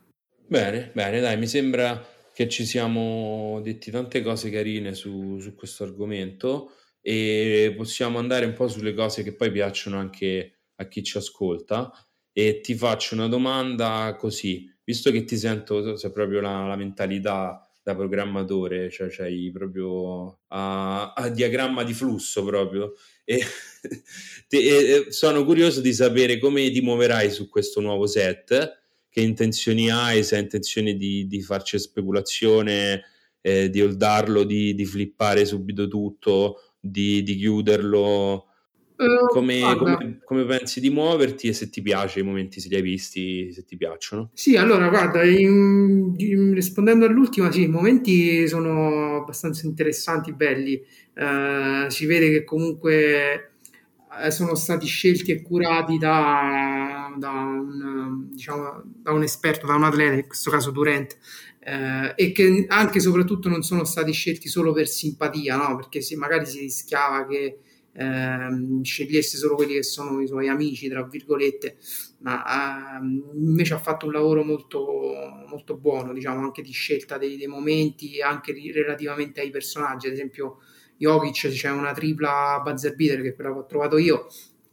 Bene, 0.48 0.92
bene, 0.94 1.20
dai, 1.20 1.38
mi 1.38 1.48
sembra 1.48 2.16
che 2.38 2.48
ci 2.48 2.68
siamo 2.68 3.62
detti 3.64 3.90
tante 3.90 4.22
cose 4.22 4.52
carine 4.52 4.94
su, 4.94 5.40
su 5.40 5.56
questo 5.56 5.84
argomento 5.84 6.72
e 7.02 7.74
possiamo 7.76 8.20
andare 8.20 8.46
un 8.46 8.54
po' 8.54 8.68
sulle 8.68 8.94
cose 8.94 9.24
che 9.24 9.34
poi 9.34 9.50
piacciono 9.52 9.98
anche 9.98 10.60
a 10.76 10.88
chi 10.88 11.02
ci 11.02 11.18
ascolta. 11.18 11.92
E 12.32 12.60
ti 12.60 12.76
faccio 12.76 13.16
una 13.16 13.28
domanda 13.28 14.16
così, 14.20 14.72
visto 14.84 15.10
che 15.10 15.24
ti 15.24 15.36
sento, 15.36 15.96
sei 15.96 16.12
proprio 16.12 16.40
la, 16.40 16.68
la 16.68 16.76
mentalità 16.76 17.68
da 17.82 17.96
programmatore, 17.96 18.92
cioè 18.92 19.08
c'hai 19.10 19.50
proprio 19.52 20.42
a, 20.50 21.14
a, 21.14 21.30
diagramma 21.30 21.82
di 21.84 21.94
flusso 21.94 22.46
proprio. 22.46 22.94
E, 23.24 23.40
te, 24.48 24.58
e 24.58 25.12
sono 25.12 25.44
curioso 25.44 25.82
di 25.82 25.92
sapere 25.92 26.38
come 26.38 26.70
ti 26.70 26.82
muoverai 26.82 27.32
su 27.32 27.50
questo 27.50 27.82
nuovo 27.82 28.06
set 28.06 28.86
che 29.18 29.24
intenzioni 29.24 29.90
hai, 29.90 30.24
se 30.24 30.36
hai 30.36 30.44
intenzione 30.44 30.94
di, 30.94 31.26
di 31.26 31.42
farci 31.42 31.80
speculazione, 31.80 33.02
eh, 33.42 33.68
di 33.68 33.82
holdarlo, 33.82 34.44
di, 34.44 34.76
di, 34.76 34.86
flippare 34.86 35.44
subito 35.44 35.88
tutto, 35.88 36.76
di, 36.80 37.24
di 37.24 37.36
chiuderlo. 37.36 38.46
Uh, 38.96 39.28
come, 39.28 39.76
come, 39.76 40.20
come, 40.24 40.46
pensi 40.46 40.80
di 40.80 40.90
muoverti 40.92 41.48
e 41.48 41.54
se 41.54 41.70
ti 41.70 41.82
piace 41.82 42.20
i 42.20 42.24
momenti, 42.24 42.60
se 42.60 42.68
li 42.70 42.76
hai 42.76 42.82
visti, 42.84 43.52
se 43.52 43.64
ti 43.64 43.76
piacciono? 43.76 44.30
Sì, 44.34 44.56
allora 44.56 44.88
guarda, 44.90 45.24
in, 45.24 46.14
in, 46.18 46.54
rispondendo 46.54 47.06
all'ultima, 47.06 47.52
sì, 47.52 47.64
i 47.64 47.68
momenti 47.68 48.48
sono 48.48 49.18
abbastanza 49.18 49.66
interessanti, 49.66 50.32
belli. 50.32 50.80
Uh, 51.16 51.90
si 51.90 52.06
vede 52.06 52.30
che 52.30 52.44
comunque 52.44 53.57
sono 54.30 54.56
stati 54.56 54.86
scelti 54.86 55.32
e 55.32 55.42
curati 55.42 55.98
da, 55.98 57.14
da, 57.18 57.30
un, 57.30 58.30
diciamo, 58.32 58.82
da 58.86 59.12
un 59.12 59.24
esperto, 59.24 59.66
da 59.66 59.76
un 59.76 59.84
atleta, 59.84 60.14
in 60.14 60.28
questo 60.28 60.50
caso 60.50 60.72
Durant, 60.72 61.18
eh, 61.60 62.14
e 62.16 62.32
che 62.32 62.66
anche 62.70 62.98
e 62.98 63.02
soprattutto 63.02 63.50
non 63.50 63.62
sono 63.64 63.84
stati 63.84 64.12
scelti 64.12 64.48
solo 64.48 64.72
per 64.74 64.88
simpatia, 64.88 65.56
no? 65.58 65.76
perché 65.76 66.02
se 66.02 66.16
magari 66.16 66.46
si 66.46 66.60
rischiava 66.60 67.26
che 67.26 67.60
eh, 67.92 68.80
scegliesse 68.84 69.38
solo 69.38 69.56
quelli 69.56 69.74
che 69.74 69.84
sono 69.84 70.22
i 70.22 70.28
suoi 70.28 70.48
amici, 70.48 70.88
tra 70.88 71.04
virgolette, 71.04 71.78
ma 72.20 73.00
eh, 73.00 73.04
invece 73.36 73.74
ha 73.74 73.80
fatto 73.80 74.06
un 74.06 74.12
lavoro 74.12 74.44
molto, 74.44 74.86
molto 75.50 75.76
buono, 75.76 76.14
diciamo, 76.14 76.42
anche 76.42 76.62
di 76.62 76.72
scelta 76.72 77.18
dei, 77.18 77.38
dei 77.38 77.48
momenti, 77.48 78.22
anche 78.22 78.54
relativamente 78.72 79.42
ai 79.42 79.50
personaggi, 79.50 80.08
ad 80.08 80.14
esempio 80.14 80.60
Jokic 80.98 81.50
c'è 81.50 81.70
una 81.70 81.94
tripla 81.94 82.62
buzzer 82.64 82.96
beater 82.96 83.22
che 83.22 83.34
però 83.34 83.56
ho 83.56 83.66
trovato 83.66 83.98
io. 83.98 84.28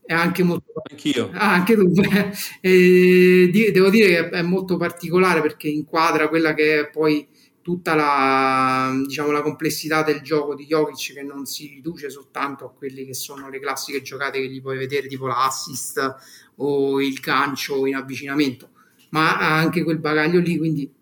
È 0.05 0.12
anche 0.12 0.43
molto 0.43 0.72
anch'io. 0.91 1.31
Ah, 1.33 1.53
anche 1.53 1.75
tu. 1.75 1.91
E, 2.61 3.51
devo 3.72 3.89
dire 3.91 4.07
che 4.07 4.29
è 4.31 4.43
molto 4.43 4.77
particolare 4.77 5.41
perché 5.41 5.68
inquadra 5.68 6.29
quella 6.29 6.55
che 6.55 6.81
è 6.81 6.91
poi 6.91 7.27
tutta 7.62 7.95
la, 7.95 8.93
diciamo, 9.07 9.31
la 9.31 9.41
complessità 9.41 10.03
del 10.03 10.20
gioco 10.20 10.55
di 10.55 10.66
Jokic 10.66 11.14
che 11.14 11.22
non 11.22 11.47
si 11.47 11.66
riduce 11.68 12.11
soltanto 12.11 12.66
a 12.66 12.70
quelle 12.70 13.07
che 13.07 13.14
sono 13.14 13.49
le 13.49 13.59
classiche 13.59 14.03
giocate 14.03 14.39
che 14.39 14.49
gli 14.49 14.61
puoi 14.61 14.77
vedere 14.77 15.09
tipo 15.09 15.27
l'assist 15.27 16.16
o 16.57 17.01
il 17.01 17.14
gancio 17.20 17.87
in 17.87 17.95
avvicinamento 17.95 18.68
ma 19.14 19.39
ha 19.39 19.57
anche 19.57 19.83
quel 19.83 19.99
bagaglio 19.99 20.41
lì 20.41 20.59
quindi 20.59 20.93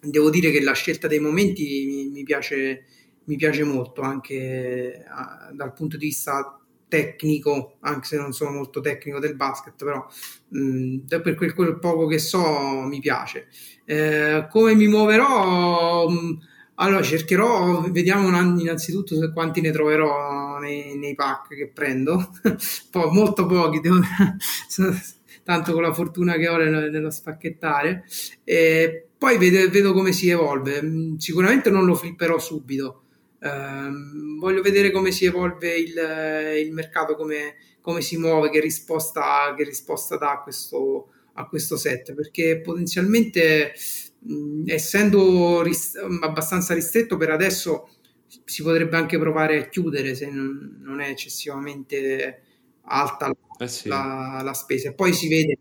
devo 0.00 0.30
dire 0.30 0.50
che 0.50 0.60
la 0.62 0.72
scelta 0.72 1.06
dei 1.06 1.20
momenti 1.20 1.84
mi, 1.86 2.08
mi 2.08 2.24
piace 2.24 2.86
mi 3.24 3.36
piace 3.36 3.64
molto 3.64 4.00
anche 4.02 5.04
dal 5.52 5.72
punto 5.72 5.96
di 5.96 6.06
vista 6.06 6.56
tecnico, 6.92 7.78
anche 7.80 8.06
se 8.06 8.18
non 8.18 8.34
sono 8.34 8.50
molto 8.50 8.82
tecnico 8.82 9.18
del 9.18 9.34
basket, 9.34 9.82
però 9.82 10.06
mh, 10.48 10.58
mm, 10.58 10.98
per 11.06 11.34
quel, 11.36 11.54
quel, 11.54 11.78
poco 11.78 12.06
che 12.06 12.18
so 12.18 12.82
mi 12.82 13.00
piace. 13.00 13.48
Eh, 13.86 14.46
come 14.50 14.74
mi 14.74 14.88
muoverò? 14.88 16.06
Mh, 16.06 16.14
mm, 16.14 16.32
allora 16.74 17.02
cercherò, 17.02 17.80
vediamo 17.90 18.28
innanzitutto 18.28 19.32
quanti 19.32 19.62
ne 19.62 19.70
troverò 19.70 20.58
nei, 20.58 20.98
nei 20.98 21.14
pack 21.14 21.54
che 21.54 21.70
prendo, 21.72 22.30
poi 22.90 23.10
molto 23.10 23.46
pochi, 23.46 23.80
devo, 23.80 24.00
tanto 25.44 25.72
con 25.72 25.82
la 25.82 25.94
fortuna 25.94 26.34
che 26.34 26.48
ho 26.48 26.58
nello, 26.58 26.90
nello 26.90 27.10
spacchettare. 27.10 28.04
E 28.44 29.06
poi 29.16 29.38
vedo, 29.38 29.70
vedo 29.70 29.92
come 29.94 30.12
si 30.12 30.28
evolve. 30.28 30.82
Mm, 30.82 31.16
sicuramente 31.16 31.70
non 31.70 31.86
lo 31.86 31.94
flipperò 31.94 32.38
subito 32.38 33.01
voglio 34.38 34.62
vedere 34.62 34.90
come 34.90 35.10
si 35.10 35.24
evolve 35.24 35.76
il, 35.76 36.64
il 36.64 36.72
mercato, 36.72 37.16
come, 37.16 37.56
come, 37.80 38.00
si 38.00 38.16
muove, 38.16 38.50
che 38.50 38.60
risposta, 38.60 39.54
che 39.56 39.64
risposta 39.64 40.16
dà 40.16 40.40
questo 40.42 41.08
a 41.34 41.46
questo 41.46 41.76
set 41.76 42.14
perché 42.14 42.60
potenzialmente 42.60 43.72
mh, 44.18 44.64
essendo 44.66 45.62
rist- 45.62 45.96
abbastanza 46.20 46.74
ristretto 46.74 47.16
per 47.16 47.30
adesso 47.30 47.88
si 48.44 48.62
potrebbe 48.62 48.96
anche 48.96 49.18
provare 49.18 49.60
a 49.60 49.68
chiudere 49.68 50.14
se 50.14 50.30
non, 50.30 50.80
non 50.82 51.00
è 51.00 51.08
eccessivamente 51.08 52.42
alta 52.82 53.34
eh 53.58 53.68
sì. 53.68 53.88
la, 53.88 54.40
la, 54.42 54.54
spesa 54.54 54.92
poi 54.92 55.12
si 55.12 55.28
vede 55.28 55.58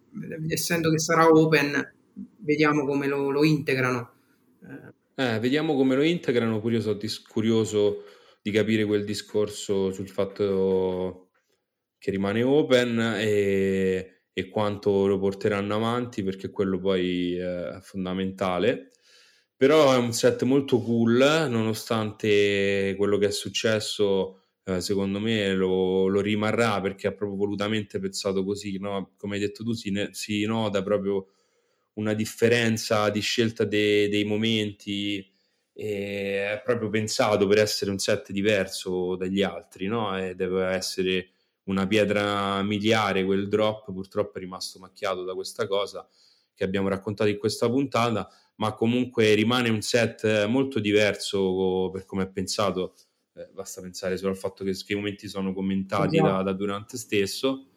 essendo 0.47 0.89
che 0.89 0.99
sarà 0.99 1.27
open 1.27 1.93
vediamo 2.37 2.85
come 2.85 3.07
lo, 3.07 3.29
lo 3.29 3.43
integrano 3.43 4.13
eh, 5.15 5.39
vediamo 5.39 5.75
come 5.75 5.95
lo 5.95 6.03
integrano 6.03 6.59
pure 6.59 6.75
io 6.75 6.81
sono 6.81 6.95
dis- 6.95 7.21
curioso 7.21 8.03
di 8.41 8.51
capire 8.51 8.85
quel 8.85 9.05
discorso 9.05 9.91
sul 9.91 10.09
fatto 10.09 11.29
che 11.97 12.11
rimane 12.11 12.41
open 12.43 12.99
e, 13.19 14.23
e 14.33 14.49
quanto 14.49 15.05
lo 15.05 15.19
porteranno 15.19 15.75
avanti 15.75 16.23
perché 16.23 16.49
quello 16.49 16.79
poi 16.79 17.35
è 17.35 17.77
fondamentale 17.81 18.91
però 19.55 19.93
è 19.93 19.97
un 19.97 20.11
set 20.11 20.41
molto 20.41 20.81
cool 20.81 21.47
nonostante 21.49 22.95
quello 22.97 23.17
che 23.19 23.27
è 23.27 23.31
successo 23.31 24.41
eh, 24.63 24.81
secondo 24.81 25.19
me 25.19 25.53
lo, 25.53 26.07
lo, 26.07 26.21
rimarrà 26.21 26.81
perché 26.81 27.07
ha 27.07 27.13
proprio 27.13 27.37
volutamente 27.37 27.99
pensato 27.99 28.43
così 28.43 28.79
no? 28.79 29.13
come 29.17 29.35
hai 29.35 29.41
detto 29.41 29.63
tu 29.63 29.73
si, 29.73 29.91
ne, 29.91 30.09
si 30.13 30.43
nota 30.45 30.81
proprio 30.81 31.27
una 31.93 32.13
differenza 32.13 33.09
di 33.09 33.19
scelta 33.19 33.63
de, 33.65 34.09
dei 34.09 34.23
momenti 34.23 35.25
è 35.73 36.61
proprio 36.63 36.89
pensato 36.89 37.47
per 37.47 37.59
essere 37.59 37.91
un 37.91 37.97
set 37.97 38.31
diverso 38.31 39.15
dagli 39.15 39.41
altri 39.41 39.87
no? 39.87 40.17
e 40.17 40.35
deve 40.35 40.65
essere 40.65 41.29
una 41.63 41.87
pietra 41.87 42.61
miliare 42.63 43.23
quel 43.23 43.47
drop 43.47 43.91
purtroppo 43.91 44.37
è 44.37 44.41
rimasto 44.41 44.79
macchiato 44.79 45.23
da 45.23 45.33
questa 45.33 45.67
cosa 45.67 46.07
che 46.53 46.63
abbiamo 46.63 46.89
raccontato 46.89 47.29
in 47.29 47.37
questa 47.37 47.69
puntata 47.69 48.29
ma 48.61 48.75
comunque 48.75 49.33
rimane 49.33 49.69
un 49.69 49.81
set 49.81 50.45
molto 50.45 50.79
diverso 50.79 51.89
per 51.91 52.05
come 52.05 52.23
è 52.23 52.29
pensato. 52.29 52.93
Eh, 53.33 53.49
basta 53.53 53.81
pensare 53.81 54.17
solo 54.17 54.31
al 54.31 54.37
fatto 54.37 54.63
che, 54.63 54.73
che 54.73 54.93
i 54.93 54.95
momenti 54.95 55.27
sono 55.27 55.51
commentati 55.51 56.17
da, 56.17 56.43
da, 56.43 56.53
Durante 56.53 56.97
stesso 56.97 57.70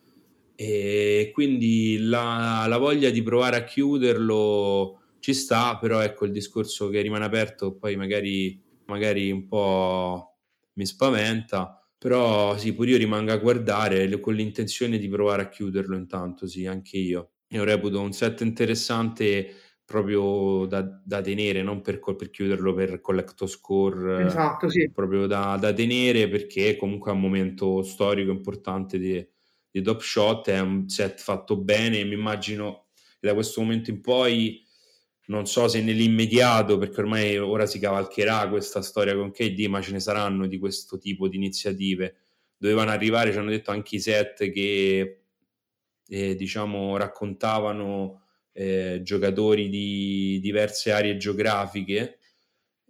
e 0.57 1.31
quindi 1.33 1.99
la, 1.99 2.67
la, 2.69 2.79
voglia 2.79 3.11
di 3.11 3.23
provare 3.23 3.57
a 3.57 3.65
chiuderlo 3.65 5.01
ci 5.19 5.35
sta 5.35 5.77
però 5.79 6.01
ecco 6.01 6.27
il 6.27 6.33
discorso 6.33 6.89
che 6.89 7.01
rimane 7.01 7.25
aperto 7.25 7.75
poi 7.75 7.97
magari, 7.97 8.63
magari 8.87 9.31
un 9.31 9.49
po' 9.49 10.37
mi 10.75 10.87
spaventa 10.87 11.85
però 12.05 12.55
sì, 12.59 12.75
pure 12.75 12.91
io 12.91 12.99
rimango 12.99 13.33
a 13.33 13.39
guardare 13.39 14.21
con 14.21 14.35
l'intenzione 14.35 14.99
di 14.99 15.09
provare 15.09 15.41
a 15.41 15.49
chiuderlo 15.49 15.97
intanto, 15.97 16.47
sì, 16.47 16.67
anche 16.67 16.99
io. 16.99 17.31
Io 17.49 17.65
reputo 17.65 17.99
un 17.99 18.13
set 18.13 18.43
interessante 18.43 19.55
proprio 19.87 20.67
da, 20.67 20.83
da 20.83 21.23
tenere, 21.23 21.63
non 21.63 21.81
per, 21.81 22.01
per, 22.01 22.29
chiuderlo 22.29 22.75
per 22.75 23.01
collecto 23.01 23.47
score, 23.47 24.27
esatto, 24.27 24.69
sì. 24.69 24.91
proprio 24.93 25.27
da, 25.27 25.57
da, 25.59 25.73
tenere 25.73 26.29
perché 26.29 26.77
comunque 26.77 27.11
è 27.11 27.15
un 27.15 27.21
momento 27.21 27.83
storico 27.83 28.31
importante 28.31 28.99
di, 28.99 29.27
di 29.75 29.83
Top 29.83 30.01
Shot, 30.01 30.51
è 30.51 30.61
un 30.61 30.89
set 30.89 31.21
fatto 31.21 31.57
bene, 31.57 32.05
mi 32.05 32.15
immagino 32.15 32.87
che 33.19 33.27
da 33.27 33.35
questo 33.35 33.61
momento 33.61 33.91
in 33.91 34.01
poi 34.01 34.65
non 35.27 35.47
so 35.47 35.67
se 35.67 35.83
nell'immediato, 35.83 36.79
perché 36.79 37.01
ormai 37.01 37.37
ora 37.39 37.67
si 37.67 37.81
cavalcherà 37.81 38.49
questa 38.49 38.83
storia 38.83 39.17
con 39.17 39.33
KD, 39.33 39.67
ma 39.67 39.83
ce 39.83 39.91
ne 39.91 39.99
saranno 39.99 40.47
di 40.47 40.59
questo 40.59 40.97
tipo 40.97 41.27
di 41.27 41.35
iniziative. 41.37 42.19
Dovevano 42.57 42.93
arrivare, 42.93 43.33
ci 43.33 43.39
hanno 43.39 43.51
detto 43.51 43.73
anche 43.73 43.97
i 43.97 44.01
set 44.01 44.49
che 44.53 45.23
eh, 46.07 46.37
diciamo 46.37 46.97
raccontavano 46.97 48.23
eh, 48.53 49.01
giocatori 49.03 49.69
di 49.69 50.39
diverse 50.41 50.93
aree 50.93 51.17
geografiche. 51.17 52.21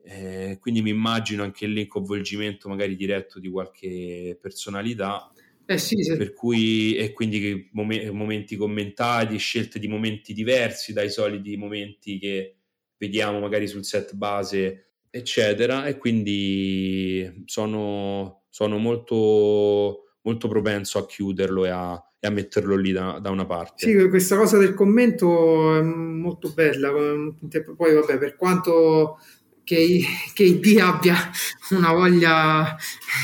Eh, 0.02 0.58
quindi 0.60 0.82
mi 0.82 0.90
immagino 0.90 1.44
anche 1.44 1.66
lì 1.66 1.80
il 1.82 1.86
coinvolgimento 1.86 2.68
magari 2.68 2.94
diretto 2.94 3.40
di 3.40 3.48
qualche 3.48 4.36
personalità 4.38 5.32
eh 5.66 5.78
sì, 5.78 6.02
sì. 6.02 6.16
Per 6.16 6.32
cui, 6.34 6.94
e 6.96 7.12
quindi 7.12 7.70
mom- 7.72 8.10
momenti 8.10 8.56
commentati, 8.56 9.36
scelte 9.38 9.78
di 9.78 9.88
momenti 9.88 10.32
diversi 10.34 10.92
dai 10.92 11.10
soliti 11.10 11.56
momenti 11.56 12.18
che 12.18 12.56
vediamo 12.98 13.40
magari 13.40 13.66
sul 13.66 13.84
set 13.84 14.14
base, 14.14 14.92
eccetera. 15.10 15.86
E 15.86 15.96
quindi 15.96 17.44
sono, 17.46 18.44
sono 18.50 18.78
molto, 18.78 20.16
molto 20.22 20.48
propenso 20.48 20.98
a 20.98 21.06
chiuderlo 21.06 21.64
e 21.64 21.70
a, 21.70 21.94
e 22.20 22.26
a 22.26 22.30
metterlo 22.30 22.76
lì 22.76 22.92
da, 22.92 23.18
da, 23.18 23.30
una 23.30 23.46
parte. 23.46 23.86
Sì, 23.86 24.08
questa 24.08 24.36
cosa 24.36 24.58
del 24.58 24.74
commento 24.74 25.76
è 25.78 25.82
molto 25.82 26.52
bella. 26.52 26.90
Poi, 26.90 27.94
vabbè, 27.94 28.18
per 28.18 28.36
quanto 28.36 29.18
che, 29.64 30.02
che 30.32 30.42
ID 30.44 30.78
abbia 30.78 31.16
una 31.70 31.92
voglia 31.92 32.76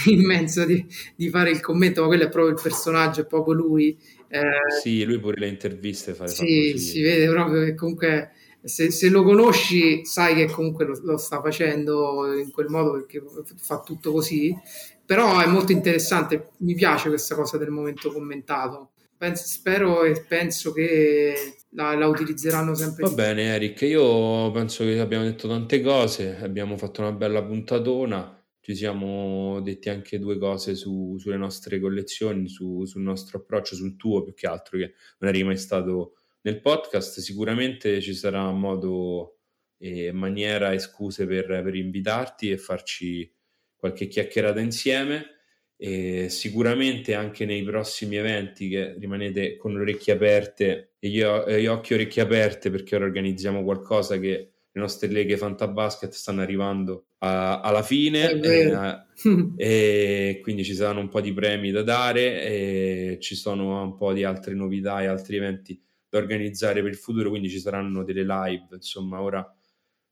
immensa 0.07 0.65
di, 0.65 0.85
di, 1.15 1.29
fare 1.29 1.51
il 1.51 1.61
commento, 1.61 2.01
ma 2.01 2.07
quello 2.09 2.25
è 2.25 2.29
proprio 2.29 2.55
il 2.55 2.61
personaggio, 2.61 3.21
è 3.21 3.27
proprio 3.27 3.55
lui. 3.55 3.97
Eh, 4.29 4.81
sì, 4.83 5.05
lui 5.05 5.21
pure 5.21 5.39
le 5.39 5.49
interviste 5.49 6.15
fa. 6.15 6.27
Sì, 6.27 6.79
si 6.79 7.03
vede 7.03 7.29
proprio 7.29 7.65
che 7.65 7.75
comunque 7.75 8.33
se, 8.63 8.91
se, 8.91 9.09
lo 9.09 9.23
conosci 9.23 10.05
sai 10.05 10.35
che 10.35 10.51
comunque 10.51 10.85
lo, 10.85 10.99
lo, 11.03 11.17
sta 11.17 11.41
facendo 11.41 12.33
in 12.33 12.51
quel 12.51 12.69
modo 12.69 12.93
perché 12.93 13.23
fa 13.57 13.81
tutto 13.81 14.13
così, 14.13 14.57
però 15.05 15.41
è 15.41 15.47
molto 15.47 15.73
interessante, 15.73 16.51
mi 16.59 16.75
piace 16.75 17.09
questa 17.09 17.35
cosa 17.35 17.59
del 17.59 17.71
momento 17.71 18.13
commentato. 18.13 18.91
Penso, 19.17 19.45
spero 19.47 20.05
e 20.05 20.25
penso 20.27 20.73
che 20.73 21.57
la, 21.71 21.95
la, 21.95 22.07
utilizzeranno 22.07 22.75
sempre. 22.75 23.05
Va 23.05 23.15
bene, 23.15 23.55
Eric. 23.55 23.83
Io 23.83 24.51
penso 24.51 24.85
che 24.85 24.99
abbiamo 24.99 25.25
detto 25.25 25.49
tante 25.49 25.81
cose. 25.81 26.37
Abbiamo 26.37 26.77
fatto 26.77 27.01
una 27.01 27.13
bella 27.13 27.45
puntatona. 27.45 28.37
Ci 28.61 28.75
siamo 28.75 29.61
detti 29.61 29.89
anche 29.89 30.19
due 30.19 30.39
cose 30.39 30.75
su, 30.75 31.17
sulle 31.19 31.37
nostre 31.37 31.81
collezioni, 31.81 32.49
su, 32.49 32.85
sul 32.85 33.03
nostro 33.03 33.39
approccio, 33.39 33.75
sul 33.75 33.97
tuo 33.97 34.23
più 34.23 34.35
che 34.35 34.47
altro, 34.47 34.79
che 34.79 34.95
non 35.19 35.31
eri 35.31 35.43
mai 35.43 35.57
stato 35.57 36.17
nel 36.43 36.61
podcast. 36.61 37.21
Sicuramente 37.21 38.01
ci 38.01 38.15
sarà 38.15 38.51
modo 38.51 39.39
e 39.79 40.13
maniera 40.13 40.73
e 40.73 40.79
scuse 40.79 41.27
per, 41.27 41.47
per 41.47 41.75
invitarti 41.75 42.51
e 42.51 42.59
farci 42.59 43.33
qualche 43.77 44.09
chiacchierata 44.09 44.61
insieme 44.61 45.40
e 45.83 46.29
sicuramente 46.29 47.15
anche 47.15 47.47
nei 47.47 47.63
prossimi 47.63 48.17
eventi 48.17 48.69
che 48.69 48.97
rimanete 48.99 49.57
con 49.57 49.73
le 49.73 49.81
orecchie 49.81 50.13
aperte 50.13 50.91
e 50.99 51.09
io, 51.09 51.51
gli 51.51 51.65
occhi 51.65 51.93
e 51.93 51.95
orecchie 51.95 52.21
aperte 52.21 52.71
perché 52.71 52.97
ora 52.97 53.07
organizziamo 53.07 53.65
qualcosa 53.65 54.19
che 54.19 54.51
le 54.73 54.81
nostre 54.81 55.09
leghe 55.09 55.39
fantabasket 55.39 56.13
stanno 56.13 56.43
arrivando 56.43 57.07
a, 57.21 57.61
alla 57.63 57.83
fine. 57.83 58.31
E, 58.31 59.07
e, 59.57 60.41
quindi 60.43 60.65
ci 60.65 60.75
saranno 60.75 61.01
un 61.01 61.09
po' 61.09 61.23
di 61.23 61.33
premi 61.33 61.71
da 61.71 61.83
dare 61.83 62.45
e 62.45 63.19
ci 63.19 63.35
sono 63.35 63.83
un 63.83 63.97
po' 63.97 64.13
di 64.13 64.23
altre 64.23 64.53
novità 64.53 65.01
e 65.01 65.07
altri 65.07 65.37
eventi 65.37 65.81
da 66.11 66.19
organizzare 66.19 66.83
per 66.83 66.91
il 66.91 66.97
futuro 66.97 67.31
quindi 67.31 67.49
ci 67.49 67.59
saranno 67.59 68.05
delle 68.05 68.25
live 68.25 68.67
insomma 68.73 69.23
ora, 69.23 69.57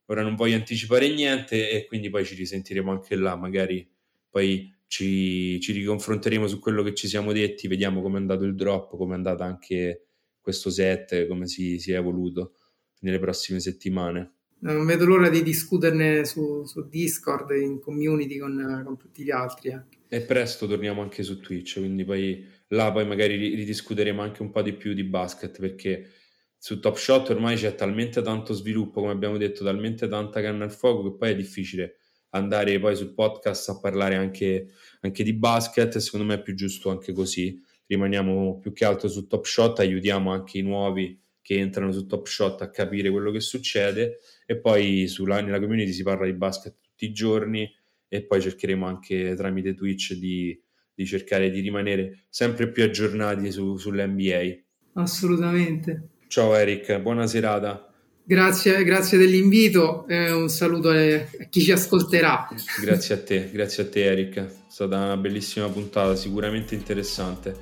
ora 0.05 0.23
non 0.23 0.35
voglio 0.35 0.55
anticipare 0.55 1.13
niente 1.13 1.69
e 1.69 1.85
quindi 1.85 2.09
poi 2.09 2.25
ci 2.25 2.33
risentiremo 2.33 2.89
anche 2.89 3.15
là 3.15 3.35
magari 3.35 3.87
poi 4.29 4.77
ci, 4.89 5.59
ci 5.61 5.71
riconfronteremo 5.71 6.47
su 6.47 6.57
quello 6.57 6.81
che 6.81 6.95
ci 6.95 7.07
siamo 7.07 7.31
detti, 7.31 7.67
vediamo 7.67 8.01
come 8.01 8.17
è 8.17 8.21
andato 8.21 8.43
il 8.43 8.55
drop, 8.55 8.97
come 8.97 9.13
è 9.13 9.17
andato 9.17 9.43
anche 9.43 10.05
questo 10.41 10.71
set, 10.71 11.27
come 11.27 11.45
si, 11.45 11.77
si 11.77 11.91
è 11.91 11.97
evoluto 11.97 12.55
nelle 13.01 13.19
prossime 13.19 13.59
settimane. 13.59 14.31
Non 14.61 14.83
vedo 14.87 15.05
l'ora 15.05 15.29
di 15.29 15.43
discuterne 15.43 16.25
su, 16.25 16.65
su 16.65 16.89
Discord, 16.89 17.51
in 17.51 17.79
community 17.79 18.39
con, 18.39 18.81
con 18.83 18.97
tutti 18.97 19.23
gli 19.23 19.29
altri. 19.29 19.69
Eh. 19.69 19.81
E 20.17 20.21
presto 20.21 20.65
torniamo 20.65 21.03
anche 21.03 21.21
su 21.21 21.39
Twitch, 21.39 21.77
quindi 21.77 22.03
poi 22.03 22.43
là 22.69 22.91
poi 22.91 23.05
magari 23.05 23.35
ridiscuteremo 23.37 24.23
anche 24.23 24.41
un 24.41 24.49
po' 24.49 24.63
di 24.63 24.73
più 24.73 24.93
di 24.93 25.03
basket 25.03 25.59
perché 25.59 26.09
su 26.57 26.79
Top 26.79 26.97
Shot 26.97 27.29
ormai 27.29 27.57
c'è 27.57 27.75
talmente 27.75 28.23
tanto 28.23 28.53
sviluppo, 28.53 29.01
come 29.01 29.13
abbiamo 29.13 29.37
detto, 29.37 29.63
talmente 29.63 30.07
tanta 30.07 30.41
canna 30.41 30.63
al 30.63 30.71
fuoco 30.71 31.11
che 31.11 31.15
poi 31.15 31.29
è 31.29 31.35
difficile 31.35 31.98
andare 32.31 32.79
poi 32.79 32.95
sul 32.95 33.13
podcast 33.13 33.69
a 33.69 33.79
parlare 33.79 34.15
anche, 34.15 34.67
anche 35.01 35.23
di 35.23 35.33
basket, 35.33 35.97
secondo 35.97 36.25
me 36.25 36.35
è 36.35 36.41
più 36.41 36.55
giusto 36.55 36.89
anche 36.89 37.13
così. 37.13 37.61
Rimaniamo 37.85 38.59
più 38.59 38.71
che 38.73 38.85
altro 38.85 39.07
su 39.07 39.27
Top 39.27 39.45
Shot, 39.45 39.79
aiutiamo 39.79 40.31
anche 40.31 40.59
i 40.59 40.61
nuovi 40.61 41.19
che 41.41 41.57
entrano 41.57 41.91
su 41.91 42.05
Top 42.05 42.27
Shot 42.27 42.61
a 42.61 42.69
capire 42.69 43.09
quello 43.09 43.31
che 43.31 43.39
succede 43.39 44.19
e 44.45 44.57
poi 44.57 45.07
sulla, 45.07 45.41
nella 45.41 45.59
community 45.59 45.91
si 45.91 46.03
parla 46.03 46.25
di 46.25 46.33
basket 46.33 46.75
tutti 46.79 47.05
i 47.05 47.11
giorni 47.11 47.67
e 48.07 48.23
poi 48.23 48.41
cercheremo 48.41 48.85
anche 48.85 49.33
tramite 49.35 49.73
Twitch 49.73 50.13
di, 50.13 50.59
di 50.93 51.05
cercare 51.05 51.49
di 51.49 51.61
rimanere 51.61 52.25
sempre 52.29 52.69
più 52.69 52.83
aggiornati 52.83 53.51
su, 53.51 53.77
sull'NBA. 53.77 54.57
Assolutamente. 54.93 56.09
Ciao 56.27 56.53
Eric, 56.55 56.99
buona 56.99 57.25
serata. 57.25 57.88
Grazie, 58.29 58.83
grazie 58.83 59.17
dell'invito 59.17 60.05
e 60.07 60.29
un 60.31 60.49
saluto 60.49 60.89
a 60.89 61.47
chi 61.49 61.61
ci 61.63 61.71
ascolterà. 61.71 62.47
Grazie 62.79 63.15
a 63.15 63.17
te, 63.17 63.49
grazie 63.51 63.81
a 63.81 63.89
te 63.89 64.03
Eric, 64.03 64.37
è 64.37 64.47
stata 64.67 64.97
una 64.97 65.17
bellissima 65.17 65.67
puntata, 65.67 66.15
sicuramente 66.15 66.75
interessante. 66.75 67.55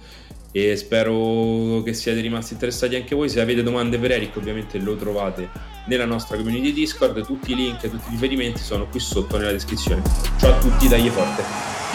e 0.52 0.76
spero 0.76 1.84
che 1.84 1.94
siate 1.94 2.20
rimasti 2.20 2.54
interessati 2.54 2.96
anche 2.96 3.14
voi. 3.16 3.30
Se 3.30 3.40
avete 3.40 3.62
domande 3.64 3.98
per 4.00 4.12
Eric, 4.12 4.36
ovviamente 4.38 4.80
lo 4.80 4.96
trovate 4.96 5.50
nella 5.88 6.06
nostra 6.06 6.36
community 6.36 6.74
Discord. 6.74 7.24
Tutti 7.24 7.52
i 7.52 7.56
link 7.56 7.84
e 7.84 7.90
tutti 7.90 8.08
i 8.08 8.12
riferimenti 8.12 8.60
sono 8.60 8.88
qui 8.88 9.00
sotto 9.00 9.38
nella 9.38 9.52
descrizione. 9.52 10.02
Ciao 10.40 10.56
a 10.56 10.60
tutti, 10.60 10.88
dagli 10.88 11.10
forte! 11.10 11.87